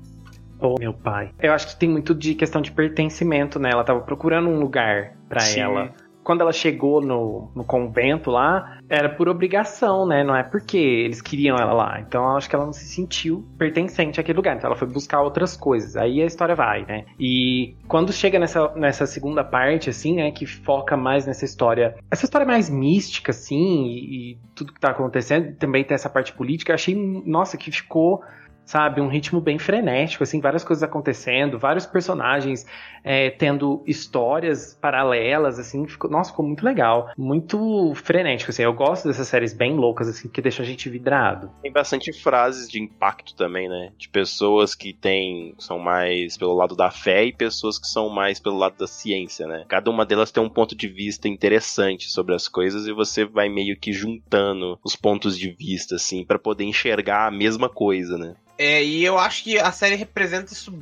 Ô, 0.59 0.75
meu 0.79 0.93
pai. 0.93 1.31
Eu 1.39 1.51
acho 1.51 1.67
que 1.67 1.75
tem 1.75 1.89
muito 1.89 2.15
de 2.15 2.35
questão 2.35 2.61
de 2.61 2.71
pertencimento, 2.71 3.59
né? 3.59 3.71
Ela 3.71 3.83
tava 3.83 4.01
procurando 4.01 4.49
um 4.49 4.59
lugar 4.59 5.13
pra 5.27 5.41
Sim. 5.41 5.59
ela. 5.59 5.93
Quando 6.23 6.41
ela 6.41 6.51
chegou 6.51 7.01
no, 7.01 7.51
no 7.55 7.63
convento 7.63 8.31
lá, 8.31 8.79
era 8.89 9.09
por 9.09 9.27
obrigação, 9.27 10.05
né? 10.05 10.23
Não 10.23 10.35
é 10.35 10.43
porque 10.43 10.77
eles 10.77 11.21
queriam 11.21 11.57
ela 11.57 11.73
lá. 11.73 11.99
Então 11.99 12.23
eu 12.23 12.37
acho 12.37 12.49
que 12.49 12.55
ela 12.55 12.65
não 12.65 12.73
se 12.73 12.85
sentiu 12.85 13.45
pertencente 13.57 14.19
àquele 14.19 14.37
lugar. 14.37 14.55
Então 14.55 14.69
ela 14.69 14.77
foi 14.77 14.87
buscar 14.87 15.21
outras 15.21 15.57
coisas. 15.57 15.95
Aí 15.95 16.21
a 16.21 16.25
história 16.25 16.55
vai, 16.55 16.85
né? 16.85 17.05
E 17.19 17.75
quando 17.87 18.13
chega 18.13 18.39
nessa, 18.39 18.73
nessa 18.75 19.05
segunda 19.05 19.43
parte, 19.43 19.89
assim, 19.89 20.15
né? 20.15 20.31
Que 20.31 20.45
foca 20.45 20.95
mais 20.95 21.25
nessa 21.25 21.45
história. 21.45 21.95
Essa 22.09 22.25
história 22.25 22.47
mais 22.47 22.69
mística, 22.69 23.31
assim, 23.31 23.85
e, 23.85 24.31
e 24.31 24.37
tudo 24.55 24.73
que 24.73 24.79
tá 24.79 24.89
acontecendo. 24.91 25.55
Também 25.57 25.83
tem 25.83 25.95
essa 25.95 26.09
parte 26.09 26.33
política. 26.33 26.71
Eu 26.71 26.75
achei, 26.75 26.95
nossa, 27.25 27.57
que 27.57 27.71
ficou 27.71 28.21
sabe? 28.65 29.01
Um 29.01 29.07
ritmo 29.07 29.41
bem 29.41 29.59
frenético, 29.59 30.23
assim, 30.23 30.39
várias 30.39 30.63
coisas 30.63 30.83
acontecendo, 30.83 31.59
vários 31.59 31.85
personagens 31.85 32.65
é, 33.03 33.29
tendo 33.29 33.83
histórias 33.85 34.77
paralelas, 34.79 35.59
assim, 35.59 35.85
ficou, 35.85 36.09
nossa, 36.09 36.31
ficou 36.31 36.45
muito 36.45 36.63
legal, 36.63 37.11
muito 37.17 37.93
frenético, 37.95 38.51
assim, 38.51 38.63
eu 38.63 38.73
gosto 38.73 39.07
dessas 39.07 39.27
séries 39.27 39.53
bem 39.53 39.75
loucas, 39.75 40.07
assim, 40.07 40.29
que 40.29 40.41
deixam 40.41 40.63
a 40.63 40.67
gente 40.67 40.89
vidrado. 40.89 41.51
Tem 41.61 41.71
bastante 41.71 42.13
frases 42.13 42.69
de 42.69 42.81
impacto 42.81 43.35
também, 43.35 43.67
né? 43.67 43.91
De 43.97 44.07
pessoas 44.07 44.73
que 44.73 44.93
têm 44.93 45.53
são 45.57 45.77
mais 45.77 46.37
pelo 46.37 46.53
lado 46.53 46.75
da 46.75 46.89
fé 46.89 47.25
e 47.25 47.33
pessoas 47.33 47.77
que 47.77 47.87
são 47.87 48.09
mais 48.09 48.39
pelo 48.39 48.57
lado 48.57 48.77
da 48.77 48.87
ciência, 48.87 49.45
né? 49.47 49.65
Cada 49.67 49.89
uma 49.89 50.05
delas 50.05 50.31
tem 50.31 50.41
um 50.41 50.49
ponto 50.49 50.75
de 50.75 50.87
vista 50.87 51.27
interessante 51.27 52.09
sobre 52.09 52.33
as 52.33 52.47
coisas 52.47 52.87
e 52.87 52.93
você 52.93 53.25
vai 53.25 53.49
meio 53.49 53.77
que 53.77 53.91
juntando 53.91 54.79
os 54.83 54.95
pontos 54.95 55.37
de 55.37 55.51
vista 55.51 55.95
assim 55.95 56.23
pra 56.23 56.39
poder 56.39 56.63
enxergar 56.63 57.27
a 57.27 57.31
mesma 57.31 57.69
coisa, 57.69 58.17
né? 58.17 58.35
É, 58.57 58.83
e 58.83 59.03
eu 59.03 59.17
acho 59.17 59.43
que 59.43 59.57
a 59.57 59.71
série 59.71 59.95
representa 59.95 60.53
isso 60.53 60.73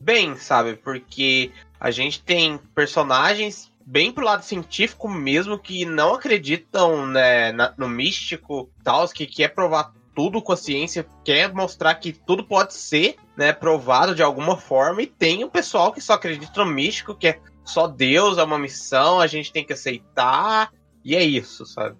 bem, 0.00 0.36
sabe? 0.36 0.74
Porque 0.74 1.52
a 1.78 1.90
gente 1.90 2.22
tem 2.22 2.58
personagens 2.74 3.70
bem 3.84 4.12
pro 4.12 4.24
lado 4.24 4.44
científico 4.44 5.08
mesmo 5.08 5.58
que 5.58 5.84
não 5.84 6.14
acreditam 6.14 7.06
né, 7.06 7.52
na- 7.52 7.74
no 7.76 7.88
místico 7.88 8.70
tal, 8.84 9.08
que 9.08 9.26
quer 9.26 9.48
provar 9.48 9.92
tudo 10.14 10.42
com 10.42 10.52
a 10.52 10.56
ciência, 10.56 11.06
quer 11.24 11.52
mostrar 11.52 11.94
que 11.94 12.12
tudo 12.12 12.44
pode 12.44 12.74
ser 12.74 13.16
né, 13.36 13.52
provado 13.52 14.14
de 14.14 14.22
alguma 14.22 14.56
forma, 14.56 15.02
e 15.02 15.06
tem 15.06 15.44
o 15.44 15.50
pessoal 15.50 15.92
que 15.92 16.00
só 16.00 16.14
acredita 16.14 16.64
no 16.64 16.70
místico, 16.70 17.14
que 17.14 17.28
é 17.28 17.40
só 17.64 17.86
Deus, 17.86 18.36
é 18.36 18.42
uma 18.42 18.58
missão, 18.58 19.20
a 19.20 19.26
gente 19.26 19.52
tem 19.52 19.64
que 19.64 19.72
aceitar, 19.72 20.72
e 21.04 21.14
é 21.16 21.22
isso, 21.22 21.64
sabe? 21.64 21.96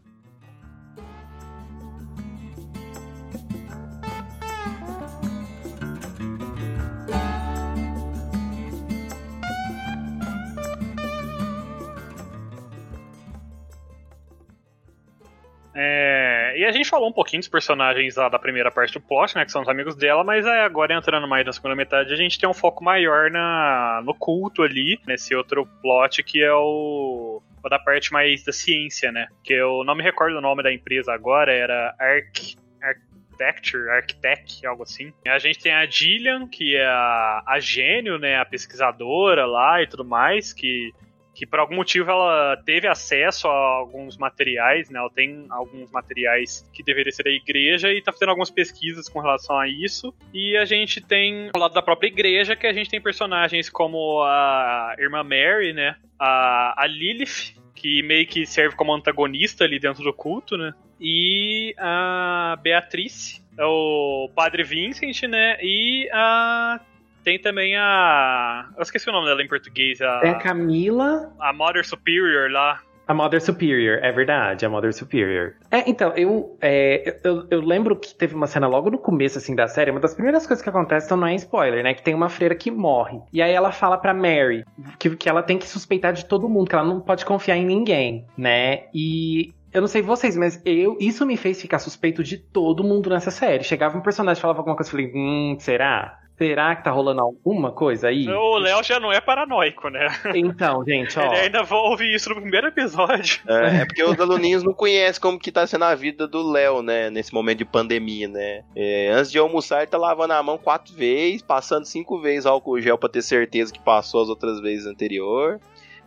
E 16.61 16.65
a 16.67 16.73
gente 16.73 16.91
falou 16.91 17.09
um 17.09 17.13
pouquinho 17.13 17.41
dos 17.41 17.49
personagens 17.49 18.17
lá 18.17 18.29
da 18.29 18.39
primeira 18.39 18.71
parte 18.71 18.93
do 18.93 19.01
plot, 19.01 19.35
né? 19.35 19.47
Que 19.47 19.51
são 19.51 19.63
os 19.63 19.69
amigos 19.69 19.97
dela, 19.97 20.23
mas 20.23 20.45
é, 20.45 20.61
agora 20.61 20.93
entrando 20.93 21.27
mais 21.27 21.47
na 21.47 21.55
segunda 21.55 21.75
metade, 21.75 22.13
a 22.13 22.17
gente 22.17 22.39
tem 22.39 22.47
um 22.47 22.53
foco 22.53 22.85
maior 22.85 23.31
na, 23.31 24.03
no 24.05 24.13
culto 24.13 24.63
ali, 24.63 25.01
nesse 25.07 25.35
outro 25.35 25.67
plot 25.81 26.23
que 26.23 26.43
é 26.43 26.53
o. 26.53 27.41
da 27.71 27.79
parte 27.79 28.13
mais 28.13 28.45
da 28.45 28.53
ciência, 28.53 29.11
né? 29.11 29.29
Que 29.43 29.55
eu 29.55 29.83
não 29.85 29.95
me 29.95 30.03
recordo 30.03 30.37
o 30.37 30.41
nome 30.43 30.63
da 30.63 30.71
empresa 30.71 31.15
agora, 31.15 31.51
era 31.51 31.95
Arc. 31.99 32.59
Architecture, 32.83 33.89
Architect, 33.89 34.67
algo 34.67 34.83
assim. 34.83 35.15
A 35.27 35.39
gente 35.39 35.61
tem 35.61 35.73
a 35.73 35.87
Gillian, 35.87 36.47
que 36.47 36.77
é 36.77 36.85
a, 36.85 37.43
a 37.47 37.59
gênio, 37.59 38.19
né? 38.19 38.37
A 38.37 38.45
pesquisadora 38.45 39.47
lá 39.47 39.83
e 39.83 39.87
tudo 39.87 40.05
mais, 40.05 40.53
que 40.53 40.93
que 41.41 41.47
por 41.47 41.59
algum 41.59 41.77
motivo 41.77 42.11
ela 42.11 42.55
teve 42.67 42.87
acesso 42.87 43.49
a 43.49 43.51
alguns 43.51 44.19
materiais, 44.19 44.91
né? 44.91 44.99
Ela 44.99 45.09
tem 45.09 45.47
alguns 45.49 45.91
materiais 45.91 46.69
que 46.71 46.83
deveria 46.83 47.11
ser 47.11 47.23
da 47.23 47.31
igreja 47.31 47.91
e 47.91 48.03
tá 48.03 48.13
fazendo 48.13 48.29
algumas 48.29 48.51
pesquisas 48.51 49.09
com 49.09 49.21
relação 49.21 49.59
a 49.59 49.67
isso. 49.67 50.15
E 50.35 50.55
a 50.59 50.67
gente 50.67 51.01
tem 51.01 51.49
o 51.57 51.59
lado 51.59 51.73
da 51.73 51.81
própria 51.81 52.09
igreja 52.09 52.55
que 52.55 52.67
a 52.67 52.75
gente 52.75 52.91
tem 52.91 53.01
personagens 53.01 53.71
como 53.71 54.23
a 54.23 54.95
irmã 54.99 55.25
Mary, 55.25 55.73
né? 55.73 55.97
A, 56.19 56.75
a 56.77 56.87
Lilith, 56.87 57.57
que 57.75 58.03
meio 58.03 58.27
que 58.27 58.45
serve 58.45 58.77
como 58.77 58.93
antagonista 58.93 59.65
ali 59.65 59.79
dentro 59.79 60.05
do 60.05 60.13
culto, 60.13 60.59
né? 60.59 60.75
E 61.01 61.75
a 61.79 62.59
Beatriz, 62.63 63.43
é 63.57 63.65
o 63.65 64.31
Padre 64.35 64.63
Vincent, 64.63 65.23
né? 65.23 65.57
E 65.63 66.07
a 66.13 66.81
tem 67.25 67.39
também 67.39 67.77
a. 67.77 68.69
Eu 68.77 68.83
esqueci 68.83 69.09
o 69.09 69.13
nome 69.13 69.27
dela 69.27 69.43
em 69.43 69.49
português. 69.49 70.01
A, 70.01 70.21
É 70.25 70.31
a 70.31 70.35
Camila, 70.35 71.33
a 71.39 71.53
Mother 71.53 71.87
Superior 71.87 72.51
lá. 72.51 72.81
a 73.11 73.15
Mother 73.15 73.43
Superior, 73.43 73.99
é 74.05 74.13
verdade, 74.13 74.65
a 74.65 74.69
Mother 74.69 74.95
Superior. 74.95 75.55
É, 75.69 75.83
então, 75.91 76.13
eu, 76.15 76.57
é, 76.61 77.19
eu, 77.25 77.45
eu 77.51 77.61
lembro 77.61 77.97
que 77.97 78.15
teve 78.15 78.37
uma 78.37 78.47
cena 78.47 78.69
logo 78.69 78.89
no 78.89 78.99
começo, 78.99 79.37
assim, 79.37 79.53
da 79.53 79.67
série, 79.67 79.91
uma 79.91 79.99
das 79.99 80.15
primeiras 80.15 80.47
coisas 80.47 80.63
que 80.63 80.69
acontece, 80.69 81.07
então 81.07 81.17
não 81.17 81.27
é 81.27 81.35
spoiler, 81.35 81.83
né, 81.83 81.93
que 81.93 82.05
tem 82.05 82.15
uma 82.15 82.29
freira 82.29 82.55
que 82.55 82.71
morre. 82.71 83.21
E 83.33 83.43
aí 83.43 83.53
ela 83.53 83.73
fala 83.73 83.99
pra 83.99 84.15
Mary 84.15 84.65
que, 84.97 85.17
que 85.17 85.29
ela 85.29 85.43
tem 85.43 85.59
que 85.59 85.67
suspeitar 85.67 86.13
de 86.13 86.25
todo 86.25 86.49
mundo, 86.49 86.69
que 86.69 86.75
ela 86.77 86.85
não 86.85 87.01
pode 87.01 87.25
confiar 87.25 87.57
em 87.57 87.67
ninguém, 87.67 88.27
né, 88.39 88.85
e... 88.95 89.53
Eu 89.73 89.81
não 89.81 89.89
sei 89.89 90.03
vocês, 90.03 90.37
mas 90.37 90.61
eu 90.65 90.97
isso 90.99 91.25
me 91.25 91.37
fez 91.37 91.61
ficar 91.63 91.79
suspeito 91.79 92.25
de 92.25 92.37
todo 92.37 92.83
mundo 92.83 93.09
nessa 93.09 93.31
série. 93.31 93.63
Chegava 93.63 93.97
um 93.97 94.01
personagem 94.01 94.41
falava 94.41 94.59
alguma 94.59 94.75
coisa, 94.75 94.89
eu 94.89 94.91
falei, 94.91 95.13
hum, 95.15 95.57
será? 95.61 96.19
Será 96.41 96.75
que 96.75 96.83
tá 96.83 96.91
rolando 96.91 97.21
alguma 97.21 97.71
coisa 97.71 98.09
aí? 98.09 98.27
O 98.27 98.57
Léo 98.57 98.83
já 98.83 98.99
não 98.99 99.13
é 99.13 99.21
paranoico, 99.21 99.91
né? 99.91 100.07
Então, 100.35 100.83
gente, 100.87 101.19
ó. 101.19 101.27
Ele 101.27 101.41
ainda 101.43 101.63
vai 101.63 101.79
ouvir 101.79 102.15
isso 102.15 102.31
no 102.31 102.37
primeiro 102.37 102.69
episódio. 102.69 103.43
É, 103.47 103.83
é 103.83 103.85
porque 103.85 104.03
os 104.03 104.19
aluninhos 104.19 104.63
não 104.63 104.73
conhecem 104.73 105.21
como 105.21 105.39
que 105.39 105.53
tá 105.53 105.67
sendo 105.67 105.85
a 105.85 105.95
vida 105.95 106.27
do 106.27 106.51
Léo, 106.51 106.81
né? 106.81 107.11
Nesse 107.11 107.35
momento 107.35 107.59
de 107.59 107.67
pandemia, 107.67 108.27
né? 108.27 108.63
É, 108.75 109.11
antes 109.13 109.31
de 109.31 109.39
almoçar, 109.39 109.83
ele 109.83 109.89
tá 109.89 109.99
lavando 109.99 110.33
a 110.33 110.43
mão 110.43 110.57
quatro 110.57 110.95
vezes, 110.95 111.43
passando 111.43 111.85
cinco 111.85 112.19
vezes 112.19 112.47
álcool 112.47 112.81
gel 112.81 112.97
pra 112.97 113.11
ter 113.11 113.21
certeza 113.21 113.71
que 113.71 113.79
passou 113.79 114.23
as 114.23 114.31
outras 114.31 114.61
vezes 114.61 114.87
anterior. 114.87 115.61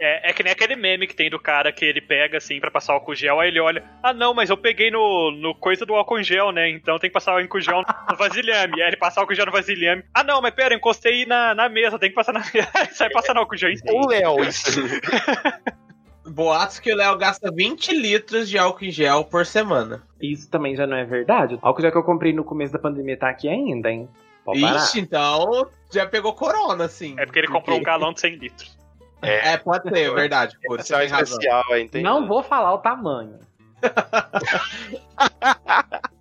É, 0.04 0.32
é 0.32 0.34
que 0.34 0.44
nem 0.44 0.52
aquele 0.52 0.76
meme 0.76 1.08
que 1.08 1.16
tem 1.16 1.30
do 1.30 1.40
cara 1.40 1.72
que 1.72 1.86
ele 1.86 2.02
pega 2.02 2.38
assim 2.38 2.60
pra 2.60 2.70
passar 2.70 2.92
álcool 2.92 3.16
gel, 3.16 3.40
aí 3.40 3.48
ele 3.48 3.62
olha, 3.62 3.82
ah 4.04 4.12
não, 4.12 4.34
mas 4.34 4.50
eu 4.50 4.58
peguei 4.58 4.92
no, 4.92 5.32
no 5.32 5.56
coisa 5.56 5.86
do 5.86 5.96
álcool 5.96 6.22
gel, 6.22 6.52
né? 6.52 6.70
Então 6.70 7.00
tem 7.00 7.10
que 7.10 7.14
passar 7.14 7.34
o 7.34 7.40
álcool 7.40 7.62
gel 7.62 7.82
no 8.10 8.18
vasilhame. 8.18 8.82
Aí 8.82 8.90
ele 8.90 8.98
passa 8.98 9.22
álcool 9.22 9.34
gel 9.34 9.46
no 9.46 9.52
vasilhame. 9.54 10.04
Ah 10.14 10.22
não, 10.22 10.42
mas 10.42 10.54
pera, 10.54 10.74
eu 10.74 10.78
encostei 10.78 11.26
na, 11.26 11.56
na 11.56 11.70
mesa, 11.70 11.98
tem 11.98 12.10
que 12.10 12.16
passar 12.16 12.34
na 12.34 12.42
mesa. 12.54 12.70
Aí 12.74 12.88
sai 12.88 13.10
passando 13.12 13.38
álcool 13.38 13.56
gel 13.56 13.70
em 13.70 13.78
cima. 13.78 13.94
O 13.94 14.08
Léo, 14.10 14.44
isso. 14.44 14.82
Boatos 16.28 16.80
que 16.80 16.92
o 16.92 16.98
Léo 16.98 17.18
gasta 17.18 17.50
20 17.50 17.94
litros 17.94 18.50
de 18.50 18.58
álcool 18.58 18.84
em 18.84 18.92
gel 18.92 19.24
por 19.24 19.46
semana. 19.46 20.04
Isso 20.22 20.50
também 20.50 20.76
já 20.76 20.86
não 20.86 20.98
é 20.98 21.06
verdade? 21.06 21.56
O 21.56 21.60
álcool 21.62 21.82
já 21.82 21.90
que 21.90 21.98
eu 21.98 22.04
comprei 22.04 22.34
no 22.34 22.44
começo 22.44 22.74
da 22.74 22.80
pandemia 22.80 23.16
tá 23.16 23.30
aqui 23.30 23.48
ainda, 23.48 23.90
hein? 23.90 24.10
Pode 24.44 24.60
parar. 24.60 24.84
Ixi, 24.84 25.00
então 25.00 25.70
já 25.90 26.06
pegou 26.06 26.34
corona, 26.34 26.84
assim. 26.84 27.16
É 27.18 27.26
porque 27.26 27.40
ele 27.40 27.48
comprou 27.48 27.80
um 27.80 27.84
galão 27.84 28.12
de 28.12 28.20
100 28.20 28.36
litros. 28.36 28.83
É, 29.24 29.58
pode 29.58 29.90
ser, 29.90 29.98
é 29.98 30.14
verdade. 30.14 30.58
Essa 30.78 31.04
é 31.04 31.06
especial, 31.06 31.64
aí, 31.72 31.84
entende? 31.84 32.04
Não 32.04 32.28
vou 32.28 32.44
falar 32.44 32.74
o 32.74 32.80
tamanho. 32.80 33.40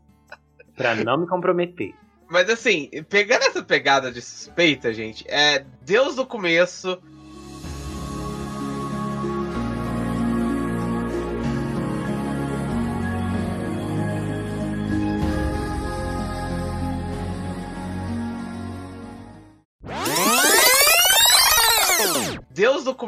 pra 0.76 0.94
não 0.96 1.18
me 1.18 1.26
comprometer. 1.26 1.94
Mas 2.28 2.48
assim, 2.48 2.88
pegando 3.08 3.42
essa 3.42 3.62
pegada 3.62 4.10
de 4.10 4.22
suspeita, 4.22 4.92
gente, 4.92 5.24
é 5.28 5.64
Deus 5.82 6.16
do 6.16 6.24
começo. 6.24 7.00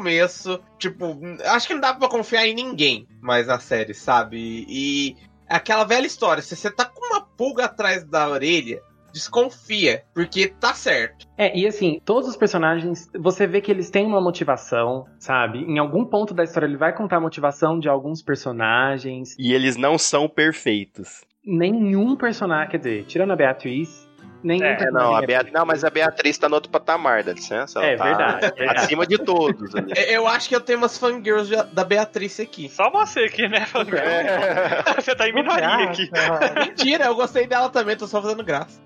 Começo. 0.05 0.59
Tipo, 0.77 1.19
acho 1.45 1.67
que 1.67 1.73
não 1.73 1.81
dá 1.81 1.93
pra 1.93 2.07
confiar 2.07 2.45
em 2.45 2.53
ninguém 2.53 3.07
mais 3.21 3.47
na 3.47 3.59
série, 3.59 3.93
sabe? 3.95 4.65
E 4.69 5.15
aquela 5.49 5.83
velha 5.83 6.05
história, 6.05 6.43
se 6.43 6.55
você 6.55 6.69
tá 6.69 6.85
com 6.85 7.07
uma 7.07 7.21
pulga 7.21 7.65
atrás 7.65 8.03
da 8.03 8.29
orelha, 8.29 8.81
desconfia, 9.11 10.03
porque 10.13 10.47
tá 10.47 10.73
certo. 10.75 11.25
É, 11.37 11.57
e 11.57 11.65
assim, 11.65 11.99
todos 12.05 12.29
os 12.29 12.37
personagens, 12.37 13.09
você 13.17 13.47
vê 13.47 13.61
que 13.61 13.71
eles 13.71 13.89
têm 13.89 14.05
uma 14.05 14.21
motivação, 14.21 15.05
sabe? 15.17 15.59
Em 15.59 15.79
algum 15.79 16.05
ponto 16.05 16.33
da 16.33 16.43
história 16.43 16.67
ele 16.67 16.77
vai 16.77 16.93
contar 16.93 17.17
a 17.17 17.21
motivação 17.21 17.79
de 17.79 17.89
alguns 17.89 18.21
personagens. 18.21 19.35
E 19.39 19.53
eles 19.53 19.75
não 19.75 19.97
são 19.97 20.29
perfeitos. 20.29 21.23
Nenhum 21.43 22.15
personagem, 22.15 22.69
quer 22.69 22.77
dizer, 22.77 23.05
tirando 23.05 23.31
a 23.31 23.35
Beatriz, 23.35 24.04
nenhum 24.45 24.63
É, 24.65 24.77
É, 24.83 24.91
não, 24.91 25.15
a 25.15 25.17
é 25.23 25.25
Beat... 25.25 25.27
perfeito. 25.39 25.53
não, 25.57 25.65
mas 25.65 25.83
a 25.83 25.89
Beatriz 25.89 26.37
tá 26.37 26.47
no 26.47 26.55
outro 26.55 26.69
patamar, 26.71 27.23
dá 27.23 27.33
licença. 27.33 27.83
É 27.83 27.95
tá 27.95 28.03
verdade, 28.05 28.53
verdade. 28.57 28.79
Acima 28.79 29.05
de 29.07 29.17
todos 29.17 29.75
ali. 29.75 29.91
É, 29.95 30.05
Eu 30.15 30.27
acho 30.27 30.47
que 30.49 30.55
eu 30.55 30.61
tenho 30.61 30.77
umas 30.79 30.97
fangirls 30.97 31.49
da- 31.49 31.63
da 31.63 31.83
Beatriz 31.83 32.39
aqui. 32.39 32.69
Só 32.69 32.89
você 32.89 33.21
aqui, 33.21 33.47
né, 33.47 33.65
Fangirl? 33.65 33.97
É. 33.97 34.83
Você 35.01 35.15
tá 35.15 35.27
em 35.27 35.33
minoria 35.33 35.67
aqui. 35.89 36.09
Mentira, 36.65 37.05
eu 37.05 37.15
gostei 37.15 37.45
dela 37.47 37.69
também, 37.69 37.95
tô 37.97 38.07
só 38.07 38.21
fazendo 38.21 38.43
graça. 38.43 38.79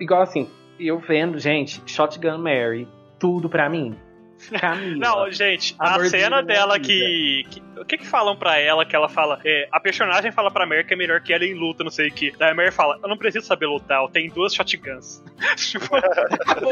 Igual 0.00 0.22
assim, 0.22 0.48
eu 0.78 0.98
vendo, 0.98 1.38
gente, 1.38 1.82
Shotgun 1.86 2.38
Mary, 2.38 2.86
tudo 3.18 3.48
pra 3.48 3.68
mim. 3.68 3.96
Camila. 4.50 4.96
Não, 4.96 5.30
gente, 5.32 5.74
a 5.78 6.04
cena 6.08 6.42
dela 6.42 6.78
que, 6.80 7.44
que- 7.50 7.62
O 7.78 7.84
que 7.84 7.98
que 7.98 8.06
falam 8.06 8.36
pra 8.36 8.58
ela 8.58 8.84
que 8.84 8.94
ela 8.94 9.08
fala. 9.08 9.40
é, 9.44 9.68
a 9.72 9.80
personagem 9.80 10.30
fala 10.32 10.50
pra 10.50 10.66
Mary 10.66 10.84
que 10.84 10.94
é 10.94 10.96
melhor 10.96 11.20
que 11.20 11.32
ela 11.32 11.44
em 11.44 11.54
luta, 11.54 11.82
não 11.84 11.90
sei 11.90 12.08
o 12.08 12.12
que. 12.12 12.32
Daí 12.38 12.50
a 12.50 12.54
Mary 12.54 12.70
fala: 12.70 12.98
Eu 13.02 13.08
não 13.08 13.16
preciso 13.16 13.46
saber 13.46 13.66
lutar, 13.66 14.02
eu 14.02 14.08
tenho 14.08 14.32
duas 14.32 14.54
shotguns. 14.54 15.22
tipo, 15.56 15.96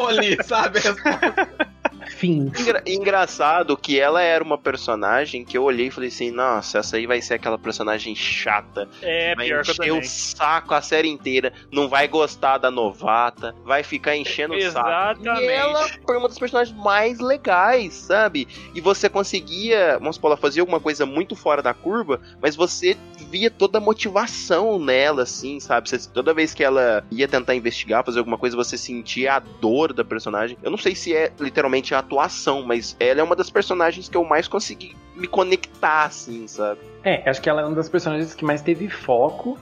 ali, 0.06 0.36
sabe? 0.42 0.78
Fim. 2.16 2.50
Engra- 2.58 2.82
engraçado 2.86 3.76
que 3.76 3.98
ela 3.98 4.20
era 4.22 4.42
uma 4.42 4.58
personagem 4.58 5.44
que 5.44 5.56
eu 5.56 5.62
olhei 5.64 5.86
e 5.86 5.90
falei 5.90 6.08
assim, 6.08 6.30
nossa, 6.30 6.78
essa 6.78 6.96
aí 6.96 7.06
vai 7.06 7.20
ser 7.22 7.34
aquela 7.34 7.58
personagem 7.58 8.14
chata. 8.14 8.88
é 9.02 9.34
vai 9.34 9.46
pior 9.46 9.62
que 9.64 9.70
eu 9.70 9.74
encher 9.74 9.90
o 9.92 9.94
também. 9.96 10.02
saco 10.08 10.74
a 10.74 10.82
série 10.82 11.08
inteira, 11.08 11.52
não 11.72 11.88
vai 11.88 12.06
gostar 12.08 12.58
da 12.58 12.70
novata, 12.70 13.54
vai 13.64 13.82
ficar 13.82 14.16
enchendo 14.16 14.54
o 14.54 14.60
saco. 14.62 14.78
Exatamente. 15.20 15.44
E 15.44 15.48
ela 15.48 15.88
foi 16.06 16.16
uma 16.16 16.28
das 16.28 16.38
personagens 16.38 16.76
mais 16.76 17.18
legais, 17.20 17.94
sabe? 17.94 18.46
E 18.74 18.80
você 18.80 19.08
conseguia, 19.08 19.98
vamos 19.98 20.16
supor, 20.16 20.30
ela 20.32 20.36
fazia 20.36 20.62
alguma 20.62 20.80
coisa 20.80 21.06
muito 21.06 21.34
fora 21.36 21.62
da 21.62 21.72
curva, 21.72 22.20
mas 22.40 22.56
você 22.56 22.96
via 23.30 23.50
toda 23.50 23.78
a 23.78 23.80
motivação 23.80 24.78
nela, 24.78 25.22
assim, 25.22 25.60
sabe? 25.60 25.88
Você- 25.88 26.08
toda 26.10 26.34
vez 26.34 26.52
que 26.52 26.62
ela 26.64 27.04
ia 27.10 27.28
tentar 27.28 27.54
investigar, 27.54 28.04
fazer 28.04 28.18
alguma 28.18 28.36
coisa, 28.38 28.56
você 28.56 28.76
sentia 28.76 29.34
a 29.34 29.38
dor 29.38 29.92
da 29.92 30.04
personagem. 30.04 30.56
Eu 30.62 30.70
não 30.70 30.78
sei 30.78 30.94
se 30.94 31.14
é 31.14 31.32
literalmente 31.38 31.94
a 31.94 31.99
atuação, 32.00 32.62
mas 32.62 32.96
ela 32.98 33.20
é 33.20 33.22
uma 33.22 33.36
das 33.36 33.50
personagens 33.50 34.08
que 34.08 34.16
eu 34.16 34.24
mais 34.24 34.48
consegui 34.48 34.94
me 35.20 35.26
conectar, 35.26 36.04
assim, 36.04 36.46
sabe? 36.46 36.80
É, 37.04 37.28
acho 37.28 37.40
que 37.40 37.48
ela 37.48 37.60
é 37.60 37.64
uma 37.64 37.76
das 37.76 37.88
personagens 37.88 38.34
que 38.34 38.44
mais 38.44 38.62
teve 38.62 38.88
foco. 38.88 39.58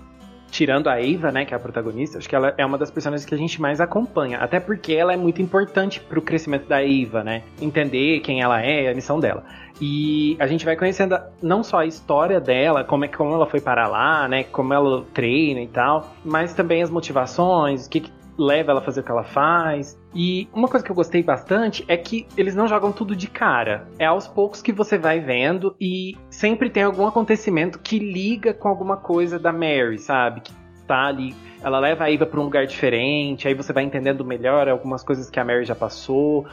Tirando 0.51 0.89
a 0.89 0.95
Ava, 0.95 1.31
né, 1.31 1.45
que 1.45 1.53
é 1.53 1.57
a 1.59 1.61
protagonista, 1.61 2.17
acho 2.17 2.27
que 2.27 2.35
ela 2.35 2.55
é 2.57 2.65
uma 2.65 2.79
das 2.79 2.91
personagens 2.91 3.27
que 3.27 3.35
a 3.35 3.37
gente 3.37 3.61
mais 3.61 3.83
acompanha. 3.83 4.39
Até 4.39 4.59
porque 4.59 4.95
ela 4.95 5.13
é 5.13 5.17
muito 5.17 5.43
importante 5.43 6.01
pro 6.01 6.23
crescimento 6.23 6.67
da 6.67 6.79
Ava, 6.79 7.23
né? 7.23 7.43
Entender 7.61 8.21
quem 8.21 8.41
ela 8.41 8.59
é, 8.63 8.91
a 8.91 8.95
missão 8.95 9.21
dela. 9.21 9.45
E 9.79 10.39
a 10.41 10.47
gente 10.47 10.65
vai 10.65 10.75
conhecendo 10.75 11.21
não 11.43 11.63
só 11.63 11.81
a 11.81 11.87
história 11.87 12.41
dela, 12.41 12.83
como 12.83 13.05
é 13.05 13.09
como 13.09 13.35
ela 13.35 13.45
foi 13.45 13.61
parar 13.61 13.89
lá, 13.89 14.27
né? 14.27 14.43
Como 14.45 14.73
ela 14.73 15.05
treina 15.13 15.61
e 15.61 15.69
tal, 15.69 16.15
mas 16.25 16.55
também 16.55 16.83
as 16.83 16.89
motivações, 16.89 17.87
o 17.87 17.91
que, 17.91 18.01
que 18.01 18.11
leva 18.39 18.71
ela 18.71 18.81
a 18.81 18.85
fazer 18.85 19.01
o 19.01 19.03
que 19.03 19.11
ela 19.11 19.25
faz. 19.25 19.99
E 20.15 20.49
uma 20.55 20.69
coisa 20.69 20.85
que 20.85 20.91
eu 20.91 20.97
gostei 20.97 21.23
bastante 21.23 21.85
é 21.89 21.97
que 21.97 22.27
eles 22.37 22.55
não 22.55 22.69
jogam 22.69 22.93
tudo 22.93 23.17
de 23.17 23.29
cara. 23.29 23.89
É 23.99 24.07
aos 24.07 24.29
poucos 24.29 24.63
que 24.63 24.73
você 24.73 24.97
vai 24.97 25.19
vendo 25.21 25.75
e 25.81 26.17
sempre 26.31 26.71
tem 26.71 26.85
algum 26.85 27.07
acontecimento 27.07 27.79
que 27.81 27.99
liga 27.99 28.55
com 28.55 28.69
alguma 28.69 28.97
coisa 28.97 29.39
da 29.39 29.53
Mary, 29.53 29.99
sabe? 29.99 30.41
Que 30.41 30.53
tá 30.87 31.07
ali. 31.07 31.35
Ela 31.61 31.81
leva 31.81 32.05
a 32.05 32.13
Eva 32.13 32.25
pra 32.25 32.41
um 32.41 32.45
lugar 32.45 32.67
diferente, 32.67 33.49
aí 33.49 33.55
você 33.55 33.73
vai 33.73 33.83
entendendo 33.83 34.25
melhor 34.25 34.69
algumas 34.69 35.03
coisas 35.03 35.29
que 35.29 35.41
a 35.41 35.45
Mary 35.45 35.65
já 35.65 35.75
passou. 35.75 36.47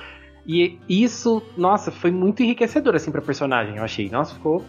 E 0.47 0.79
isso, 0.89 1.41
nossa, 1.55 1.91
foi 1.91 2.11
muito 2.11 2.43
enriquecedor 2.43 2.95
assim 2.95 3.11
pra 3.11 3.21
personagem, 3.21 3.77
eu 3.77 3.83
achei. 3.83 4.09
Nossa, 4.09 4.33
ficou. 4.33 4.63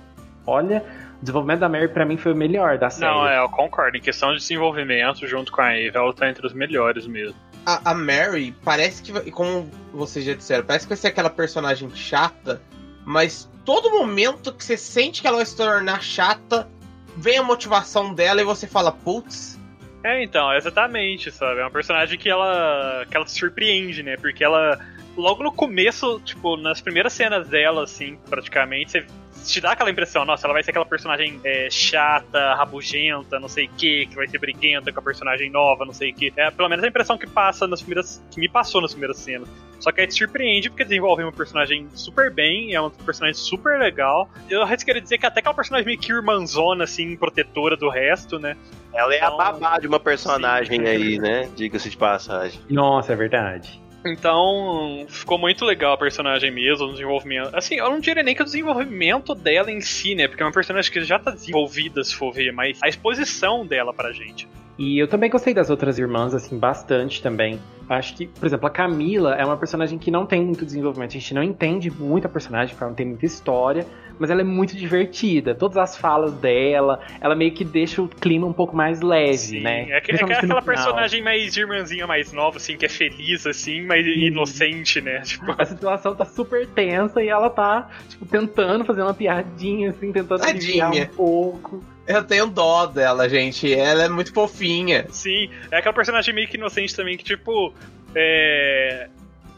Olha, 0.47 0.85
o 1.21 1.21
desenvolvimento 1.21 1.61
da 1.61 1.69
Mary 1.69 1.89
pra 1.89 2.05
mim 2.05 2.17
foi 2.17 2.33
o 2.33 2.37
melhor 2.37 2.79
da 2.79 2.91
série. 2.91 3.11
Não, 3.11 3.27
é, 3.27 3.39
eu 3.39 3.49
concordo. 3.49 3.97
Em 3.97 4.01
questão 4.01 4.33
de 4.33 4.39
desenvolvimento, 4.39 5.27
junto 5.27 5.51
com 5.51 5.61
a 5.61 5.73
Eva, 5.73 5.99
ela 5.99 6.13
tá 6.13 6.29
entre 6.29 6.47
os 6.47 6.53
melhores 6.53 7.07
mesmo. 7.07 7.35
A, 7.65 7.91
a 7.91 7.95
Mary 7.95 8.55
parece 8.65 9.03
que, 9.03 9.31
como 9.31 9.71
vocês 9.93 10.25
já 10.25 10.35
disseram, 10.35 10.65
parece 10.65 10.85
que 10.85 10.91
vai 10.91 10.97
ser 10.97 11.09
aquela 11.09 11.31
personagem 11.31 11.91
chata, 11.95 12.61
mas 13.05 13.51
todo 13.65 13.91
momento 13.91 14.53
que 14.53 14.65
você 14.65 14.77
sente 14.77 15.21
que 15.21 15.27
ela 15.27 15.39
vai 15.39 15.47
se 15.47 15.57
tornar 15.57 16.03
chata, 16.03 16.69
vem 17.17 17.39
a 17.39 17.43
motivação 17.43 18.15
dela 18.15 18.41
e 18.41 18.45
você 18.45 18.67
fala, 18.67 18.93
putz, 18.93 19.59
É, 20.05 20.23
então, 20.23 20.55
exatamente, 20.55 21.33
sabe? 21.33 21.59
É 21.61 21.65
uma 21.65 21.71
personagem 21.71 22.17
que 22.17 22.29
ela, 22.29 23.05
que 23.11 23.17
ela 23.17 23.25
te 23.25 23.33
surpreende, 23.33 24.05
né? 24.05 24.17
Porque 24.17 24.45
ela, 24.45 24.79
logo 25.17 25.43
no 25.43 25.51
começo, 25.51 26.21
tipo, 26.25 26.57
nas 26.57 26.81
primeiras 26.81 27.13
cenas 27.13 27.49
dela, 27.49 27.83
assim, 27.83 28.17
praticamente, 28.31 28.93
você 28.93 29.07
te 29.53 29.61
dá 29.61 29.73
aquela 29.73 29.91
impressão, 29.91 30.25
nossa, 30.25 30.47
ela 30.47 30.55
vai 30.55 30.63
ser 30.63 30.71
aquela 30.71 30.87
personagem 30.87 31.41
é, 31.45 31.69
chata, 31.71 32.55
rabugenta, 32.55 33.39
não 33.39 33.49
sei 33.49 33.67
o 33.67 33.71
que, 33.71 34.07
que 34.07 34.17
vai 34.17 34.27
ser 34.27 34.39
briguenta 34.39 34.93
com 34.93 35.01
a 35.01 35.03
personagem 35.03 35.51
nova, 35.51 35.85
não 35.85 35.93
sei 35.93 36.11
o 36.11 36.15
que. 36.15 36.33
É 36.37 36.51
pelo 36.51 36.69
menos 36.69 36.85
a 36.85 36.89
impressão 36.89 37.17
que 37.17 37.27
passa 37.27 37.67
nas 37.67 37.81
primeiras. 37.81 38.23
que 38.31 38.41
me 38.41 38.49
passou 38.49 38.81
nas 38.81 38.93
primeiras 38.93 39.19
cenas. 39.19 39.49
Só 39.79 39.93
que 39.93 40.01
aí 40.01 40.07
te 40.07 40.15
surpreende 40.15 40.71
porque 40.71 40.85
desenvolve 40.85 41.23
uma 41.23 41.33
personagem 41.33 41.87
super 41.95 42.31
bem, 42.31 42.75
é 42.75 42.81
uma 42.81 42.91
personagem 42.91 43.35
super 43.35 43.79
legal. 43.79 44.29
Eu 44.49 44.67
queria 44.67 45.03
dizer 45.03 45.19
que 45.19 45.27
até 45.27 45.41
aquela 45.41 45.55
personagem 45.55 45.87
meio 45.87 45.99
que 45.99 46.11
irmãzona, 46.11 46.85
assim, 46.85 47.17
protetora 47.17 47.77
do 47.77 47.89
resto, 47.89 48.39
né? 48.39 48.57
Ela 48.93 49.15
é 49.15 49.21
a 49.21 49.27
Então, 49.27 49.37
babá 49.37 49.79
de 49.79 49.87
uma 49.87 50.01
personagem 50.01 50.81
sim. 50.81 50.87
aí, 50.87 51.19
né? 51.19 51.49
Diga-se 51.55 51.91
de 51.91 51.97
passagem. 51.97 52.61
Nossa, 52.71 53.13
é 53.13 53.17
verdade. 53.17 53.81
Então, 54.07 55.05
ficou 55.09 55.39
muito 55.39 55.65
legal 55.65 55.95
a 55.95 55.99
personagem 55.99 56.51
mesmo, 56.51 56.87
o 56.87 56.93
desenvolvimento. 56.93 57.55
Assim, 57.55 57.77
eu 57.77 57.91
não 57.91 58.01
diria 58.01 58.23
nem 58.23 58.35
que 58.35 58.43
o 58.43 58.45
desenvolvimento 58.45 59.35
dela 59.35 59.71
em 59.71 59.81
si, 59.81 60.15
né? 60.15 60.29
Porque 60.29 60.43
é 60.43 60.47
uma 60.47 60.53
personagem 60.53 60.93
que 60.93 61.01
já 61.03 61.19
tá 61.19 61.31
desenvolvida, 61.31 62.03
se 62.05 62.15
for 62.15 62.33
ver, 62.33 62.53
mas 62.53 62.79
a 62.83 62.89
exposição 62.89 63.67
dela 63.67 63.93
pra 63.93 64.13
gente. 64.13 64.49
E 64.79 65.01
eu 65.01 65.09
também 65.09 65.31
gostei 65.31 65.55
das 65.55 65.71
outras 65.71 65.99
irmãs, 65.99 66.35
assim, 66.35 66.59
bastante 66.59 67.23
também. 67.23 67.59
Acho 67.89 68.17
que, 68.17 68.27
por 68.27 68.47
exemplo, 68.47 68.67
a 68.67 68.71
Camila 68.71 69.35
é 69.37 69.45
uma 69.45 69.57
personagem 69.57 69.99
que 69.99 70.11
não 70.11 70.27
tem 70.27 70.43
muito 70.45 70.65
desenvolvimento. 70.65 71.11
A 71.11 71.21
gente 71.21 71.33
não 71.35 71.43
entende 71.43 71.91
muito 71.91 72.27
a 72.27 72.29
personagem, 72.29 72.75
porque 72.75 72.83
ela 72.83 72.91
não 72.91 72.97
tem 72.97 73.07
muita 73.07 73.25
história, 73.27 73.87
mas 74.19 74.29
ela 74.31 74.41
é 74.41 74.45
muito 74.45 74.77
divertida. 74.77 75.55
Todas 75.55 75.77
as 75.77 75.97
falas 75.97 76.35
dela, 76.35 76.99
ela 77.21 77.35
meio 77.37 77.53
que 77.53 77.65
deixa 77.65 78.03
o 78.03 78.09
clima 78.09 78.47
um 78.47 78.53
pouco 78.53 78.75
mais 78.75 79.01
leve, 79.01 79.37
Sim, 79.39 79.61
né? 79.61 79.83
é, 79.83 79.85
que- 79.85 79.93
é 79.93 80.01
Principalmente 80.17 80.45
aquela 80.45 80.63
personagem 80.63 81.23
mais 81.23 81.57
irmãzinha 81.57 82.07
mais 82.07 82.33
nova, 82.33 82.57
assim, 82.57 82.77
que 82.77 82.87
é 82.87 82.89
feliz, 82.89 83.47
assim, 83.47 83.83
mas 83.83 84.05
inocente, 84.07 85.01
né? 85.01 85.21
Tipo, 85.27 85.55
A 85.57 85.65
situação 85.65 86.15
tá 86.15 86.25
super 86.25 86.67
tensa 86.67 87.23
e 87.23 87.29
ela 87.29 87.49
tá, 87.51 87.89
tipo, 88.09 88.27
tentando 88.27 88.85
fazer 88.85 89.03
uma 89.03 89.15
piadinha, 89.15 89.91
assim, 89.91 90.11
tentando 90.13 90.43
aliviar 90.43 90.91
um 90.93 91.07
pouco. 91.07 91.85
Eu 92.07 92.25
tenho 92.25 92.47
dó 92.47 92.87
dela, 92.87 93.29
gente. 93.29 93.73
Ela 93.73 94.05
é 94.05 94.09
muito 94.09 94.33
fofinha. 94.33 95.07
Sim, 95.11 95.51
é 95.71 95.79
aquela 95.79 95.95
personagem 95.95 96.35
meio 96.35 96.49
que 96.49 96.57
inocente 96.57 96.95
também, 96.95 97.17
que 97.17 97.25
tipo. 97.25 97.73
É. 98.15 99.09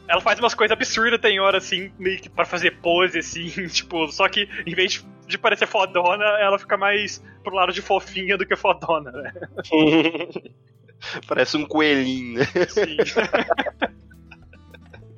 Ela 0.09 0.22
faz 0.22 0.38
umas 0.38 0.55
coisas 0.55 0.72
absurdas, 0.72 1.20
tem 1.20 1.38
hora 1.38 1.59
assim, 1.59 1.92
meio 1.99 2.18
que 2.18 2.30
pra 2.30 2.46
fazer 2.46 2.70
pose, 2.80 3.18
assim, 3.18 3.49
tipo, 3.68 4.11
só 4.11 4.26
que 4.28 4.49
em 4.66 4.74
vez 4.74 4.92
de- 4.92 5.05
de 5.26 5.36
parecer 5.36 5.66
fodona, 5.66 6.24
ela 6.40 6.59
fica 6.59 6.78
mais 6.78 7.22
pro 7.44 7.55
lado 7.55 7.72
de 7.74 7.82
fofinha 7.82 8.38
do 8.38 8.46
que 8.46 8.57
fodona, 8.57 9.12
né? 9.12 9.32
Parece 11.28 11.57
um 11.59 11.66
coelhinho, 11.66 12.38
né? 12.38 12.46
Sim. 12.68 12.96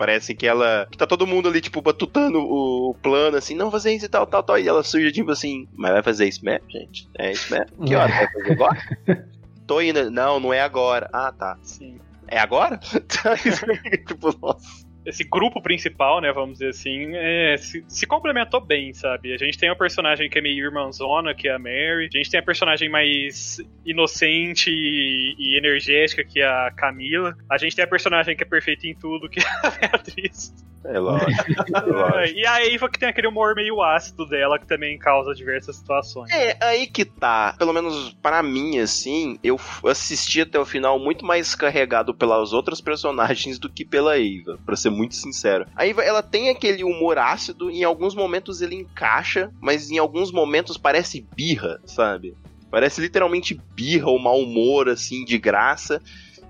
Parece 0.00 0.34
que 0.34 0.46
ela. 0.46 0.88
Que 0.90 0.96
tá 0.96 1.06
todo 1.06 1.26
mundo 1.26 1.46
ali, 1.46 1.60
tipo, 1.60 1.82
batutando 1.82 2.38
o 2.38 2.94
plano, 3.02 3.36
assim, 3.36 3.54
não 3.54 3.70
fazer 3.70 3.92
isso 3.92 4.06
e 4.06 4.08
tal, 4.08 4.26
tal, 4.26 4.42
tal. 4.42 4.58
E 4.58 4.66
ela 4.66 4.82
surge, 4.82 5.12
tipo 5.12 5.30
assim, 5.30 5.68
mas 5.74 5.92
vai 5.92 6.02
fazer 6.02 6.26
isso 6.26 6.42
mesmo, 6.42 6.64
gente? 6.70 7.06
É 7.18 7.32
isso 7.32 7.52
mesmo? 7.52 7.84
Que 7.84 7.94
hora? 7.94 8.10
Vai 8.10 8.32
fazer 8.32 8.52
agora? 8.52 8.78
Tô 9.68 9.78
indo. 9.82 10.10
Não, 10.10 10.40
não 10.40 10.54
é 10.54 10.62
agora. 10.62 11.06
Ah, 11.12 11.30
tá. 11.30 11.58
Sim. 11.62 12.00
É 12.28 12.38
agora? 12.38 12.78
tipo, 14.08 14.34
nossa. 14.40 14.86
Esse 15.04 15.24
grupo 15.24 15.62
principal, 15.62 16.20
né, 16.20 16.32
vamos 16.32 16.58
dizer 16.58 16.68
assim, 16.70 17.14
é, 17.14 17.56
se, 17.56 17.84
se 17.88 18.06
complementou 18.06 18.60
bem, 18.60 18.92
sabe? 18.92 19.32
A 19.32 19.38
gente 19.38 19.58
tem 19.58 19.70
uma 19.70 19.76
personagem 19.76 20.28
que 20.28 20.38
é 20.38 20.42
meio 20.42 20.64
irmãzona, 20.64 21.34
que 21.34 21.48
é 21.48 21.52
a 21.52 21.58
Mary. 21.58 22.08
A 22.12 22.16
gente 22.16 22.30
tem 22.30 22.38
a 22.38 22.42
personagem 22.42 22.88
mais 22.88 23.58
inocente 23.84 24.70
e, 24.70 25.34
e 25.38 25.56
energética, 25.56 26.22
que 26.22 26.40
é 26.40 26.46
a 26.46 26.70
Camila. 26.76 27.34
A 27.50 27.56
gente 27.56 27.74
tem 27.74 27.84
a 27.84 27.88
personagem 27.88 28.36
que 28.36 28.42
é 28.42 28.46
perfeita 28.46 28.86
em 28.86 28.94
tudo, 28.94 29.28
que 29.28 29.40
é 29.40 29.44
a 29.44 29.70
Beatriz. 29.88 30.52
É 30.84 30.98
lógico. 30.98 31.30
é 31.76 31.80
lógico. 31.80 32.38
E 32.38 32.46
a 32.46 32.66
Eva 32.66 32.88
que 32.88 32.98
tem 32.98 33.08
aquele 33.08 33.28
humor 33.28 33.54
meio 33.54 33.82
ácido 33.82 34.26
dela, 34.26 34.58
que 34.58 34.66
também 34.66 34.98
causa 34.98 35.34
diversas 35.34 35.76
situações. 35.76 36.30
É, 36.30 36.56
aí 36.60 36.86
que 36.86 37.04
tá. 37.04 37.54
Pelo 37.58 37.72
menos 37.72 38.16
pra 38.22 38.42
mim, 38.42 38.78
assim, 38.78 39.38
eu 39.42 39.58
assisti 39.84 40.40
até 40.40 40.58
o 40.58 40.64
final 40.64 40.98
muito 40.98 41.24
mais 41.24 41.54
carregado 41.54 42.14
pelas 42.14 42.52
outras 42.52 42.80
personagens 42.80 43.58
do 43.58 43.68
que 43.68 43.84
pela 43.84 44.18
Eva, 44.18 44.58
pra 44.64 44.76
ser 44.76 44.90
muito 44.90 45.14
sincero. 45.14 45.66
A 45.76 45.86
Eva, 45.86 46.02
ela 46.02 46.22
tem 46.22 46.48
aquele 46.48 46.82
humor 46.82 47.18
ácido, 47.18 47.70
e 47.70 47.80
em 47.80 47.84
alguns 47.84 48.14
momentos 48.14 48.60
ele 48.62 48.76
encaixa, 48.76 49.50
mas 49.60 49.90
em 49.90 49.98
alguns 49.98 50.32
momentos 50.32 50.76
parece 50.76 51.26
birra, 51.36 51.80
sabe? 51.84 52.34
Parece 52.70 53.00
literalmente 53.00 53.60
birra 53.74 54.08
ou 54.08 54.18
mau 54.18 54.38
humor, 54.38 54.88
assim, 54.88 55.24
de 55.24 55.36
graça. 55.38 56.00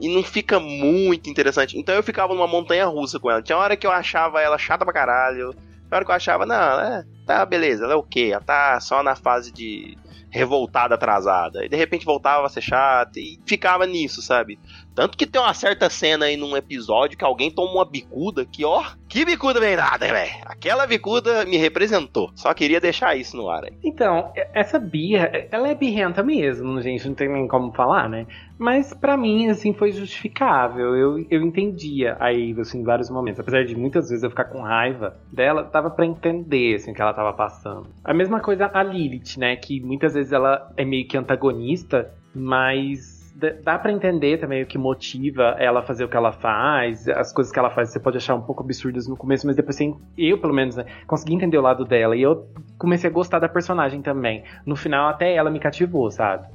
E 0.01 0.09
não 0.09 0.23
fica 0.23 0.59
muito 0.59 1.29
interessante. 1.29 1.79
Então 1.79 1.95
eu 1.95 2.03
ficava 2.03 2.35
numa 2.35 2.47
montanha 2.47 2.87
russa 2.87 3.21
com 3.21 3.31
ela. 3.31 3.43
Tinha 3.43 3.59
hora 3.59 3.77
que 3.77 3.87
eu 3.87 3.93
achava 3.93 4.41
ela 4.41 4.57
chata 4.57 4.85
pra 4.85 4.95
caralho. 4.95 5.53
Tinha 5.53 5.97
hora 5.97 6.05
que 6.05 6.11
eu 6.11 6.15
achava, 6.15 6.47
não, 6.47 6.81
é, 6.81 7.05
tá, 7.27 7.45
beleza, 7.45 7.85
ela 7.85 7.93
é 7.93 7.97
o 7.97 8.03
quê? 8.03 8.31
Ela 8.33 8.41
tá 8.41 8.81
só 8.81 9.03
na 9.03 9.15
fase 9.15 9.53
de 9.53 9.99
revoltada 10.31 10.95
atrasada. 10.95 11.65
E 11.65 11.69
de 11.69 11.77
repente 11.77 12.07
voltava 12.07 12.47
a 12.47 12.49
ser 12.49 12.63
chata 12.63 13.19
e 13.19 13.39
ficava 13.45 13.87
nisso, 13.87 14.23
sabe? 14.23 14.59
Tanto 15.01 15.17
que 15.17 15.27
tem 15.27 15.41
uma 15.41 15.55
certa 15.55 15.89
cena 15.89 16.27
aí 16.27 16.37
num 16.37 16.55
episódio 16.55 17.17
que 17.17 17.25
alguém 17.25 17.51
toma 17.51 17.73
uma 17.73 17.87
bicuda 17.87 18.45
que, 18.45 18.67
ó, 18.67 18.85
que 19.09 19.25
bicuda 19.25 19.59
bem 19.59 19.75
nada, 19.75 20.07
velho. 20.07 20.31
Aquela 20.45 20.87
bicuda 20.87 21.47
me 21.47 21.57
representou. 21.57 22.31
Só 22.35 22.53
queria 22.53 22.79
deixar 22.79 23.17
isso 23.17 23.35
no 23.35 23.49
ar 23.49 23.65
aí. 23.65 23.73
Então, 23.83 24.31
essa 24.53 24.79
birra, 24.79 25.31
ela 25.51 25.69
é 25.69 25.75
birrenta 25.75 26.23
mesmo, 26.23 26.83
gente, 26.83 27.09
não 27.09 27.15
tem 27.15 27.31
nem 27.31 27.49
como 27.49 27.73
falar, 27.73 28.11
né? 28.11 28.27
Mas 28.59 28.93
pra 28.93 29.17
mim, 29.17 29.49
assim, 29.49 29.73
foi 29.73 29.91
justificável. 29.91 30.95
Eu, 30.95 31.27
eu 31.31 31.41
entendia 31.41 32.19
a 32.21 32.31
Eva, 32.31 32.61
assim, 32.61 32.81
em 32.81 32.85
vários 32.85 33.09
momentos. 33.09 33.41
Apesar 33.41 33.65
de 33.65 33.75
muitas 33.75 34.11
vezes 34.11 34.23
eu 34.23 34.29
ficar 34.29 34.45
com 34.45 34.61
raiva 34.61 35.17
dela, 35.33 35.63
dava 35.63 35.89
pra 35.89 36.05
entender, 36.05 36.75
assim, 36.75 36.93
o 36.93 36.95
que 36.95 37.01
ela 37.01 37.15
tava 37.15 37.33
passando. 37.33 37.87
A 38.05 38.13
mesma 38.13 38.39
coisa 38.41 38.71
a 38.71 38.83
Lilith, 38.83 39.39
né? 39.39 39.57
Que 39.57 39.81
muitas 39.81 40.13
vezes 40.13 40.31
ela 40.31 40.71
é 40.77 40.85
meio 40.85 41.09
que 41.09 41.17
antagonista, 41.17 42.13
mas 42.35 43.20
dá 43.63 43.79
pra 43.79 43.93
entender 43.93 44.39
também 44.39 44.63
o 44.63 44.67
que 44.67 44.77
motiva 44.77 45.57
ela 45.59 45.81
a 45.81 45.83
fazer 45.83 46.05
o 46.05 46.09
que 46.09 46.17
ela 46.17 46.33
faz, 46.33 47.09
as 47.09 47.33
coisas 47.33 47.53
que 47.53 47.59
ela 47.59 47.71
faz 47.71 47.91
você 47.91 48.01
pode 48.01 48.17
achar 48.17 48.35
um 48.35 48.43
pouco 48.43 48.63
absurdas 48.63 49.07
no 49.07 49.17
começo, 49.17 49.47
mas 49.47 49.57
depois 49.57 49.79
eu 50.17 50.39
pelo 50.39 50.53
menos, 50.53 50.77
né, 50.77 50.85
consegui 51.07 51.35
entender 51.35 51.59
o 51.59 51.63
lado 51.63 51.85
dela 51.85 52.17
e 52.17 52.23
eu 52.23 52.49
comecei 52.79 53.09
a 53.09 53.13
gostar 53.13 53.39
da 53.39 53.49
personagem 53.49 54.03
também. 54.03 54.45
No 54.67 54.77
final 54.77 55.09
até 55.09 55.35
ela 55.35 55.51
me 55.51 55.61
cativou, 55.61 56.11
sabe? 56.11 56.49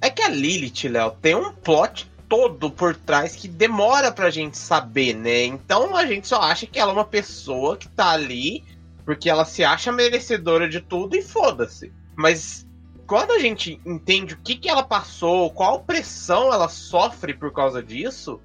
É 0.00 0.10
que 0.10 0.22
a 0.22 0.28
Lilith, 0.28 0.88
Léo, 0.88 1.12
tem 1.12 1.34
um 1.34 1.52
plot 1.52 2.10
todo 2.28 2.70
por 2.70 2.94
trás 2.94 3.36
que 3.36 3.48
demora 3.48 4.10
pra 4.10 4.30
gente 4.30 4.56
saber, 4.56 5.14
né? 5.14 5.44
Então 5.44 5.96
a 5.96 6.06
gente 6.06 6.26
só 6.26 6.40
acha 6.40 6.66
que 6.66 6.78
ela 6.78 6.90
é 6.92 6.94
uma 6.94 7.04
pessoa 7.04 7.76
que 7.76 7.88
tá 7.88 8.10
ali 8.10 8.64
porque 9.04 9.28
ela 9.28 9.44
se 9.44 9.62
acha 9.62 9.92
merecedora 9.92 10.68
de 10.68 10.80
tudo 10.80 11.16
e 11.16 11.22
foda-se. 11.22 11.92
Mas 12.16 12.66
quando 13.06 13.32
a 13.32 13.38
gente 13.38 13.80
entende 13.84 14.34
o 14.34 14.38
que, 14.38 14.56
que 14.56 14.68
ela 14.68 14.82
passou, 14.82 15.50
qual 15.50 15.80
pressão 15.80 16.52
ela 16.52 16.68
sofre 16.68 17.34
por 17.34 17.52
causa 17.52 17.82
disso, 17.82 18.40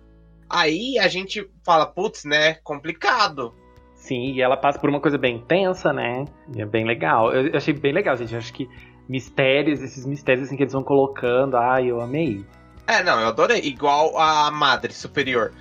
aí 0.49 0.97
a 0.99 1.07
gente 1.07 1.49
fala, 1.64 1.86
putz, 1.86 2.26
né? 2.26 2.55
Complicado. 2.64 3.53
Sim, 3.95 4.34
e 4.34 4.41
ela 4.41 4.57
passa 4.57 4.80
por 4.80 4.89
uma 4.89 4.99
coisa 4.99 5.18
bem 5.18 5.39
tensa, 5.39 5.93
né? 5.93 6.26
E 6.55 6.62
é 6.62 6.66
bem 6.66 6.86
legal. 6.86 7.34
Eu, 7.34 7.47
eu 7.47 7.57
achei 7.57 7.74
bem 7.74 7.93
legal, 7.93 8.16
gente. 8.16 8.34
Eu 8.34 8.39
acho 8.39 8.53
que 8.53 8.70
mistérios, 9.07 9.82
esses 9.82 10.05
mistérios 10.05 10.47
assim 10.47 10.55
que 10.55 10.64
eles 10.64 10.74
vão 10.74 10.84
colocando, 10.84 11.57
ai, 11.57 11.88
eu 11.88 12.01
amei. 12.01 12.45
É, 12.88 13.03
não, 13.03 13.20
eu 13.20 13.28
adorei. 13.28 13.60
Igual 13.60 14.18
a 14.18 14.49
Madre 14.51 14.93
Superior. 14.93 15.53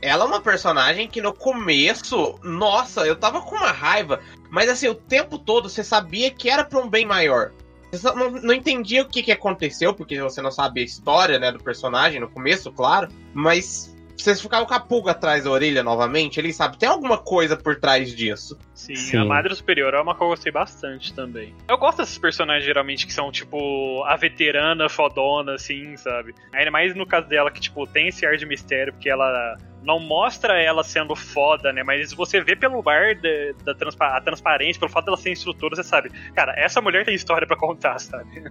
Ela 0.00 0.24
é 0.24 0.26
uma 0.26 0.40
personagem 0.40 1.06
que 1.06 1.22
no 1.22 1.32
começo, 1.32 2.38
nossa, 2.42 3.06
eu 3.06 3.14
tava 3.14 3.40
com 3.40 3.54
uma 3.54 3.70
raiva, 3.70 4.20
mas 4.50 4.68
assim, 4.68 4.88
o 4.88 4.94
tempo 4.94 5.38
todo 5.38 5.68
você 5.68 5.84
sabia 5.84 6.30
que 6.30 6.50
era 6.50 6.64
pra 6.64 6.80
um 6.80 6.88
bem 6.88 7.06
maior. 7.06 7.52
Você 7.92 8.10
não, 8.12 8.30
não 8.30 8.54
entendia 8.54 9.02
o 9.02 9.08
que, 9.08 9.22
que 9.22 9.30
aconteceu, 9.30 9.92
porque 9.92 10.20
você 10.20 10.40
não 10.40 10.50
sabe 10.50 10.80
a 10.80 10.84
história, 10.84 11.38
né, 11.38 11.52
do 11.52 11.62
personagem 11.62 12.18
no 12.18 12.28
começo, 12.28 12.72
claro, 12.72 13.08
mas 13.34 13.91
você 14.16 14.34
ficava 14.36 14.64
com 14.66 14.74
a 14.74 14.80
pulga 14.80 15.12
atrás 15.12 15.44
da 15.44 15.50
orelha 15.50 15.82
novamente, 15.82 16.38
ele 16.38 16.52
sabe, 16.52 16.76
tem 16.78 16.88
alguma 16.88 17.18
coisa 17.18 17.56
por 17.56 17.76
trás 17.76 18.14
disso. 18.14 18.58
Sim, 18.74 18.94
Sim. 18.94 19.16
a 19.18 19.24
Madre 19.24 19.54
Superior 19.54 19.94
é 19.94 20.00
uma 20.00 20.14
que 20.14 20.22
eu 20.22 20.28
gostei 20.28 20.52
bastante 20.52 21.12
também. 21.14 21.54
Eu 21.68 21.78
gosto 21.78 21.98
desses 21.98 22.18
personagens 22.18 22.64
geralmente 22.64 23.06
que 23.06 23.12
são, 23.12 23.30
tipo, 23.32 24.02
a 24.04 24.16
veterana 24.16 24.88
fodona, 24.88 25.54
assim, 25.54 25.96
sabe? 25.96 26.34
Ainda 26.52 26.70
mais 26.70 26.94
no 26.94 27.06
caso 27.06 27.28
dela, 27.28 27.50
que, 27.50 27.60
tipo, 27.60 27.86
tem 27.86 28.08
esse 28.08 28.24
ar 28.26 28.36
de 28.36 28.46
mistério, 28.46 28.92
porque 28.92 29.08
ela 29.08 29.56
não 29.82 29.98
mostra 29.98 30.60
ela 30.62 30.84
sendo 30.84 31.16
foda, 31.16 31.72
né? 31.72 31.82
Mas 31.82 32.12
você 32.12 32.40
vê 32.40 32.54
pelo 32.54 32.88
ar 32.88 33.14
de- 33.16 33.52
da 33.64 33.74
transpa 33.74 34.16
a 34.16 34.20
transparência, 34.20 34.78
pelo 34.78 34.90
fato 34.92 35.06
dela 35.06 35.16
ser 35.16 35.30
instrutora, 35.32 35.74
você 35.74 35.82
sabe, 35.82 36.10
cara, 36.34 36.54
essa 36.56 36.80
mulher 36.80 37.04
tem 37.04 37.14
história 37.14 37.46
pra 37.46 37.56
contar, 37.56 37.98
sabe? 37.98 38.44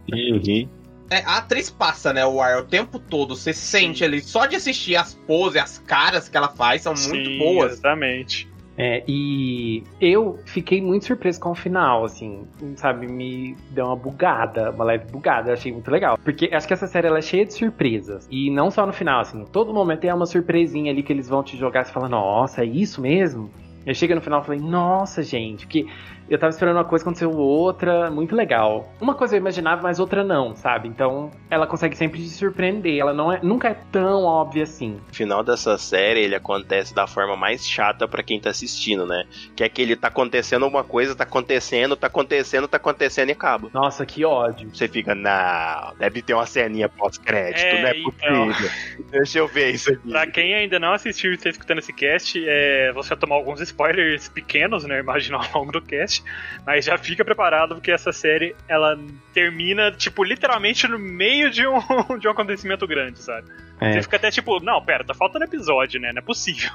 É, 1.12 1.18
a 1.26 1.40
atriz 1.40 1.70
passa, 1.70 2.14
né, 2.14 2.26
o 2.26 2.40
ar 2.40 2.60
o 2.60 2.64
tempo 2.64 2.98
todo, 2.98 3.36
você 3.36 3.52
sente 3.52 4.02
ali, 4.02 4.22
só 4.22 4.46
de 4.46 4.56
assistir 4.56 4.96
as 4.96 5.14
poses, 5.14 5.62
as 5.62 5.78
caras 5.80 6.30
que 6.30 6.38
ela 6.38 6.48
faz 6.48 6.84
são 6.84 6.94
muito 6.94 7.30
Sim, 7.30 7.38
boas. 7.38 7.74
Exatamente. 7.74 8.50
É, 8.78 9.04
e 9.06 9.84
eu 10.00 10.40
fiquei 10.46 10.82
muito 10.82 11.06
surpreso 11.06 11.38
com 11.38 11.52
o 11.52 11.56
final, 11.56 12.06
assim, 12.06 12.48
sabe? 12.78 13.08
Me 13.08 13.58
deu 13.72 13.88
uma 13.88 13.96
bugada, 13.98 14.72
uma 14.72 14.86
leve 14.86 15.12
bugada, 15.12 15.50
eu 15.50 15.54
achei 15.54 15.74
muito 15.74 15.92
legal. 15.92 16.18
Porque 16.24 16.50
acho 16.52 16.66
que 16.66 16.74
essa 16.74 16.88
série 16.88 17.08
ela 17.08 17.18
é 17.18 17.22
cheia 17.22 17.46
de 17.46 17.54
surpresas. 17.54 18.26
E 18.32 18.50
não 18.50 18.72
só 18.72 18.86
no 18.86 18.94
final, 18.94 19.20
assim, 19.20 19.44
todo 19.52 19.74
momento 19.74 20.00
tem 20.00 20.14
uma 20.14 20.26
surpresinha 20.26 20.94
ali 20.94 21.04
que 21.04 21.12
eles 21.12 21.28
vão 21.28 21.44
te 21.44 21.58
jogar 21.58 21.82
e 21.82 21.86
você 21.86 21.92
fala, 21.92 22.08
nossa, 22.08 22.62
é 22.62 22.66
isso 22.66 23.02
mesmo? 23.02 23.52
Eu 23.86 23.94
chego 23.94 24.16
no 24.16 24.22
final 24.22 24.42
e 24.42 24.46
falei, 24.46 24.62
nossa, 24.62 25.22
gente, 25.22 25.66
porque 25.66 25.88
eu 26.32 26.40
tava 26.40 26.50
esperando 26.52 26.78
uma 26.78 26.86
coisa, 26.86 27.04
aconteceu 27.04 27.30
outra, 27.32 28.10
muito 28.10 28.36
legal. 28.36 28.94
Uma 29.02 29.14
coisa 29.16 29.36
eu 29.36 29.40
imaginava, 29.40 29.82
mas 29.82 30.00
outra 30.00 30.24
não, 30.24 30.56
sabe? 30.56 30.88
Então 30.88 31.30
ela 31.50 31.68
consegue 31.68 31.96
sempre 31.96 32.20
te 32.22 32.30
surpreender, 32.30 32.98
ela 33.00 33.14
não 33.14 33.32
é, 33.32 33.40
nunca 33.44 33.68
é 33.70 33.78
tão 33.92 34.24
óbvia 34.24 34.64
assim. 34.64 34.98
O 35.12 35.16
final 35.16 35.44
dessa 35.44 35.78
série, 35.78 36.22
ele 36.22 36.36
acontece 36.36 36.96
da 36.96 37.06
forma 37.06 37.36
mais 37.36 37.68
chata 37.68 38.08
pra 38.08 38.24
quem 38.24 38.40
tá 38.40 38.50
assistindo, 38.50 39.06
né? 39.06 39.26
Que 39.56 39.64
é 39.64 39.70
que 39.70 39.82
ele 39.82 39.96
tá 39.96 40.08
acontecendo 40.08 40.64
alguma 40.64 40.84
coisa, 40.84 41.16
tá 41.16 41.24
acontecendo, 41.24 41.96
tá 41.96 42.08
acontecendo, 42.08 42.68
tá 42.68 42.78
acontecendo 42.78 43.30
e 43.30 43.32
acaba. 43.34 43.70
Nossa, 43.74 44.06
que 44.06 44.24
ódio. 44.24 44.70
Você 44.74 44.88
fica, 44.88 45.14
não, 45.14 45.94
deve 46.00 46.22
ter 46.22 46.34
uma 46.34 46.46
ceninha 46.46 46.88
pós-crédito, 46.88 47.66
É, 47.66 47.82
não 47.82 47.88
é 47.90 47.98
então. 47.98 48.48
possível. 48.48 48.72
Deixa 49.12 49.40
eu 49.40 49.48
ver 49.48 49.72
isso 49.72 49.92
aqui. 49.92 50.10
Pra 50.10 50.26
quem 50.28 50.54
ainda 50.54 50.80
não 50.80 50.94
assistiu 50.94 51.32
e 51.32 51.36
está 51.36 51.50
escutando 51.50 51.80
esse 51.80 51.92
cast, 51.92 52.42
é, 52.48 52.92
você 52.94 53.10
vai 53.10 53.18
tomar 53.18 53.36
alguns 53.36 53.60
spoilers 53.60 54.30
pequenos, 54.30 54.86
né? 54.86 55.00
Imagino 55.00 55.38
ao 55.38 55.60
longo 55.60 55.74
do 55.74 55.82
cast. 55.82 56.21
Mas 56.66 56.86
já 56.86 56.98
fica 56.98 57.26
preparado, 57.26 57.76
porque 57.76 57.92
essa 57.92 58.12
série 58.12 58.56
ela 58.68 58.98
termina, 59.34 59.92
tipo, 59.92 60.24
literalmente 60.24 60.88
no 60.88 61.00
meio 61.00 61.50
de 61.50 61.66
um, 61.66 61.80
de 62.20 62.28
um 62.28 62.32
acontecimento 62.32 62.86
grande, 62.88 63.20
sabe? 63.20 63.48
É. 63.80 63.94
Você 63.94 64.04
fica 64.04 64.18
até 64.18 64.30
tipo, 64.30 64.60
não, 64.64 64.84
pera, 64.84 65.04
tá 65.04 65.14
faltando 65.14 65.46
episódio, 65.46 66.00
né? 66.00 66.12
Não 66.12 66.20
é 66.20 66.26
possível. 66.26 66.72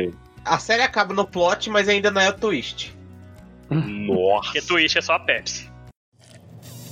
A 0.44 0.58
série 0.58 0.82
acaba 0.82 1.12
no 1.14 1.26
plot, 1.26 1.68
mas 1.68 1.88
ainda 1.88 2.10
não 2.10 2.20
é 2.20 2.30
o 2.30 2.32
twist. 2.32 2.94
Nossa. 3.70 4.52
Porque 4.52 4.62
Twitch 4.62 4.96
é 4.96 5.00
só 5.00 5.12
a 5.12 5.20
Pepsi. 5.20 5.70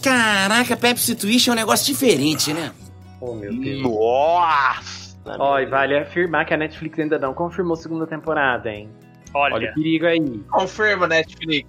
Caraca, 0.02 0.76
Pepsi 0.76 1.16
Twist 1.16 1.48
é 1.48 1.52
um 1.52 1.56
negócio 1.56 1.86
diferente, 1.86 2.52
né? 2.52 2.72
Oh, 3.20 3.34
meu 3.34 3.52
Deus. 3.52 3.82
Nossa. 3.82 5.18
Ó, 5.38 5.58
e 5.58 5.66
vale 5.66 5.98
afirmar 5.98 6.46
que 6.46 6.54
a 6.54 6.56
Netflix 6.56 6.98
ainda 6.98 7.18
não 7.18 7.34
confirmou 7.34 7.74
segunda 7.74 8.06
temporada, 8.06 8.70
hein? 8.70 8.88
Olha, 9.34 9.54
Olha 9.56 9.70
o 9.70 9.74
perigo 9.74 10.06
aí. 10.06 10.38
Confirma, 10.50 11.06
Netflix. 11.06 11.68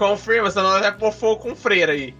Confirma, 0.00 0.50
senão 0.50 0.80
vai 0.80 0.96
pôr 0.96 1.12
fogo 1.12 1.42
com 1.42 1.54
freira 1.54 1.92
aí. 1.92 2.14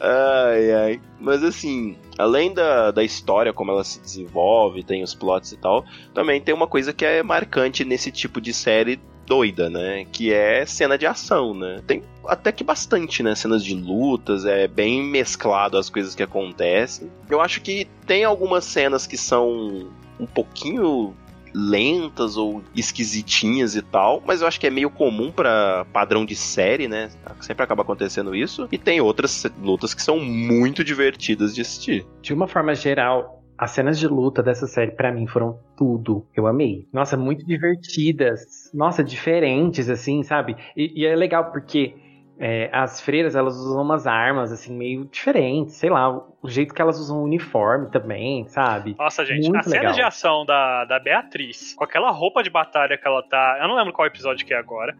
Ai, 0.00 0.72
ai. 0.72 1.00
Mas 1.20 1.44
assim, 1.44 1.96
além 2.18 2.52
da, 2.52 2.90
da 2.90 3.04
história, 3.04 3.52
como 3.52 3.70
ela 3.70 3.84
se 3.84 4.00
desenvolve, 4.00 4.82
tem 4.82 5.04
os 5.04 5.14
plots 5.14 5.52
e 5.52 5.56
tal, 5.56 5.84
também 6.12 6.40
tem 6.40 6.52
uma 6.52 6.66
coisa 6.66 6.92
que 6.92 7.04
é 7.04 7.22
marcante 7.22 7.84
nesse 7.84 8.10
tipo 8.10 8.40
de 8.40 8.52
série 8.52 8.98
doida, 9.26 9.70
né? 9.70 10.04
Que 10.10 10.32
é 10.32 10.66
cena 10.66 10.98
de 10.98 11.06
ação, 11.06 11.54
né? 11.54 11.80
Tem 11.86 12.02
até 12.26 12.50
que 12.50 12.64
bastante, 12.64 13.22
né? 13.22 13.36
Cenas 13.36 13.62
de 13.62 13.76
lutas, 13.76 14.44
é 14.44 14.66
bem 14.66 15.00
mesclado 15.00 15.78
as 15.78 15.88
coisas 15.88 16.16
que 16.16 16.24
acontecem. 16.24 17.08
Eu 17.28 17.40
acho 17.40 17.60
que 17.60 17.86
tem 18.08 18.24
algumas 18.24 18.64
cenas 18.64 19.06
que 19.06 19.16
são 19.16 19.88
um 20.18 20.26
pouquinho 20.26 21.14
lentas 21.54 22.36
ou 22.36 22.62
esquisitinhas 22.74 23.74
e 23.74 23.82
tal, 23.82 24.22
mas 24.26 24.40
eu 24.40 24.48
acho 24.48 24.60
que 24.60 24.66
é 24.66 24.70
meio 24.70 24.90
comum 24.90 25.30
pra 25.30 25.86
padrão 25.92 26.24
de 26.24 26.36
série, 26.36 26.88
né? 26.88 27.10
Sempre 27.40 27.64
acaba 27.64 27.82
acontecendo 27.82 28.34
isso. 28.34 28.68
E 28.70 28.78
tem 28.78 29.00
outras 29.00 29.44
lutas 29.62 29.94
que 29.94 30.02
são 30.02 30.20
muito 30.20 30.84
divertidas 30.84 31.54
de 31.54 31.60
assistir. 31.60 32.06
De 32.22 32.32
uma 32.32 32.46
forma 32.46 32.74
geral, 32.74 33.42
as 33.60 33.72
cenas 33.72 33.98
de 33.98 34.08
luta 34.08 34.42
dessa 34.42 34.66
série, 34.66 34.92
pra 34.92 35.12
mim, 35.12 35.26
foram 35.26 35.58
tudo. 35.76 36.26
Eu 36.34 36.46
amei. 36.46 36.88
Nossa, 36.92 37.16
muito 37.16 37.44
divertidas. 37.44 38.70
Nossa, 38.72 39.04
diferentes, 39.04 39.90
assim, 39.90 40.22
sabe? 40.22 40.56
E, 40.74 41.02
e 41.02 41.06
é 41.06 41.14
legal 41.14 41.52
porque 41.52 41.94
é, 42.42 42.70
as 42.72 43.02
freiras, 43.02 43.36
elas 43.36 43.54
usam 43.54 43.82
umas 43.82 44.06
armas, 44.06 44.50
assim, 44.50 44.74
meio 44.74 45.04
diferentes, 45.04 45.74
sei 45.74 45.90
lá, 45.90 46.10
o 46.42 46.48
jeito 46.48 46.72
que 46.72 46.80
elas 46.80 46.98
usam 46.98 47.18
o 47.18 47.24
uniforme 47.24 47.90
também, 47.90 48.48
sabe? 48.48 48.96
Nossa, 48.98 49.26
gente, 49.26 49.50
Muito 49.50 49.58
a 49.58 49.62
cena 49.62 49.76
legal. 49.76 49.92
de 49.92 50.00
ação 50.00 50.46
da, 50.46 50.86
da 50.86 50.98
Beatriz, 50.98 51.74
com 51.74 51.84
aquela 51.84 52.10
roupa 52.10 52.42
de 52.42 52.48
batalha 52.48 52.96
que 52.96 53.06
ela 53.06 53.22
tá. 53.22 53.58
Eu 53.60 53.68
não 53.68 53.76
lembro 53.76 53.92
qual 53.92 54.08
episódio 54.08 54.46
que 54.46 54.54
é 54.54 54.56
agora. 54.56 54.96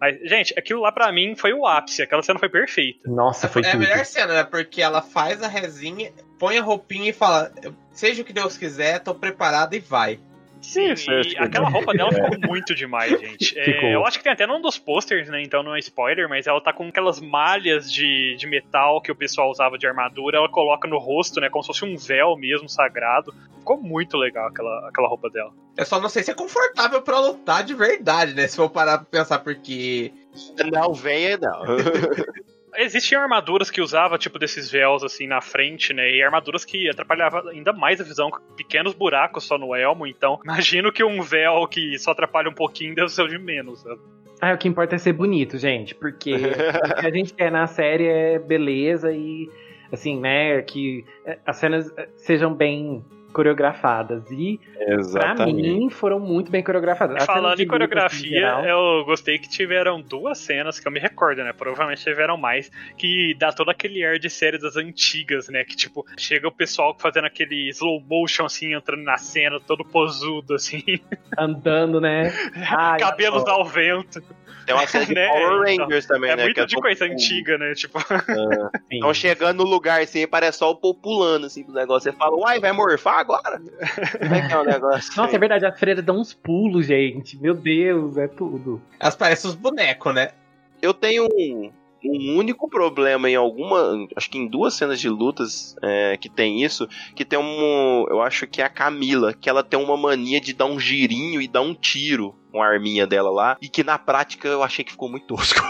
Mas, 0.00 0.18
gente, 0.28 0.52
aquilo 0.58 0.80
lá 0.80 0.90
pra 0.90 1.12
mim 1.12 1.36
foi 1.36 1.52
o 1.52 1.64
ápice. 1.64 2.02
Aquela 2.02 2.22
cena 2.22 2.40
foi 2.40 2.48
perfeita. 2.48 3.08
Nossa, 3.08 3.46
foi 3.46 3.62
é 3.62 3.68
a 3.68 3.70
tudo. 3.70 3.80
melhor 3.80 4.04
cena, 4.04 4.34
né? 4.34 4.44
Porque 4.44 4.82
ela 4.82 5.00
faz 5.00 5.42
a 5.44 5.48
resinha, 5.48 6.10
põe 6.40 6.58
a 6.58 6.62
roupinha 6.62 7.10
e 7.10 7.12
fala: 7.12 7.52
Seja 7.92 8.22
o 8.22 8.24
que 8.24 8.32
Deus 8.32 8.56
quiser, 8.56 8.98
tô 9.00 9.14
preparada 9.14 9.76
e 9.76 9.78
vai. 9.78 10.18
Sim, 10.60 10.94
e 11.08 11.38
aquela 11.38 11.68
roupa 11.68 11.92
dela 11.94 12.12
ficou 12.12 12.48
muito 12.48 12.74
demais, 12.74 13.18
gente. 13.18 13.58
É, 13.60 13.94
eu 13.94 14.04
acho 14.06 14.18
que 14.18 14.24
tem 14.24 14.32
até 14.32 14.46
num 14.46 14.60
dos 14.60 14.78
posters, 14.78 15.28
né? 15.28 15.42
Então 15.42 15.62
não 15.62 15.74
é 15.74 15.78
spoiler, 15.78 16.28
mas 16.28 16.46
ela 16.46 16.60
tá 16.60 16.72
com 16.72 16.88
aquelas 16.88 17.20
malhas 17.20 17.92
de, 17.92 18.36
de 18.36 18.46
metal 18.46 19.00
que 19.00 19.12
o 19.12 19.14
pessoal 19.14 19.50
usava 19.50 19.76
de 19.76 19.86
armadura, 19.86 20.38
ela 20.38 20.48
coloca 20.48 20.88
no 20.88 20.98
rosto, 20.98 21.40
né? 21.40 21.48
Como 21.50 21.62
se 21.62 21.68
fosse 21.68 21.84
um 21.84 21.96
véu 21.96 22.36
mesmo 22.36 22.68
sagrado. 22.68 23.34
Ficou 23.58 23.80
muito 23.80 24.16
legal 24.16 24.48
aquela, 24.48 24.88
aquela 24.88 25.08
roupa 25.08 25.28
dela. 25.30 25.52
Eu 25.76 25.84
só 25.84 26.00
não 26.00 26.08
sei 26.08 26.22
se 26.22 26.30
é 26.30 26.34
confortável 26.34 27.02
pra 27.02 27.20
lutar 27.20 27.62
de 27.62 27.74
verdade, 27.74 28.34
né? 28.34 28.46
Se 28.46 28.56
for 28.56 28.70
parar 28.70 28.98
pra 28.98 29.06
pensar, 29.06 29.38
porque. 29.40 30.12
Não, 30.72 30.94
venha 30.94 31.38
não. 31.38 31.62
Existiam 32.76 33.22
armaduras 33.22 33.70
que 33.70 33.80
usava, 33.80 34.18
tipo, 34.18 34.38
desses 34.38 34.70
véus, 34.70 35.02
assim, 35.02 35.26
na 35.26 35.40
frente, 35.40 35.92
né? 35.92 36.10
E 36.10 36.22
armaduras 36.22 36.64
que 36.64 36.88
atrapalhavam 36.88 37.48
ainda 37.48 37.72
mais 37.72 38.00
a 38.00 38.04
visão, 38.04 38.30
com 38.30 38.40
pequenos 38.54 38.94
buracos 38.94 39.44
só 39.44 39.58
no 39.58 39.74
elmo. 39.74 40.06
Então, 40.06 40.38
imagino 40.44 40.92
que 40.92 41.02
um 41.04 41.22
véu 41.22 41.66
que 41.66 41.98
só 41.98 42.12
atrapalha 42.12 42.48
um 42.48 42.54
pouquinho 42.54 42.94
deve 42.94 43.08
ser 43.08 43.22
o 43.22 43.28
de 43.28 43.38
menos. 43.38 43.84
né? 43.84 43.96
Ah, 44.40 44.54
o 44.54 44.58
que 44.58 44.68
importa 44.68 44.94
é 44.94 44.98
ser 44.98 45.12
bonito, 45.12 45.58
gente, 45.58 45.94
porque 45.94 46.32
o 46.96 47.00
que 47.00 47.06
a 47.06 47.12
gente 47.12 47.34
quer 47.34 47.52
na 47.52 47.66
série 47.66 48.06
é 48.06 48.38
beleza 48.38 49.12
e, 49.12 49.50
assim, 49.92 50.18
né, 50.18 50.62
que 50.62 51.04
as 51.44 51.56
cenas 51.56 51.92
sejam 52.16 52.54
bem 52.54 53.04
coreografadas. 53.32 54.30
E, 54.30 54.60
pra 55.12 55.46
mim, 55.46 55.88
foram 55.90 56.18
muito 56.20 56.50
bem 56.50 56.62
coreografadas. 56.62 57.24
Falando 57.24 57.56
de 57.56 57.62
em 57.62 57.66
luta, 57.66 57.76
assim, 57.76 57.86
coreografia, 57.86 58.30
geral, 58.30 58.64
eu 58.64 59.04
gostei 59.04 59.38
que 59.38 59.48
tiveram 59.48 60.00
duas 60.00 60.38
cenas 60.38 60.78
que 60.78 60.86
eu 60.86 60.92
me 60.92 61.00
recordo, 61.00 61.42
né? 61.42 61.52
Provavelmente 61.52 62.02
tiveram 62.02 62.36
mais, 62.36 62.70
que 62.96 63.34
dá 63.38 63.52
todo 63.52 63.70
aquele 63.70 64.04
ar 64.04 64.18
de 64.18 64.28
série 64.28 64.58
das 64.58 64.76
antigas, 64.76 65.48
né? 65.48 65.64
Que 65.64 65.76
tipo, 65.76 66.04
chega 66.16 66.48
o 66.48 66.52
pessoal 66.52 66.96
fazendo 66.98 67.26
aquele 67.26 67.68
slow 67.70 68.00
motion 68.00 68.44
assim, 68.44 68.74
entrando 68.74 69.02
na 69.02 69.16
cena, 69.16 69.60
todo 69.60 69.84
posudo, 69.84 70.54
assim, 70.54 70.82
andando, 71.38 72.00
né? 72.00 72.32
Ai, 72.76 72.98
cabelos 72.98 73.46
ao 73.46 73.64
vento. 73.64 74.22
Tem 74.66 74.74
uma 74.74 74.86
série 74.86 75.06
de 75.06 75.14
Né, 75.20 75.26
Power 75.28 75.68
então. 75.68 75.84
Rangers 75.86 76.06
também, 76.06 76.30
É 76.30 76.36
né? 76.36 76.42
que 76.42 76.60
muito 76.60 76.66
de 76.66 76.76
coisa 76.76 77.04
antiga, 77.04 77.58
né? 77.58 77.74
Tipo. 77.74 77.98
Então 78.90 79.14
chegando 79.14 79.64
no 79.64 79.70
lugar 79.70 80.00
assim, 80.02 80.26
parece 80.26 80.58
só 80.58 80.70
o 80.70 80.74
povo 80.76 80.98
pulando 81.00 81.46
assim 81.46 81.62
pro 81.64 81.72
negócio. 81.72 82.10
Você 82.10 82.16
fala, 82.16 82.36
uai, 82.36 82.58
vai 82.60 82.72
morfar 82.72 83.18
agora? 83.20 83.60
Como 84.18 84.34
é 84.34 84.46
que 84.46 84.52
é 84.52 84.58
o 84.58 84.64
negócio? 84.64 85.12
Nossa, 85.16 85.36
é 85.36 85.38
verdade, 85.38 85.64
a 85.64 85.72
freira 85.72 86.02
dá 86.02 86.12
uns 86.12 86.34
pulos, 86.34 86.86
gente. 86.86 87.40
Meu 87.40 87.54
Deus, 87.54 88.16
é 88.16 88.26
tudo. 88.26 88.80
Elas 88.98 89.16
parecem 89.16 89.48
os 89.48 89.56
bonecos, 89.56 90.14
né? 90.14 90.30
Eu 90.82 90.92
tenho 90.92 91.24
um, 91.24 91.70
um 92.04 92.36
único 92.36 92.68
problema 92.68 93.30
em 93.30 93.36
alguma. 93.36 94.06
Acho 94.16 94.30
que 94.30 94.38
em 94.38 94.46
duas 94.48 94.74
cenas 94.74 94.98
de 95.00 95.08
lutas 95.08 95.76
é, 95.82 96.16
que 96.16 96.28
tem 96.28 96.62
isso. 96.62 96.88
Que 97.14 97.24
tem 97.24 97.38
um. 97.38 98.06
Eu 98.08 98.20
acho 98.22 98.46
que 98.46 98.60
é 98.60 98.64
a 98.64 98.68
Camila, 98.68 99.32
que 99.32 99.48
ela 99.48 99.62
tem 99.62 99.78
uma 99.78 99.96
mania 99.96 100.40
de 100.40 100.52
dar 100.52 100.66
um 100.66 100.80
girinho 100.80 101.40
e 101.40 101.46
dar 101.48 101.60
um 101.62 101.74
tiro 101.74 102.34
com 102.50 102.62
a 102.62 102.66
arminha 102.66 103.06
dela 103.06 103.30
lá. 103.30 103.56
E 103.60 103.68
que 103.68 103.84
na 103.84 103.98
prática 103.98 104.48
eu 104.48 104.62
achei 104.62 104.84
que 104.84 104.92
ficou 104.92 105.08
muito 105.08 105.26
tosco. 105.26 105.60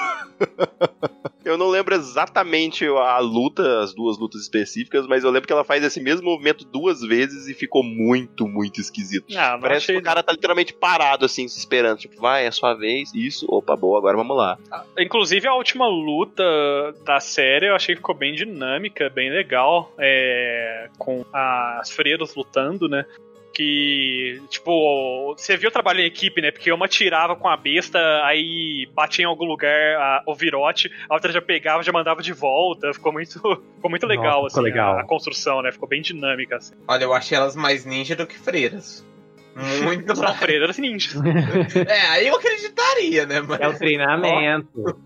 eu 1.44 1.56
não 1.56 1.68
lembro 1.68 1.94
exatamente 1.94 2.86
a 2.86 3.18
luta, 3.18 3.80
as 3.80 3.94
duas 3.94 4.18
lutas 4.18 4.42
específicas, 4.42 5.06
mas 5.06 5.24
eu 5.24 5.30
lembro 5.30 5.46
que 5.46 5.52
ela 5.52 5.64
faz 5.64 5.82
esse 5.82 6.00
mesmo 6.00 6.24
movimento 6.30 6.64
duas 6.64 7.00
vezes 7.00 7.48
e 7.48 7.54
ficou 7.54 7.82
muito, 7.82 8.46
muito 8.46 8.80
esquisito. 8.80 9.26
ah, 9.36 9.58
Parece 9.60 9.84
achei. 9.84 9.94
que 9.96 10.00
o 10.00 10.04
cara 10.04 10.22
tá 10.22 10.32
literalmente 10.32 10.72
parado, 10.72 11.24
assim, 11.24 11.46
se 11.48 11.58
esperando. 11.58 11.98
Tipo, 11.98 12.20
vai, 12.20 12.46
é 12.46 12.50
sua 12.50 12.74
vez. 12.74 13.12
Isso, 13.14 13.46
opa, 13.48 13.76
boa, 13.76 13.98
agora 13.98 14.16
vamos 14.16 14.36
lá. 14.36 14.58
Inclusive 14.98 15.46
a 15.46 15.54
última 15.54 15.86
luta 15.86 16.42
da 17.04 17.20
série 17.20 17.68
eu 17.68 17.74
achei 17.74 17.94
que 17.94 18.00
ficou 18.00 18.14
bem 18.14 18.34
dinâmica, 18.34 19.10
bem 19.10 19.30
legal, 19.30 19.92
é, 19.98 20.88
com 20.98 21.24
as 21.32 21.90
freiras 21.90 22.34
lutando, 22.34 22.88
né? 22.88 23.04
Que, 23.52 24.40
tipo, 24.48 25.34
você 25.36 25.56
viu 25.56 25.68
o 25.68 25.72
trabalho 25.72 26.00
em 26.00 26.04
equipe, 26.06 26.40
né? 26.40 26.50
Porque 26.52 26.70
uma 26.72 26.86
tirava 26.86 27.34
com 27.34 27.48
a 27.48 27.56
besta, 27.56 27.98
aí 28.24 28.88
batia 28.94 29.24
em 29.24 29.26
algum 29.26 29.44
lugar 29.44 29.96
a- 29.96 30.22
o 30.26 30.34
virote, 30.34 30.90
a 31.08 31.14
outra 31.14 31.32
já 31.32 31.42
pegava, 31.42 31.82
já 31.82 31.92
mandava 31.92 32.22
de 32.22 32.32
volta. 32.32 32.92
Ficou 32.94 33.12
muito, 33.12 33.32
ficou 33.76 33.90
muito 33.90 34.06
legal, 34.06 34.42
Nossa, 34.44 34.54
ficou 34.54 34.62
assim, 34.62 34.70
legal. 34.70 34.96
A, 34.98 35.00
a 35.00 35.04
construção, 35.04 35.62
né? 35.62 35.72
Ficou 35.72 35.88
bem 35.88 36.00
dinâmica, 36.00 36.56
assim. 36.56 36.74
Olha, 36.86 37.04
eu 37.04 37.12
achei 37.12 37.36
elas 37.36 37.56
mais 37.56 37.84
ninja 37.84 38.14
do 38.14 38.26
que 38.26 38.38
freiras. 38.38 39.04
Muito 39.82 40.14
São 40.14 40.24
mais. 40.24 40.38
freiras 40.38 40.78
ninjas. 40.78 41.20
É, 41.86 42.00
aí 42.10 42.28
eu 42.28 42.36
acreditaria, 42.36 43.26
né? 43.26 43.40
Mas 43.40 43.60
É 43.60 43.68
o 43.68 43.76
treinamento. 43.76 45.00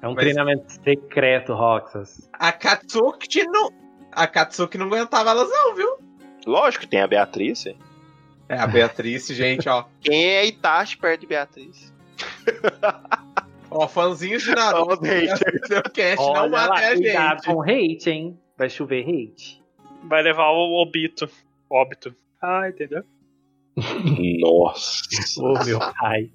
É 0.00 0.08
um 0.08 0.14
Mas- 0.14 0.24
treinamento 0.24 0.72
secreto, 0.72 1.52
Roxas. 1.52 2.28
a 2.32 2.50
Katsuki 2.50 3.44
não. 3.44 3.70
A 4.10 4.26
Katsuki 4.26 4.76
não 4.78 4.86
aguentava 4.86 5.30
elas, 5.30 5.48
não, 5.50 5.74
viu? 5.74 5.88
Lógico, 6.46 6.86
tem 6.86 7.00
a 7.00 7.06
Beatriz. 7.06 7.66
é. 7.66 7.74
A 8.58 8.66
Beatriz, 8.66 9.26
gente, 9.34 9.68
ó. 9.68 9.84
Quem 10.00 10.24
é 10.26 10.46
Itachi 10.46 10.96
perto 10.96 11.20
de 11.22 11.26
Beatriz? 11.26 11.92
Ó, 13.74 13.88
fãzinhos 13.88 14.42
de 14.42 14.54
Naruto. 14.54 15.00
Seu 15.66 15.82
cast 15.82 16.16
não 16.18 16.32
Olha 16.32 16.40
lá, 16.42 16.68
mata 16.68 16.86
a 16.88 16.94
gente. 16.94 17.46
com 17.46 17.62
hate, 17.62 18.10
hein? 18.10 18.38
Vai 18.56 18.68
chover 18.68 19.02
hate. 19.08 19.62
Vai 20.04 20.22
levar 20.22 20.50
o 20.50 20.82
Obito. 20.82 21.26
Óbito. 21.70 22.14
Ah, 22.42 22.68
entendeu? 22.68 23.02
Nossa. 24.40 25.02
Ô, 25.40 25.64
meu 25.64 25.78
pai. 25.78 26.30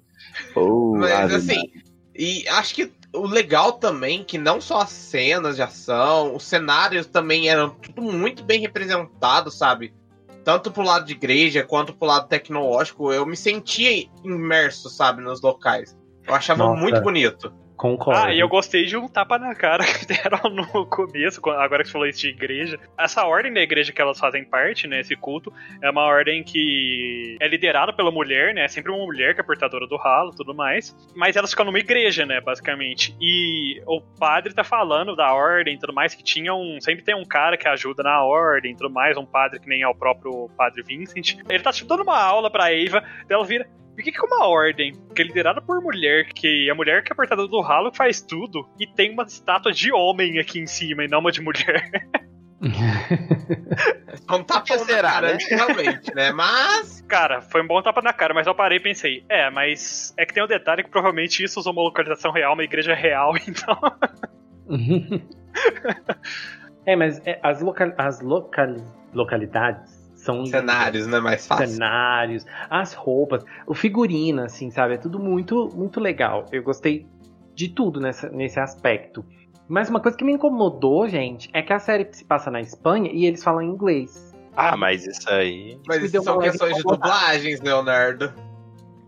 Oh, 0.56 0.96
Mas 0.96 1.32
assim, 1.32 1.72
e 2.14 2.46
acho 2.48 2.74
que 2.74 2.92
o 3.12 3.26
legal 3.26 3.72
também 3.72 4.22
que 4.22 4.38
não 4.38 4.60
só 4.60 4.82
as 4.82 4.90
cenas 4.90 5.56
de 5.56 5.62
ação, 5.62 6.34
os 6.34 6.44
cenários 6.44 7.06
também 7.06 7.48
eram 7.48 7.70
tudo 7.70 8.02
muito 8.02 8.44
bem 8.44 8.60
representados, 8.60 9.56
sabe? 9.56 9.94
Tanto 10.44 10.70
pro 10.70 10.82
lado 10.82 11.04
de 11.06 11.12
igreja 11.12 11.64
quanto 11.64 11.94
pro 11.94 12.08
lado 12.08 12.28
tecnológico, 12.28 13.12
eu 13.12 13.26
me 13.26 13.36
sentia 13.36 14.08
imerso, 14.24 14.88
sabe, 14.88 15.22
nos 15.22 15.42
locais. 15.42 15.96
Eu 16.26 16.34
achava 16.34 16.64
Nossa. 16.64 16.80
muito 16.80 17.00
bonito. 17.00 17.52
Concordo. 17.78 18.20
Ah, 18.20 18.34
e 18.34 18.40
eu 18.40 18.48
gostei 18.48 18.86
de 18.86 18.96
um 18.96 19.06
tapa 19.06 19.38
na 19.38 19.54
cara 19.54 19.84
que 19.94 20.04
deram 20.04 20.50
no 20.50 20.84
começo, 20.86 21.40
agora 21.50 21.84
que 21.84 21.88
você 21.88 21.92
falou 21.92 22.08
isso 22.08 22.20
de 22.20 22.28
igreja. 22.28 22.78
Essa 22.98 23.24
ordem 23.24 23.52
da 23.52 23.60
igreja 23.60 23.92
que 23.92 24.02
elas 24.02 24.18
fazem 24.18 24.44
parte, 24.44 24.88
né, 24.88 24.98
esse 25.00 25.14
culto, 25.14 25.52
é 25.80 25.88
uma 25.88 26.02
ordem 26.02 26.42
que 26.42 27.36
é 27.40 27.46
liderada 27.46 27.92
pela 27.92 28.10
mulher, 28.10 28.52
né, 28.52 28.64
é 28.64 28.68
sempre 28.68 28.90
uma 28.90 29.04
mulher 29.04 29.32
que 29.32 29.40
é 29.40 29.44
portadora 29.44 29.86
do 29.86 29.96
ralo 29.96 30.32
tudo 30.36 30.52
mais, 30.52 30.94
mas 31.14 31.36
elas 31.36 31.50
ficam 31.50 31.64
numa 31.64 31.78
igreja, 31.78 32.26
né, 32.26 32.40
basicamente. 32.40 33.16
E 33.20 33.80
o 33.86 34.00
padre 34.00 34.52
tá 34.52 34.64
falando 34.64 35.14
da 35.14 35.32
ordem 35.32 35.76
e 35.76 35.78
tudo 35.78 35.92
mais, 35.92 36.16
que 36.16 36.24
tinha 36.24 36.52
um, 36.52 36.80
sempre 36.80 37.04
tem 37.04 37.14
um 37.14 37.24
cara 37.24 37.56
que 37.56 37.68
ajuda 37.68 38.02
na 38.02 38.24
ordem 38.24 38.74
tudo 38.74 38.90
mais, 38.92 39.16
um 39.16 39.24
padre 39.24 39.60
que 39.60 39.68
nem 39.68 39.82
é 39.82 39.88
o 39.88 39.94
próprio 39.94 40.50
padre 40.56 40.82
Vincent. 40.82 41.36
Ele 41.48 41.62
tá, 41.62 41.70
dando 41.86 42.02
uma 42.02 42.20
aula 42.20 42.50
pra 42.50 42.74
Eva, 42.74 43.04
ela 43.28 43.44
vira, 43.44 43.68
por 43.98 44.04
que, 44.04 44.12
que 44.12 44.20
é 44.20 44.22
uma 44.22 44.46
ordem 44.46 44.92
que 45.12 45.22
é 45.22 45.24
liderada 45.24 45.60
por 45.60 45.82
mulher, 45.82 46.26
que 46.26 46.70
a 46.70 46.74
mulher 46.74 47.02
que 47.02 47.12
é 47.12 47.16
portadora 47.16 47.48
do 47.48 47.60
ralo 47.60 47.92
faz 47.92 48.20
tudo, 48.20 48.64
e 48.78 48.86
tem 48.86 49.10
uma 49.10 49.24
estátua 49.24 49.72
de 49.72 49.92
homem 49.92 50.38
aqui 50.38 50.60
em 50.60 50.68
cima 50.68 51.02
e 51.02 51.08
não 51.08 51.18
uma 51.18 51.32
de 51.32 51.42
mulher? 51.42 51.90
Não 54.28 54.44
tá 54.44 54.60
que 54.60 54.78
será, 54.78 55.20
né? 55.20 55.36
realmente, 55.50 56.14
né? 56.14 56.30
Mas. 56.30 57.00
Cara, 57.08 57.40
foi 57.40 57.60
um 57.60 57.66
bom 57.66 57.82
tapa 57.82 58.00
na 58.00 58.12
cara, 58.12 58.32
mas 58.32 58.46
eu 58.46 58.54
parei 58.54 58.78
e 58.78 58.82
pensei, 58.82 59.24
é, 59.28 59.50
mas 59.50 60.14
é 60.16 60.24
que 60.24 60.32
tem 60.32 60.44
um 60.44 60.46
detalhe 60.46 60.84
que 60.84 60.90
provavelmente 60.90 61.42
isso 61.42 61.58
usou 61.58 61.72
uma 61.72 61.82
localização 61.82 62.30
real, 62.30 62.52
uma 62.52 62.62
igreja 62.62 62.94
real, 62.94 63.32
então. 63.48 63.76
é, 66.86 66.94
mas 66.94 67.20
é, 67.26 67.40
as, 67.42 67.60
loca 67.60 67.92
as 67.98 68.20
locali 68.20 68.80
localidades 69.12 69.97
são 70.18 70.44
Cenários, 70.44 71.06
né? 71.06 71.20
Mais 71.20 71.46
fácil. 71.46 71.68
cenários, 71.68 72.44
as 72.68 72.92
roupas, 72.92 73.44
o 73.66 73.74
figurino, 73.74 74.42
assim, 74.42 74.70
sabe? 74.70 74.94
É 74.94 74.98
tudo 74.98 75.18
muito, 75.18 75.68
muito 75.74 76.00
legal. 76.00 76.44
Eu 76.52 76.62
gostei 76.62 77.06
de 77.54 77.68
tudo 77.68 78.00
nessa, 78.00 78.28
nesse 78.28 78.58
aspecto. 78.58 79.24
Mas 79.68 79.88
uma 79.88 80.00
coisa 80.00 80.16
que 80.16 80.24
me 80.24 80.32
incomodou, 80.32 81.08
gente, 81.08 81.48
é 81.52 81.62
que 81.62 81.72
a 81.72 81.78
série 81.78 82.08
se 82.10 82.24
passa 82.24 82.50
na 82.50 82.60
Espanha 82.60 83.10
e 83.12 83.26
eles 83.26 83.42
falam 83.42 83.62
inglês. 83.62 84.34
Ah, 84.56 84.76
mas 84.76 85.06
isso 85.06 85.30
aí. 85.30 85.78
Mas 85.86 86.02
isso 86.02 86.22
são 86.22 86.38
questões 86.38 86.76
de 86.76 86.82
dublagens, 86.82 87.60
Leonardo. 87.60 88.32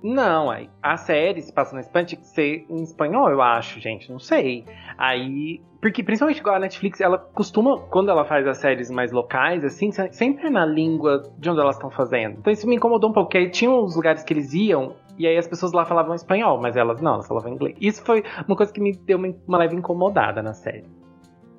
Não, 0.03 0.51
aí 0.51 0.69
a 0.83 0.97
série 0.97 1.43
se 1.43 1.53
passa 1.53 1.75
na 1.75 1.81
Espanha, 1.81 2.07
tinha 2.07 2.21
que 2.21 2.27
ser 2.27 2.65
em 2.71 2.83
espanhol, 2.83 3.29
eu 3.31 3.43
acho, 3.43 3.79
gente, 3.81 4.11
não 4.11 4.19
sei. 4.19 4.65
Aí, 4.97 5.61
porque 5.81 6.03
principalmente 6.03 6.39
igual 6.39 6.57
a 6.57 6.59
Netflix, 6.59 7.01
ela 7.01 7.19
costuma, 7.19 7.79
quando 7.79 8.11
ela 8.11 8.25
faz 8.25 8.47
as 8.47 8.59
séries 8.59 8.91
mais 8.91 9.13
locais, 9.13 9.63
assim, 9.65 9.91
se- 9.93 10.13
sempre 10.13 10.47
é 10.47 10.51
na 10.51 10.65
língua 10.65 11.23
de 11.39 11.51
onde 11.51 11.61
elas 11.61 11.77
estão 11.77 11.91
fazendo. 11.91 12.39
Então 12.39 12.53
isso 12.53 12.67
me 12.67 12.77
incomodou 12.77 13.11
um 13.11 13.13
pouco, 13.13 13.29
porque 13.29 13.39
aí 13.39 13.51
tinha 13.51 13.71
uns 13.71 13.95
lugares 13.95 14.23
que 14.25 14.33
eles 14.33 14.55
iam 14.55 14.95
E 15.19 15.27
aí 15.27 15.37
as 15.37 15.47
pessoas 15.47 15.73
lá 15.73 15.85
falavam 15.85 16.15
espanhol, 16.15 16.59
mas 16.59 16.77
elas 16.77 16.99
não, 17.03 17.15
elas 17.15 17.29
falavam 17.29 17.53
inglês. 17.53 17.77
Isso 17.79 18.03
foi 18.03 18.25
uma 18.49 18.57
coisa 18.57 18.73
que 18.73 18.81
me 18.81 18.93
deu 18.97 19.19
uma, 19.19 19.29
uma 19.47 19.59
leve 19.59 19.77
incomodada 19.77 20.43
na 20.43 20.55
série. 20.55 20.85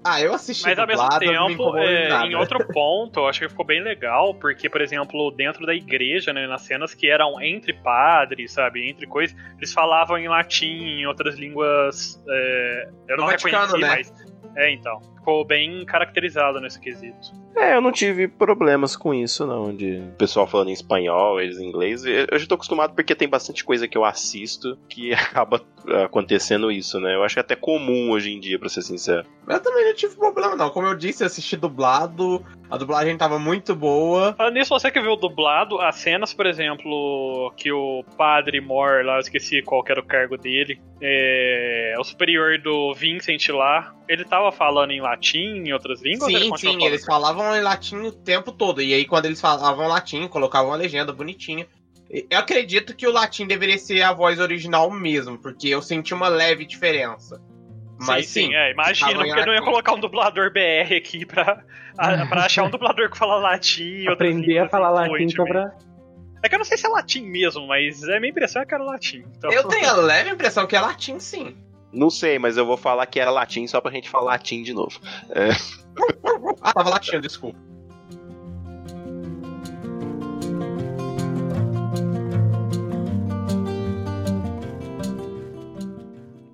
Ah, 0.03 0.19
eu 0.19 0.33
assisti 0.33 0.65
Mas 0.65 0.79
ao 0.79 0.87
mesmo 0.87 1.03
dublado, 1.03 1.25
tempo, 1.25 1.77
é, 1.77 2.25
em 2.25 2.35
outro 2.35 2.65
ponto, 2.67 3.19
eu 3.19 3.27
acho 3.27 3.39
que 3.39 3.49
ficou 3.49 3.65
bem 3.65 3.83
legal, 3.83 4.33
porque, 4.33 4.67
por 4.67 4.81
exemplo, 4.81 5.29
dentro 5.31 5.65
da 5.65 5.75
igreja, 5.75 6.33
né, 6.33 6.47
nas 6.47 6.63
cenas 6.63 6.95
que 6.95 7.07
eram 7.07 7.39
entre 7.41 7.73
padres, 7.73 8.51
sabe, 8.51 8.89
entre 8.89 9.05
coisas, 9.05 9.37
eles 9.57 9.71
falavam 9.71 10.17
em 10.17 10.27
latim, 10.27 11.01
em 11.01 11.05
outras 11.05 11.37
línguas. 11.37 12.21
É, 12.27 12.89
eu 13.09 13.17
não 13.17 13.25
No 13.25 13.31
Vaticano, 13.31 13.75
reconheci, 13.75 13.81
né? 13.81 13.87
mas. 13.87 14.31
É, 14.57 14.71
então. 14.71 14.99
Ficou 15.21 15.45
bem 15.45 15.85
caracterizado 15.85 16.59
nesse 16.59 16.79
quesito. 16.79 17.31
É, 17.55 17.75
eu 17.75 17.81
não 17.81 17.91
tive 17.91 18.27
problemas 18.27 18.95
com 18.95 19.13
isso, 19.13 19.45
não. 19.45 19.75
De 19.75 20.01
pessoal 20.17 20.47
falando 20.47 20.69
em 20.69 20.73
espanhol, 20.73 21.39
eles 21.39 21.59
em 21.59 21.67
inglês. 21.67 22.03
Eu 22.05 22.39
já 22.39 22.47
tô 22.47 22.55
acostumado 22.55 22.95
porque 22.95 23.13
tem 23.13 23.29
bastante 23.29 23.63
coisa 23.63 23.87
que 23.87 23.95
eu 23.95 24.03
assisto 24.03 24.79
que 24.89 25.13
acaba 25.13 25.61
acontecendo 26.03 26.71
isso, 26.71 26.99
né? 26.99 27.13
Eu 27.13 27.23
acho 27.23 27.35
que 27.35 27.39
é 27.39 27.41
até 27.41 27.55
comum 27.55 28.09
hoje 28.09 28.31
em 28.31 28.39
dia, 28.39 28.57
pra 28.57 28.67
ser 28.67 28.81
sincero. 28.81 29.27
Eu 29.47 29.59
também 29.59 29.85
não 29.85 29.93
tive 29.93 30.15
problema, 30.15 30.55
não. 30.55 30.69
Como 30.69 30.87
eu 30.87 30.95
disse, 30.95 31.23
eu 31.23 31.27
assisti 31.27 31.55
dublado, 31.55 32.43
a 32.69 32.77
dublagem 32.77 33.17
tava 33.17 33.37
muito 33.37 33.75
boa. 33.75 34.33
Falando 34.33 34.53
nisso, 34.53 34.69
você 34.69 34.89
que 34.89 35.01
viu 35.01 35.15
dublado, 35.15 35.79
as 35.79 35.95
cenas, 35.97 36.33
por 36.33 36.45
exemplo, 36.45 37.53
que 37.57 37.71
o 37.71 38.03
padre 38.17 38.61
Moore 38.61 39.03
lá, 39.03 39.15
eu 39.15 39.19
esqueci 39.19 39.61
qual 39.61 39.83
que 39.83 39.91
era 39.91 40.01
o 40.01 40.05
cargo 40.05 40.37
dele, 40.37 40.79
é, 41.01 41.95
o 41.99 42.03
superior 42.03 42.59
do 42.59 42.93
Vincent 42.93 43.49
lá, 43.49 43.93
ele 44.07 44.23
tava 44.23 44.51
falando 44.51 44.91
em 44.91 45.01
latim, 45.11 45.63
em 45.65 45.73
outras 45.73 46.01
línguas? 46.01 46.31
Sim, 46.31 46.55
sim, 46.57 46.67
falando? 46.67 46.81
eles 46.83 47.05
falavam 47.05 47.55
em 47.55 47.61
latim 47.61 47.97
o 47.97 48.11
tempo 48.11 48.51
todo. 48.51 48.81
E 48.81 48.93
aí, 48.93 49.05
quando 49.05 49.25
eles 49.25 49.39
falavam 49.39 49.87
latim, 49.87 50.27
colocavam 50.27 50.71
uma 50.71 50.77
legenda 50.77 51.11
bonitinha. 51.11 51.67
E 52.09 52.25
Eu 52.29 52.39
acredito 52.39 52.95
que 52.95 53.07
o 53.07 53.11
latim 53.11 53.45
deveria 53.45 53.77
ser 53.77 54.01
a 54.01 54.13
voz 54.13 54.39
original 54.39 54.89
mesmo, 54.89 55.37
porque 55.37 55.67
eu 55.69 55.81
senti 55.81 56.13
uma 56.13 56.27
leve 56.27 56.65
diferença. 56.65 57.41
Mas 57.99 58.27
sim, 58.27 58.41
sim, 58.41 58.47
sim, 58.47 58.55
é, 58.55 58.71
imagina, 58.71 59.23
porque 59.23 59.45
não 59.45 59.53
ia 59.53 59.61
colocar 59.61 59.93
um 59.93 59.99
dublador 59.99 60.51
BR 60.51 60.95
aqui 60.97 61.23
pra, 61.23 61.63
a- 61.97 62.25
pra 62.25 62.45
achar 62.45 62.63
um 62.63 62.69
dublador 62.69 63.11
que 63.11 63.17
fala 63.17 63.37
latim. 63.37 64.07
Aprender 64.07 64.57
a 64.57 64.67
falar 64.69 65.03
assim, 65.03 65.11
latim 65.11 65.29
só 65.29 65.43
pra. 65.43 65.71
É 66.43 66.49
que 66.49 66.55
eu 66.55 66.57
não 66.57 66.65
sei 66.65 66.77
se 66.77 66.87
é 66.87 66.89
latim 66.89 67.21
mesmo, 67.27 67.67
mas 67.67 68.03
a 68.03 68.19
minha 68.19 68.31
impressão 68.31 68.63
é 68.63 68.65
que 68.65 68.73
era 68.73 68.83
latim. 68.83 69.23
Então... 69.37 69.51
eu 69.51 69.67
tenho 69.67 69.87
a 69.87 69.93
leve 69.93 70.31
impressão 70.31 70.65
que 70.65 70.75
é 70.75 70.81
latim, 70.81 71.19
sim. 71.19 71.55
Não 71.93 72.09
sei, 72.09 72.39
mas 72.39 72.57
eu 72.57 72.65
vou 72.65 72.77
falar 72.77 73.05
que 73.05 73.19
era 73.19 73.29
latim 73.31 73.67
só 73.67 73.81
pra 73.81 73.91
gente 73.91 74.09
falar 74.09 74.31
latim 74.31 74.63
de 74.63 74.73
novo. 74.73 74.99
Ah, 76.61 76.71
tava 76.73 76.89
latindo, 76.89 77.21
desculpa. 77.21 77.59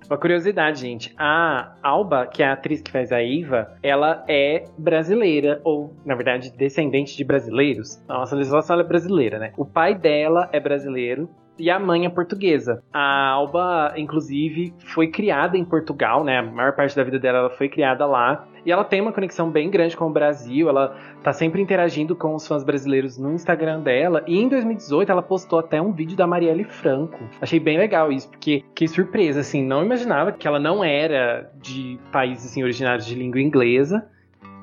Uma 0.08 0.16
curiosidade, 0.16 0.80
gente. 0.80 1.14
A 1.18 1.74
Alba, 1.82 2.26
que 2.26 2.42
é 2.42 2.46
a 2.46 2.54
atriz 2.54 2.80
que 2.80 2.90
faz 2.90 3.12
a 3.12 3.22
Iva, 3.22 3.76
ela 3.82 4.24
é 4.26 4.64
brasileira, 4.78 5.60
ou, 5.62 5.94
na 6.04 6.14
verdade, 6.14 6.50
descendente 6.50 7.14
de 7.14 7.22
brasileiros. 7.22 8.02
Nossa, 8.08 8.34
a 8.34 8.38
legislação 8.38 8.74
ela 8.74 8.82
é 8.82 8.88
brasileira, 8.88 9.38
né? 9.38 9.52
O 9.56 9.66
pai 9.66 9.94
dela 9.94 10.48
é 10.50 10.58
brasileiro. 10.58 11.28
E 11.58 11.70
a 11.70 11.78
mãe 11.78 12.06
é 12.06 12.08
portuguesa. 12.08 12.82
A 12.92 13.30
Alba, 13.30 13.92
inclusive, 13.96 14.72
foi 14.78 15.08
criada 15.08 15.56
em 15.56 15.64
Portugal, 15.64 16.22
né? 16.22 16.38
A 16.38 16.42
maior 16.42 16.72
parte 16.72 16.94
da 16.94 17.02
vida 17.02 17.18
dela 17.18 17.38
ela 17.38 17.50
foi 17.50 17.68
criada 17.68 18.06
lá. 18.06 18.46
E 18.64 18.70
ela 18.70 18.84
tem 18.84 19.00
uma 19.00 19.12
conexão 19.12 19.50
bem 19.50 19.70
grande 19.70 19.96
com 19.96 20.06
o 20.06 20.12
Brasil. 20.12 20.68
Ela 20.68 20.96
tá 21.22 21.32
sempre 21.32 21.60
interagindo 21.60 22.14
com 22.14 22.34
os 22.34 22.46
fãs 22.46 22.62
brasileiros 22.62 23.18
no 23.18 23.32
Instagram 23.32 23.80
dela. 23.80 24.22
E 24.26 24.38
em 24.38 24.48
2018 24.48 25.10
ela 25.10 25.22
postou 25.22 25.58
até 25.58 25.80
um 25.80 25.92
vídeo 25.92 26.16
da 26.16 26.26
Marielle 26.26 26.64
Franco. 26.64 27.18
Achei 27.40 27.58
bem 27.58 27.78
legal 27.78 28.12
isso, 28.12 28.28
porque 28.30 28.62
que 28.74 28.86
surpresa, 28.86 29.40
assim, 29.40 29.64
não 29.64 29.84
imaginava 29.84 30.32
que 30.32 30.46
ela 30.46 30.58
não 30.58 30.84
era 30.84 31.50
de 31.60 31.98
países 32.12 32.50
assim, 32.50 32.62
originários 32.62 33.06
de 33.06 33.14
língua 33.14 33.40
inglesa. 33.40 34.06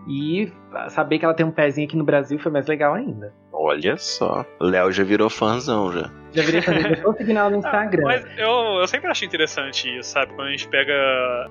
E 0.08 0.52
saber 0.90 1.18
que 1.18 1.26
ela 1.26 1.34
tem 1.34 1.46
um 1.46 1.52
pezinho 1.52 1.88
aqui 1.88 1.98
no 1.98 2.04
Brasil 2.04 2.38
foi 2.38 2.52
mais 2.52 2.68
legal 2.68 2.94
ainda. 2.94 3.34
Olha 3.52 3.98
só. 3.98 4.46
Léo 4.62 4.92
já 4.92 5.04
virou 5.04 5.30
fãzão 5.30 5.92
já. 5.92 6.12
Virei 6.44 6.62
fazer, 6.62 7.04
seguindo 7.18 7.38
ela 7.40 7.50
no 7.50 7.56
Ah, 7.66 7.86
Instagram. 7.86 8.04
mas 8.04 8.26
eu, 8.38 8.80
eu 8.80 8.88
sempre 8.88 9.10
acho 9.10 9.26
interessante 9.26 9.98
isso, 9.98 10.10
sabe? 10.10 10.34
Quando 10.34 10.48
a 10.48 10.52
gente 10.52 10.68
pega 10.68 10.94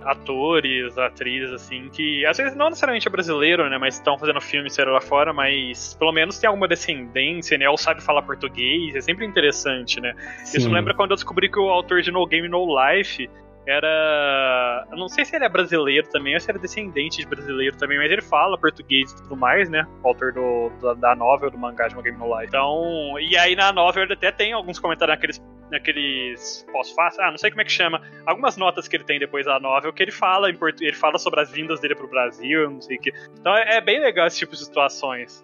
atores, 0.05 0.97
atrizes, 0.99 1.53
assim, 1.53 1.89
que 1.91 2.25
às 2.27 2.37
vezes 2.37 2.55
não 2.57 2.69
necessariamente 2.69 3.07
é 3.09 3.11
brasileiro, 3.11 3.69
né? 3.69 3.79
Mas 3.79 3.95
estão 3.95 4.19
fazendo 4.19 4.41
filme 4.41 4.71
sério 4.71 4.93
lá 4.93 5.01
fora, 5.01 5.33
mas 5.33 5.95
pelo 5.99 6.13
menos 6.13 6.39
tem 6.39 6.49
alguma 6.49 6.69
descendência, 6.69 7.57
né? 7.59 7.69
Ou 7.69 7.77
sabe 7.77 8.03
falar 8.03 8.23
português, 8.23 8.95
é 8.97 9.01
sempre 9.01 9.25
interessante, 9.27 10.01
né? 10.01 10.15
Isso 10.43 10.61
Sim. 10.61 10.69
me 10.69 10.75
lembra 10.75 10.95
quando 10.95 11.11
eu 11.13 11.17
descobri 11.17 11.49
que 11.51 11.59
o 11.59 11.69
autor 11.69 12.03
de 12.03 12.11
No 12.11 12.27
Game 12.27 12.49
No 12.49 12.65
Life 12.67 13.29
era. 13.67 14.87
Eu 14.91 14.97
não 14.97 15.09
sei 15.09 15.25
se 15.25 15.35
ele 15.35 15.45
é 15.45 15.49
brasileiro 15.49 16.09
também, 16.09 16.35
ou 16.35 16.41
se 16.41 16.51
é 16.51 16.55
descendente 16.55 17.19
de 17.19 17.27
brasileiro 17.27 17.77
também, 17.77 17.99
mas 17.99 18.11
ele 18.11 18.23
fala 18.23 18.59
português 18.59 19.13
e 19.13 19.17
tudo 19.23 19.37
mais, 19.37 19.69
né? 19.69 19.87
O 20.03 20.09
autor 20.09 20.33
do, 20.33 20.71
da, 20.81 20.95
da 20.95 21.15
novel, 21.15 21.51
do 21.51 21.59
mangá 21.59 21.89
de 21.89 21.95
No 21.95 22.03
Game 22.03 22.19
No 22.19 22.27
Life. 22.27 22.49
Então. 22.49 23.19
E 23.19 23.37
aí 23.37 23.57
na 23.57 23.73
novel 23.73 24.05
ele 24.05 24.15
até 24.15 24.31
tem 24.31 24.53
alguns 24.53 24.79
comentários 24.79 25.17
naqueles. 25.17 25.43
naqueles 25.71 26.67
pós-fácil. 26.73 27.23
Ah, 27.23 27.31
não 27.31 27.39
sei 27.39 27.51
como 27.51 27.63
é 27.63 27.65
que 27.65 27.73
chama. 27.73 28.03
Algumas 28.27 28.57
notas 28.57 28.87
que 28.87 28.97
ele 28.97 29.05
tem 29.05 29.19
depois 29.19 29.47
da 29.47 29.59
novel 29.59 29.93
que 29.93 30.03
ele 30.03 30.13
fala 30.13 30.51
em 30.51 30.57
portu... 30.57 30.85
ele 30.85 30.97
fala 30.97 31.19
sobre 31.19 31.41
as 31.41 31.51
vindas 31.51 31.81
dele 31.81 31.95
pro 31.95 32.09
Brasil, 32.09 32.71
não 32.71 32.81
sei 32.81 32.97
o 32.97 33.01
que. 33.01 33.13
Então 33.39 33.57
é, 33.57 33.77
é 33.77 33.81
bem 33.81 34.01
legal 34.01 34.27
esse 34.27 34.39
tipo 34.39 34.53
de 34.53 34.59
situações. 34.59 35.43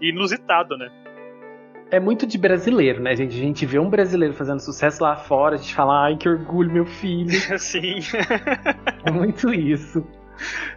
Inusitado, 0.00 0.76
né? 0.76 0.90
É 1.92 2.00
muito 2.00 2.26
de 2.26 2.38
brasileiro, 2.38 3.02
né, 3.02 3.14
gente? 3.14 3.36
A 3.36 3.38
gente 3.38 3.66
vê 3.66 3.78
um 3.78 3.90
brasileiro 3.90 4.32
fazendo 4.32 4.60
sucesso 4.60 5.02
lá 5.02 5.14
fora, 5.14 5.56
a 5.56 5.58
gente 5.58 5.74
fala, 5.74 6.04
ai, 6.06 6.16
que 6.16 6.26
orgulho, 6.26 6.72
meu 6.72 6.86
filho. 6.86 7.30
Sim, 7.60 7.98
É 9.04 9.10
muito 9.10 9.52
isso. 9.52 10.02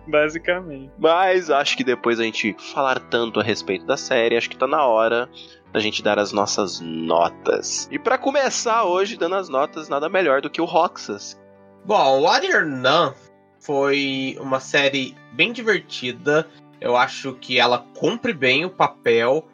basicamente. 0.08 0.92
Mas 1.00 1.50
acho 1.50 1.78
que 1.78 1.84
depois 1.86 2.20
a 2.20 2.24
gente 2.24 2.54
falar 2.74 3.00
tanto 3.00 3.40
a 3.40 3.44
respeito 3.44 3.86
da 3.86 3.96
série, 3.96 4.36
acho 4.36 4.50
que 4.50 4.58
tá 4.58 4.68
na 4.68 4.86
hora 4.86 5.30
da 5.72 5.80
gente 5.80 6.04
dar 6.04 6.20
as 6.20 6.34
nossas 6.34 6.82
notas. 6.82 7.88
E 7.90 7.98
pra 7.98 8.18
começar 8.18 8.84
hoje, 8.84 9.18
dando 9.18 9.36
as 9.36 9.48
notas, 9.48 9.88
nada 9.88 10.10
melhor 10.10 10.42
do 10.42 10.50
que 10.50 10.62
o 10.62 10.66
Roxas. 10.66 11.40
Bom, 11.86 12.24
Warrior 12.24 12.66
Nun 12.66 13.14
foi 13.62 14.38
uma 14.42 14.60
série 14.60 15.16
bem 15.32 15.54
divertida. 15.54 16.46
Eu 16.82 16.98
acho 16.98 17.34
que 17.34 17.58
ela 17.58 17.86
cumpre 17.98 18.34
bem 18.34 18.66
o 18.66 18.70
papel. 18.70 19.46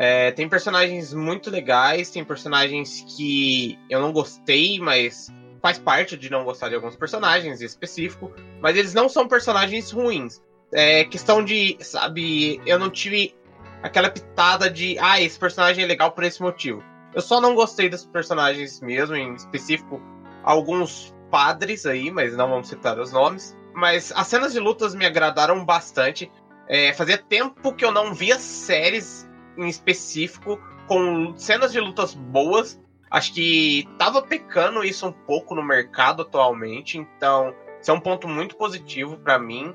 É, 0.00 0.30
tem 0.30 0.48
personagens 0.48 1.12
muito 1.12 1.50
legais, 1.50 2.08
tem 2.08 2.24
personagens 2.24 3.04
que 3.16 3.76
eu 3.90 4.00
não 4.00 4.12
gostei, 4.12 4.78
mas 4.78 5.28
faz 5.60 5.76
parte 5.76 6.16
de 6.16 6.30
não 6.30 6.44
gostar 6.44 6.68
de 6.68 6.76
alguns 6.76 6.94
personagens 6.94 7.60
em 7.60 7.64
específico. 7.64 8.32
Mas 8.62 8.76
eles 8.76 8.94
não 8.94 9.08
são 9.08 9.26
personagens 9.26 9.90
ruins. 9.90 10.40
É 10.72 11.02
questão 11.04 11.44
de, 11.44 11.76
sabe, 11.80 12.62
eu 12.64 12.78
não 12.78 12.90
tive 12.90 13.34
aquela 13.82 14.08
pitada 14.08 14.70
de, 14.70 14.96
ah, 15.00 15.20
esse 15.20 15.36
personagem 15.36 15.82
é 15.82 15.86
legal 15.86 16.12
por 16.12 16.22
esse 16.22 16.40
motivo. 16.40 16.80
Eu 17.12 17.20
só 17.20 17.40
não 17.40 17.56
gostei 17.56 17.88
dos 17.88 18.06
personagens 18.06 18.80
mesmo, 18.80 19.16
em 19.16 19.34
específico 19.34 20.00
alguns 20.44 21.12
padres 21.28 21.86
aí, 21.86 22.08
mas 22.10 22.36
não 22.36 22.48
vamos 22.48 22.68
citar 22.68 23.00
os 23.00 23.10
nomes. 23.10 23.56
Mas 23.74 24.12
as 24.14 24.28
cenas 24.28 24.52
de 24.52 24.60
lutas 24.60 24.94
me 24.94 25.04
agradaram 25.04 25.64
bastante. 25.64 26.30
É, 26.68 26.92
fazia 26.92 27.18
tempo 27.18 27.72
que 27.72 27.84
eu 27.84 27.90
não 27.90 28.14
via 28.14 28.38
séries 28.38 29.27
em 29.58 29.68
específico 29.68 30.58
com 30.86 31.34
cenas 31.36 31.72
de 31.72 31.80
lutas 31.80 32.14
boas. 32.14 32.80
Acho 33.10 33.32
que 33.34 33.88
tava 33.98 34.22
pecando 34.22 34.84
isso 34.84 35.06
um 35.06 35.12
pouco 35.12 35.54
no 35.54 35.62
mercado 35.62 36.22
atualmente, 36.22 36.98
então 36.98 37.54
isso 37.80 37.90
é 37.90 37.94
um 37.94 38.00
ponto 38.00 38.28
muito 38.28 38.56
positivo 38.56 39.16
pra 39.18 39.38
mim. 39.38 39.74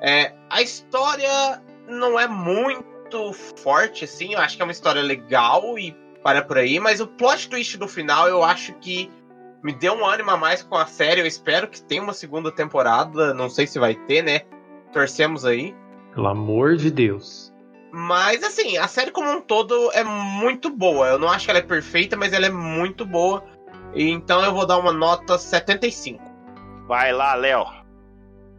É, 0.00 0.34
a 0.50 0.60
história 0.60 1.62
não 1.88 2.18
é 2.18 2.28
muito 2.28 3.32
forte, 3.62 4.04
assim, 4.04 4.34
eu 4.34 4.40
acho 4.40 4.56
que 4.56 4.62
é 4.62 4.64
uma 4.64 4.72
história 4.72 5.00
legal 5.00 5.78
e 5.78 5.96
para 6.22 6.42
por 6.42 6.58
aí, 6.58 6.80
mas 6.80 7.00
o 7.00 7.06
plot 7.06 7.48
twist 7.48 7.76
do 7.76 7.86
final 7.86 8.28
eu 8.28 8.42
acho 8.42 8.72
que 8.74 9.10
me 9.62 9.72
deu 9.72 9.94
um 9.94 10.04
ânimo 10.04 10.30
a 10.30 10.36
mais 10.36 10.62
com 10.62 10.76
a 10.76 10.86
série. 10.86 11.20
Eu 11.20 11.26
espero 11.26 11.68
que 11.68 11.82
tenha 11.82 12.02
uma 12.02 12.12
segunda 12.12 12.52
temporada, 12.52 13.32
não 13.32 13.48
sei 13.48 13.66
se 13.66 13.78
vai 13.78 13.94
ter, 13.94 14.22
né? 14.22 14.40
Torcemos 14.92 15.44
aí. 15.46 15.74
Pelo 16.14 16.28
amor 16.28 16.76
de 16.76 16.90
Deus. 16.90 17.43
Mas 17.96 18.42
assim, 18.42 18.76
a 18.76 18.88
série 18.88 19.12
como 19.12 19.30
um 19.30 19.40
todo 19.40 19.92
é 19.92 20.02
muito 20.02 20.68
boa. 20.68 21.06
Eu 21.06 21.18
não 21.18 21.28
acho 21.28 21.44
que 21.44 21.50
ela 21.52 21.60
é 21.60 21.62
perfeita, 21.62 22.16
mas 22.16 22.32
ela 22.32 22.46
é 22.46 22.50
muito 22.50 23.06
boa. 23.06 23.44
E 23.94 24.10
Então 24.10 24.42
eu 24.44 24.52
vou 24.52 24.66
dar 24.66 24.78
uma 24.78 24.92
nota 24.92 25.38
75. 25.38 26.20
Vai 26.88 27.12
lá, 27.12 27.36
Léo. 27.36 27.64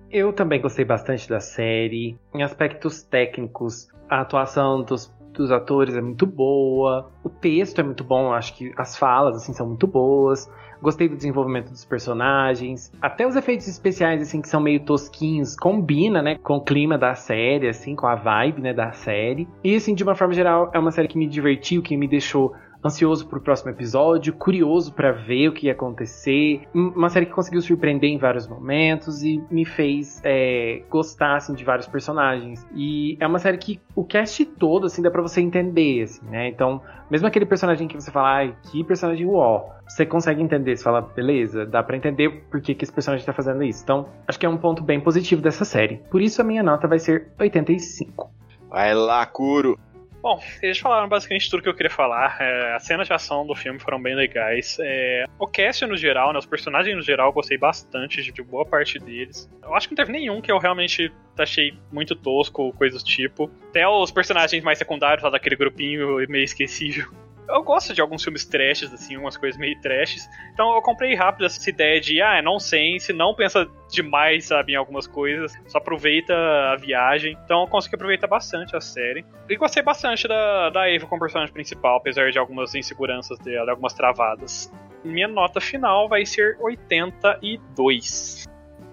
Eu 0.10 0.32
também 0.32 0.62
gostei 0.62 0.86
bastante 0.86 1.28
da 1.28 1.42
série. 1.42 2.18
Em 2.34 2.44
aspectos 2.44 3.04
técnicos, 3.04 3.90
a 4.10 4.22
atuação 4.22 4.82
dos, 4.82 5.14
dos 5.34 5.52
atores 5.52 5.98
é 5.98 6.02
muito 6.02 6.26
boa. 6.26 7.12
O 7.22 7.30
texto 7.30 7.82
é 7.82 7.84
muito 7.84 8.06
bom, 8.06 8.32
acho 8.32 8.56
que 8.56 8.72
as 8.78 8.98
falas 8.98 9.36
assim 9.36 9.54
são 9.54 9.68
muito 9.68 9.86
boas. 9.86 10.50
Gostei 10.82 11.08
do 11.08 11.16
desenvolvimento 11.16 11.70
dos 11.70 11.86
personagens. 11.86 12.92
Até 13.02 13.28
os 13.28 13.36
efeitos 13.36 13.68
especiais, 13.68 14.22
assim, 14.22 14.42
que 14.42 14.50
são 14.50 14.60
meio 14.60 14.80
tosquinhos, 14.82 15.56
combina, 15.56 16.22
né, 16.22 16.38
com 16.42 16.58
o 16.58 16.62
clima 16.62 16.98
da 16.98 17.16
série, 17.16 17.68
assim, 17.68 17.96
com 17.96 18.08
a 18.08 18.16
vibe, 18.16 18.62
né, 18.62 18.74
da 18.74 18.92
série. 18.92 19.48
E, 19.64 19.76
assim, 19.76 19.94
de 19.96 20.04
uma 20.04 20.16
forma 20.16 20.34
geral, 20.34 20.70
é 20.74 20.80
uma 20.80 20.92
série 20.92 21.08
que 21.08 21.18
me 21.18 21.28
divertiu, 21.28 21.82
que 21.82 21.96
me 21.98 22.08
deixou 22.08 22.54
ansioso 22.86 23.28
pro 23.28 23.42
próximo 23.42 23.72
episódio, 23.72 24.34
curioso 24.34 24.94
para 24.94 25.12
ver 25.12 25.50
o 25.50 25.54
que 25.54 25.68
ia 25.68 25.74
acontecer. 25.74 26.62
Uma 26.74 27.10
série 27.10 27.26
que 27.26 27.34
conseguiu 27.34 27.62
surpreender 27.62 28.10
em 28.10 28.18
vários 28.18 28.48
momentos 28.48 29.24
e 29.24 29.44
me 29.50 29.66
fez 29.66 30.22
é, 30.24 30.84
gostar 30.90 31.38
assim, 31.38 31.54
de 31.54 31.64
vários 31.64 31.88
personagens. 31.88 32.66
E 32.76 33.18
é 33.20 33.28
uma 33.28 33.40
série 33.40 33.58
que 33.58 33.80
o 33.96 34.04
cast 34.04 34.46
todo 34.46 34.86
assim 34.86 35.02
dá 35.02 35.10
para 35.10 35.22
você 35.22 35.42
entender, 35.42 36.04
assim, 36.04 36.26
né? 36.28 36.48
Então, 36.50 36.82
mesmo 37.10 37.28
aquele 37.28 37.46
personagem 37.46 37.88
que 37.88 37.96
você 37.96 38.12
fala, 38.12 38.30
ai, 38.30 38.56
que 38.64 38.84
personagem 38.84 39.26
uó, 39.26 39.70
você 39.88 40.06
consegue 40.06 40.42
entender, 40.42 40.76
você 40.76 40.84
fala, 40.84 41.02
beleza, 41.02 41.66
dá 41.66 41.84
para 41.84 41.96
entender 41.96 42.46
por 42.50 42.62
que, 42.62 42.74
que 42.74 42.84
esse 42.84 42.94
personagem 42.94 43.26
tá 43.26 43.34
fazendo 43.34 43.64
isso. 43.64 43.84
Então, 43.84 44.08
acho 44.28 44.40
que 44.40 44.46
é 44.46 44.50
um 44.50 44.58
ponto 44.58 44.84
bem 44.84 45.00
positivo 45.00 45.42
dessa 45.42 45.66
série. 45.66 45.98
Por 46.10 46.22
isso 46.22 46.42
a 46.42 46.46
minha 46.46 46.64
nota 46.64 46.88
vai 46.88 47.00
ser 47.00 47.32
85. 47.40 48.32
Vai 48.70 48.94
lá, 48.94 49.26
Kuro. 49.26 49.80
Bom, 50.26 50.42
eles 50.60 50.80
falaram 50.80 51.08
basicamente 51.08 51.52
tudo 51.52 51.62
que 51.62 51.70
eu 51.70 51.74
queria 51.76 51.92
falar. 51.92 52.36
É, 52.42 52.74
as 52.74 52.82
cenas 52.82 53.06
de 53.06 53.14
ação 53.14 53.46
do 53.46 53.54
filme 53.54 53.80
foram 53.80 54.02
bem 54.02 54.16
legais. 54.16 54.76
É, 54.80 55.26
o 55.38 55.46
cast 55.46 55.86
no 55.86 55.96
geral, 55.96 56.34
né, 56.34 56.40
os 56.40 56.48
personagens 56.48 56.96
no 56.96 57.04
geral, 57.04 57.30
eu 57.30 57.32
gostei 57.32 57.60
bastante 57.60 58.24
de, 58.24 58.42
boa 58.42 58.66
parte 58.66 58.98
deles. 58.98 59.48
Eu 59.62 59.76
acho 59.76 59.88
que 59.88 59.94
não 59.94 60.04
teve 60.04 60.12
nenhum 60.12 60.42
que 60.42 60.52
eu 60.52 60.58
realmente 60.58 61.14
achei 61.38 61.78
muito 61.92 62.16
tosco, 62.16 62.74
coisa 62.74 62.98
do 62.98 63.04
tipo. 63.04 63.52
Até 63.70 63.88
os 63.88 64.10
personagens 64.10 64.64
mais 64.64 64.80
secundários 64.80 65.24
lá 65.24 65.30
daquele 65.30 65.56
grupinho 65.56 66.16
meio 66.28 66.44
esquecível 66.44 67.06
eu 67.48 67.64
gosto 67.64 67.94
de 67.94 68.02
alguns 68.02 68.24
filmes 68.24 68.46
trashes, 68.46 68.94
assim, 68.94 69.18
umas 69.18 69.38
coisas 69.38 69.60
meio 69.60 69.80
trashes. 69.82 70.28
Então 70.54 70.76
eu 70.76 70.82
comprei 70.82 71.16
rápido 71.16 71.46
essa 71.46 71.70
ideia 71.70 72.00
de, 72.02 72.22
ah, 72.22 72.38
é 72.38 72.42
nonsense, 72.42 73.14
não 73.14 73.34
pensa 73.34 73.68
demais, 73.90 74.46
sabe, 74.46 74.74
em 74.74 74.76
algumas 74.76 75.08
coisas, 75.08 75.54
só 75.68 75.78
aproveita 75.78 76.34
a 76.34 76.76
viagem. 76.76 77.38
Então 77.44 77.62
eu 77.62 77.68
consegui 77.68 77.96
aproveitar 77.96 78.28
bastante 78.28 78.76
a 78.76 78.82
série. 78.82 79.26
E 79.50 79.56
gostei 79.56 79.84
bastante 79.84 80.28
da, 80.28 80.70
da 80.70 80.90
Eva 80.90 81.08
como 81.08 81.22
personagem 81.22 81.54
principal, 81.54 81.98
apesar 81.98 82.32
de 82.32 82.40
algumas 82.40 82.74
inseguranças 82.76 83.38
dela, 83.40 83.72
algumas 83.72 83.94
travadas. 83.94 84.72
Minha 85.04 85.28
nota 85.28 85.62
final 85.62 86.10
vai 86.10 86.26
ser 86.26 86.58
82. 86.60 88.46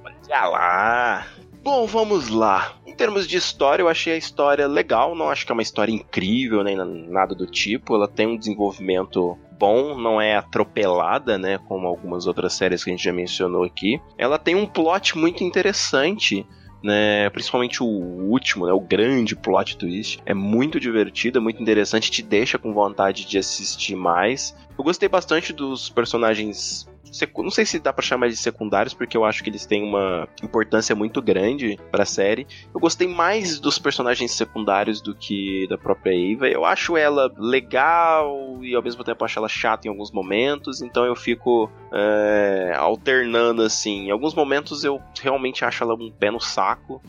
Olha 0.05 0.47
lá! 0.47 1.27
Bom, 1.63 1.87
vamos 1.87 2.29
lá. 2.29 2.75
Em 2.85 2.93
termos 2.93 3.29
de 3.29 3.37
história, 3.37 3.85
eu 3.85 3.89
achei 3.89 4.15
a 4.15 4.17
história 4.17 4.67
legal. 4.67 5.15
Não 5.15 5.31
acho 5.31 5.47
que 5.47 5.53
é 5.53 5.55
uma 5.55 5.63
história 5.63 5.93
incrível, 5.93 6.65
nem 6.65 6.77
nada 6.77 7.37
do 7.37 7.47
tipo. 7.47 7.95
Ela 7.95 8.09
tem 8.09 8.27
um 8.27 8.37
desenvolvimento 8.37 9.39
bom, 9.61 9.97
não 9.97 10.21
é 10.21 10.35
atropelada, 10.35 11.39
né? 11.39 11.59
Como 11.69 11.87
algumas 11.87 12.27
outras 12.27 12.55
séries 12.55 12.83
que 12.83 12.91
a 12.91 12.93
gente 12.93 13.05
já 13.05 13.13
mencionou 13.13 13.63
aqui. 13.63 14.01
Ela 14.19 14.41
tem 14.41 14.57
um 14.57 14.67
plot 14.67 15.17
muito 15.17 15.45
interessante. 15.45 16.45
Né, 16.85 17.31
principalmente 17.31 17.81
o 17.81 17.87
último, 17.87 18.67
né, 18.67 18.73
o 18.73 18.81
grande 18.81 19.37
plot 19.37 19.77
twist, 19.77 20.21
é 20.27 20.35
muito 20.35 20.81
divertido, 20.81 21.39
é 21.39 21.41
muito 21.41 21.63
interessante, 21.63 22.11
te 22.11 22.25
deixa 22.25 22.59
com 22.59 22.75
vontade 22.75 23.25
de 23.25 23.39
assistir 23.39 23.95
mais. 23.95 24.53
Eu 24.77 24.83
gostei 24.83 25.09
bastante 25.09 25.53
dos 25.53 25.89
personagens 25.89 26.92
não 27.39 27.51
sei 27.51 27.67
se 27.67 27.79
dá 27.79 27.93
para 27.93 28.03
chamar 28.03 28.29
de 28.29 28.37
secundários, 28.37 28.95
porque 28.95 29.17
eu 29.17 29.25
acho 29.25 29.43
que 29.43 29.51
eles 29.51 29.67
têm 29.67 29.83
uma 29.83 30.29
importância 30.43 30.95
muito 30.95 31.21
grande 31.21 31.79
para 31.91 32.05
a 32.05 32.07
série. 32.07 32.47
Eu 32.75 32.81
gostei 32.81 33.07
mais 33.07 33.61
dos 33.61 33.79
personagens 33.79 34.33
secundários 34.33 35.01
do 35.01 35.15
que 35.15 35.67
da 35.69 35.77
própria 35.77 36.13
Eva. 36.13 36.49
Eu 36.49 36.65
acho 36.65 36.97
ela 36.97 37.33
legal 37.37 38.59
e 38.63 38.75
ao 38.75 38.83
mesmo 38.83 39.05
tempo 39.05 39.25
acho 39.25 39.39
ela 39.39 39.49
chata 39.49 39.87
em 39.87 39.91
alguns 39.91 40.11
momentos, 40.11 40.81
então 40.81 41.05
eu 41.05 41.15
fico 41.15 41.71
é, 41.93 42.75
alternando 42.77 43.63
assim. 43.63 44.07
Em 44.07 44.11
alguns 44.11 44.35
momentos 44.35 44.85
eu 44.85 45.01
realmente 45.21 45.65
acho 45.65 45.85
ela 45.85 45.95
um 45.95 46.11
pé 46.11 46.31
no 46.31 46.41
saco 46.41 47.03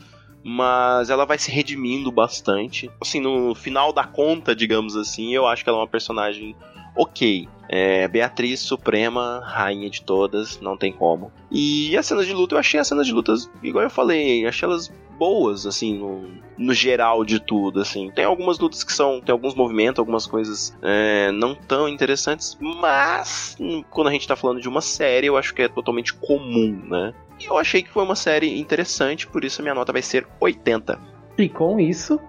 mas 0.43 1.09
ela 1.09 1.25
vai 1.25 1.37
se 1.37 1.49
redimindo 1.49 2.11
bastante. 2.11 2.91
Assim, 2.99 3.21
no 3.21 3.55
final 3.55 3.93
da 3.93 4.03
conta, 4.03 4.53
digamos 4.53 4.95
assim, 4.95 5.33
eu 5.33 5.47
acho 5.47 5.63
que 5.63 5.69
ela 5.69 5.79
é 5.79 5.81
uma 5.81 5.87
personagem 5.87 6.53
ok. 6.95 7.47
É, 7.69 8.07
Beatriz 8.07 8.59
Suprema, 8.59 9.41
rainha 9.43 9.89
de 9.89 10.03
todas, 10.03 10.59
não 10.61 10.77
tem 10.77 10.91
como. 10.91 11.31
E 11.49 11.97
as 11.97 12.05
cenas 12.05 12.25
de 12.25 12.33
luta, 12.33 12.55
eu 12.55 12.59
achei 12.59 12.79
as 12.79 12.87
cenas 12.87 13.07
de 13.07 13.13
lutas, 13.13 13.49
igual 13.63 13.83
eu 13.83 13.89
falei, 13.89 14.45
achei 14.45 14.67
elas 14.67 14.91
boas, 15.17 15.65
assim, 15.65 15.97
no, 15.97 16.29
no 16.57 16.73
geral 16.73 17.23
de 17.23 17.39
tudo, 17.39 17.79
assim. 17.79 18.11
Tem 18.11 18.25
algumas 18.25 18.59
lutas 18.59 18.83
que 18.83 18.91
são, 18.91 19.21
tem 19.21 19.31
alguns 19.31 19.55
movimentos, 19.55 19.99
algumas 19.99 20.27
coisas 20.27 20.75
é, 20.81 21.31
não 21.31 21.55
tão 21.55 21.87
interessantes, 21.87 22.57
mas 22.59 23.57
quando 23.89 24.07
a 24.07 24.11
gente 24.11 24.27
tá 24.27 24.35
falando 24.35 24.61
de 24.61 24.67
uma 24.67 24.81
série, 24.81 25.27
eu 25.27 25.37
acho 25.37 25.53
que 25.53 25.61
é 25.61 25.67
totalmente 25.67 26.13
comum, 26.13 26.79
né? 26.85 27.13
E 27.39 27.45
eu 27.45 27.57
achei 27.57 27.81
que 27.81 27.89
foi 27.89 28.03
uma 28.03 28.15
série 28.15 28.59
interessante, 28.59 29.25
por 29.27 29.43
isso 29.43 29.61
a 29.61 29.63
minha 29.63 29.75
nota 29.75 29.91
vai 29.91 30.01
ser 30.01 30.27
80. 30.39 30.99
E 31.37 31.49
com 31.49 31.79
isso, 31.79 32.19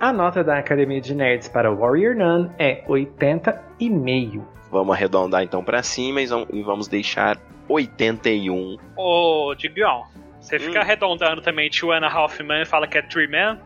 a 0.00 0.12
nota 0.12 0.44
da 0.44 0.58
Academia 0.58 1.00
de 1.00 1.14
Nerds 1.14 1.48
para 1.48 1.72
Warrior 1.72 2.14
Nun 2.14 2.50
é 2.58 2.84
80,5. 2.86 4.42
Vamos 4.70 4.94
arredondar 4.94 5.42
então 5.42 5.64
para 5.64 5.82
cima 5.82 6.20
e 6.20 6.62
vamos 6.62 6.88
deixar 6.88 7.38
81. 7.68 8.76
Ô, 8.96 9.54
Digão, 9.56 10.04
você 10.40 10.56
hum. 10.56 10.60
fica 10.60 10.80
arredondando 10.80 11.40
também 11.40 11.70
Two 11.70 11.92
and 11.92 12.04
a 12.04 12.08
Half 12.08 12.40
Men 12.40 12.62
e 12.62 12.66
fala 12.66 12.86
que 12.86 12.98
é 12.98 13.02
Three 13.02 13.26
Men? 13.26 13.58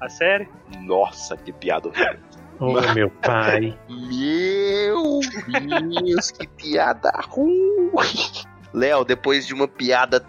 A 0.00 0.08
série? 0.08 0.48
Nossa, 0.80 1.36
que 1.36 1.52
piada 1.52 1.88
Ô, 2.58 2.66
oh, 2.66 2.94
meu 2.94 3.10
pai. 3.10 3.76
Meu 3.88 5.20
Deus, 6.02 6.30
que 6.30 6.46
piada 6.48 7.10
ruim. 7.28 7.90
Léo, 8.72 9.04
depois 9.04 9.46
de 9.46 9.54
uma 9.54 9.68
piada 9.68 10.20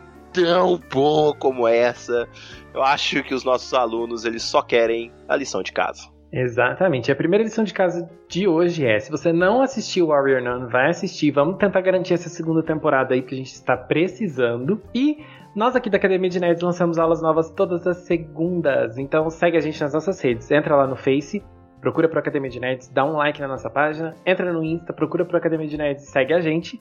tão 0.44 0.80
boa 0.92 1.36
como 1.36 1.68
essa, 1.68 2.28
eu 2.74 2.84
acho 2.84 3.24
que 3.24 3.34
os 3.34 3.44
nossos 3.44 3.74
alunos 3.74 4.26
eles 4.26 4.44
só 4.44 4.62
querem 4.62 5.12
a 5.28 5.36
lição 5.36 5.64
de 5.64 5.72
casa. 5.72 6.10
Exatamente. 6.32 7.12
A 7.12 7.16
primeira 7.16 7.44
lição 7.44 7.64
de 7.64 7.74
casa 7.74 8.10
de 8.28 8.48
hoje 8.48 8.86
é: 8.86 9.00
se 9.00 9.10
você 9.10 9.32
não 9.32 9.62
assistiu 9.62 10.08
Warrior 10.08 10.42
Nun, 10.42 10.68
vai 10.68 10.90
assistir. 10.90 11.32
Vamos 11.32 11.58
tentar 11.58 11.82
garantir 11.82 12.14
essa 12.14 12.30
segunda 12.30 12.62
temporada 12.62 13.14
aí 13.14 13.22
que 13.22 13.34
a 13.34 13.38
gente 13.38 13.54
está 13.54 13.78
precisando. 13.78 14.82
E 14.94 15.24
nós 15.56 15.76
aqui 15.76 15.90
da 15.90 15.98
Academia 15.98 16.30
de 16.30 16.40
Nerds 16.40 16.62
lançamos 16.62 17.00
aulas 17.00 17.22
novas 17.22 17.50
todas 17.50 17.88
as 17.88 17.98
segundas. 18.00 18.98
Então 18.98 19.30
segue 19.30 19.58
a 19.58 19.62
gente 19.62 19.80
nas 19.82 19.94
nossas 19.94 20.20
redes. 20.22 20.52
Entra 20.52 20.76
lá 20.76 20.86
no 20.86 20.98
Face, 20.98 21.42
procura 21.80 22.10
pro 22.10 22.20
Academia 22.20 22.50
de 22.50 22.60
Nerds, 22.60 22.90
dá 22.90 23.06
um 23.06 23.14
like 23.14 23.40
na 23.40 23.48
nossa 23.48 23.70
página, 23.70 24.14
entra 24.26 24.52
no 24.52 24.64
Insta, 24.64 24.92
procura 24.92 25.26
pro 25.26 25.38
Academia 25.38 25.68
de 25.68 25.78
Nerds 25.78 26.10
segue 26.10 26.34
a 26.34 26.42
gente. 26.42 26.80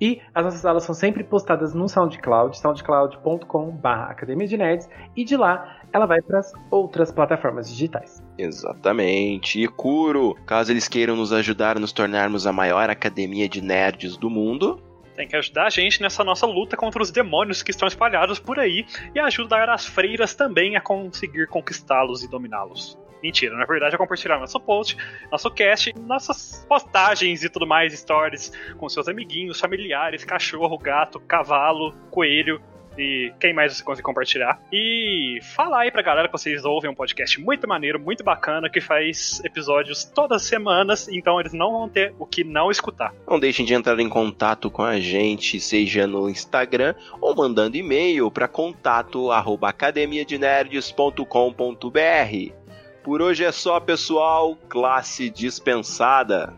E 0.00 0.20
as 0.34 0.44
nossas 0.44 0.64
aulas 0.64 0.84
são 0.84 0.94
sempre 0.94 1.24
postadas 1.24 1.74
no 1.74 1.88
SoundCloud, 1.88 2.58
soundcloud.com.br 2.58 3.88
Academia 3.88 4.46
de 4.46 4.56
Nerds, 4.56 4.88
e 5.16 5.24
de 5.24 5.36
lá 5.36 5.80
ela 5.92 6.06
vai 6.06 6.20
para 6.20 6.40
as 6.40 6.52
outras 6.70 7.10
plataformas 7.10 7.68
digitais. 7.68 8.22
Exatamente. 8.36 9.62
E 9.62 9.68
Kuro, 9.68 10.34
caso 10.44 10.72
eles 10.72 10.88
queiram 10.88 11.16
nos 11.16 11.32
ajudar 11.32 11.76
a 11.76 11.80
nos 11.80 11.92
tornarmos 11.92 12.46
a 12.46 12.52
maior 12.52 12.90
academia 12.90 13.48
de 13.48 13.62
nerds 13.62 14.16
do 14.16 14.28
mundo, 14.28 14.82
tem 15.16 15.26
que 15.26 15.34
ajudar 15.34 15.66
a 15.66 15.70
gente 15.70 16.02
nessa 16.02 16.22
nossa 16.22 16.46
luta 16.46 16.76
contra 16.76 17.02
os 17.02 17.10
demônios 17.10 17.62
que 17.62 17.70
estão 17.70 17.88
espalhados 17.88 18.38
por 18.38 18.60
aí 18.60 18.84
e 19.14 19.18
ajudar 19.18 19.70
as 19.70 19.86
freiras 19.86 20.34
também 20.34 20.76
a 20.76 20.80
conseguir 20.80 21.48
conquistá-los 21.48 22.22
e 22.22 22.28
dominá-los. 22.28 22.98
Mentira, 23.26 23.56
na 23.56 23.64
verdade 23.64 23.92
é 23.92 23.98
compartilhar 23.98 24.38
nosso 24.38 24.60
post, 24.60 24.96
nosso 25.32 25.50
cast, 25.50 25.92
nossas 25.98 26.64
postagens 26.68 27.42
e 27.42 27.48
tudo 27.48 27.66
mais, 27.66 27.92
stories 27.98 28.52
com 28.78 28.88
seus 28.88 29.08
amiguinhos, 29.08 29.58
familiares, 29.58 30.24
cachorro, 30.24 30.78
gato, 30.78 31.18
cavalo, 31.18 31.92
coelho, 32.08 32.62
e 32.96 33.32
quem 33.40 33.52
mais 33.52 33.76
você 33.76 33.82
consegue 33.82 34.04
compartilhar. 34.04 34.60
E 34.72 35.40
falar 35.56 35.80
aí 35.80 35.90
pra 35.90 36.02
galera 36.02 36.28
que 36.28 36.32
vocês 36.32 36.64
ouvem 36.64 36.88
um 36.88 36.94
podcast 36.94 37.40
muito 37.40 37.66
maneiro, 37.66 37.98
muito 37.98 38.22
bacana, 38.22 38.70
que 38.70 38.80
faz 38.80 39.42
episódios 39.44 40.04
todas 40.04 40.42
as 40.42 40.48
semanas, 40.48 41.08
então 41.08 41.40
eles 41.40 41.52
não 41.52 41.72
vão 41.72 41.88
ter 41.88 42.14
o 42.20 42.24
que 42.24 42.44
não 42.44 42.70
escutar. 42.70 43.12
Não 43.28 43.40
deixem 43.40 43.66
de 43.66 43.74
entrar 43.74 43.98
em 43.98 44.08
contato 44.08 44.70
com 44.70 44.82
a 44.82 45.00
gente, 45.00 45.58
seja 45.58 46.06
no 46.06 46.30
Instagram 46.30 46.94
ou 47.20 47.34
mandando 47.34 47.76
e-mail 47.76 48.30
para 48.30 48.46
contato 48.46 49.32
arroba 49.32 49.68
academiadenerds.com.br. 49.68 52.65
Por 53.06 53.22
hoje 53.22 53.44
é 53.44 53.52
só, 53.52 53.78
pessoal. 53.78 54.56
Classe 54.68 55.30
dispensada. 55.30 56.52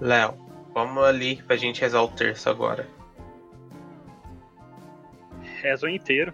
Léo, 0.00 0.34
vamos 0.72 1.02
ali 1.02 1.42
pra 1.42 1.56
gente 1.56 1.80
rezar 1.80 2.00
o 2.00 2.06
terço 2.06 2.48
agora. 2.48 2.88
Rezo 5.60 5.88
inteiro. 5.88 6.32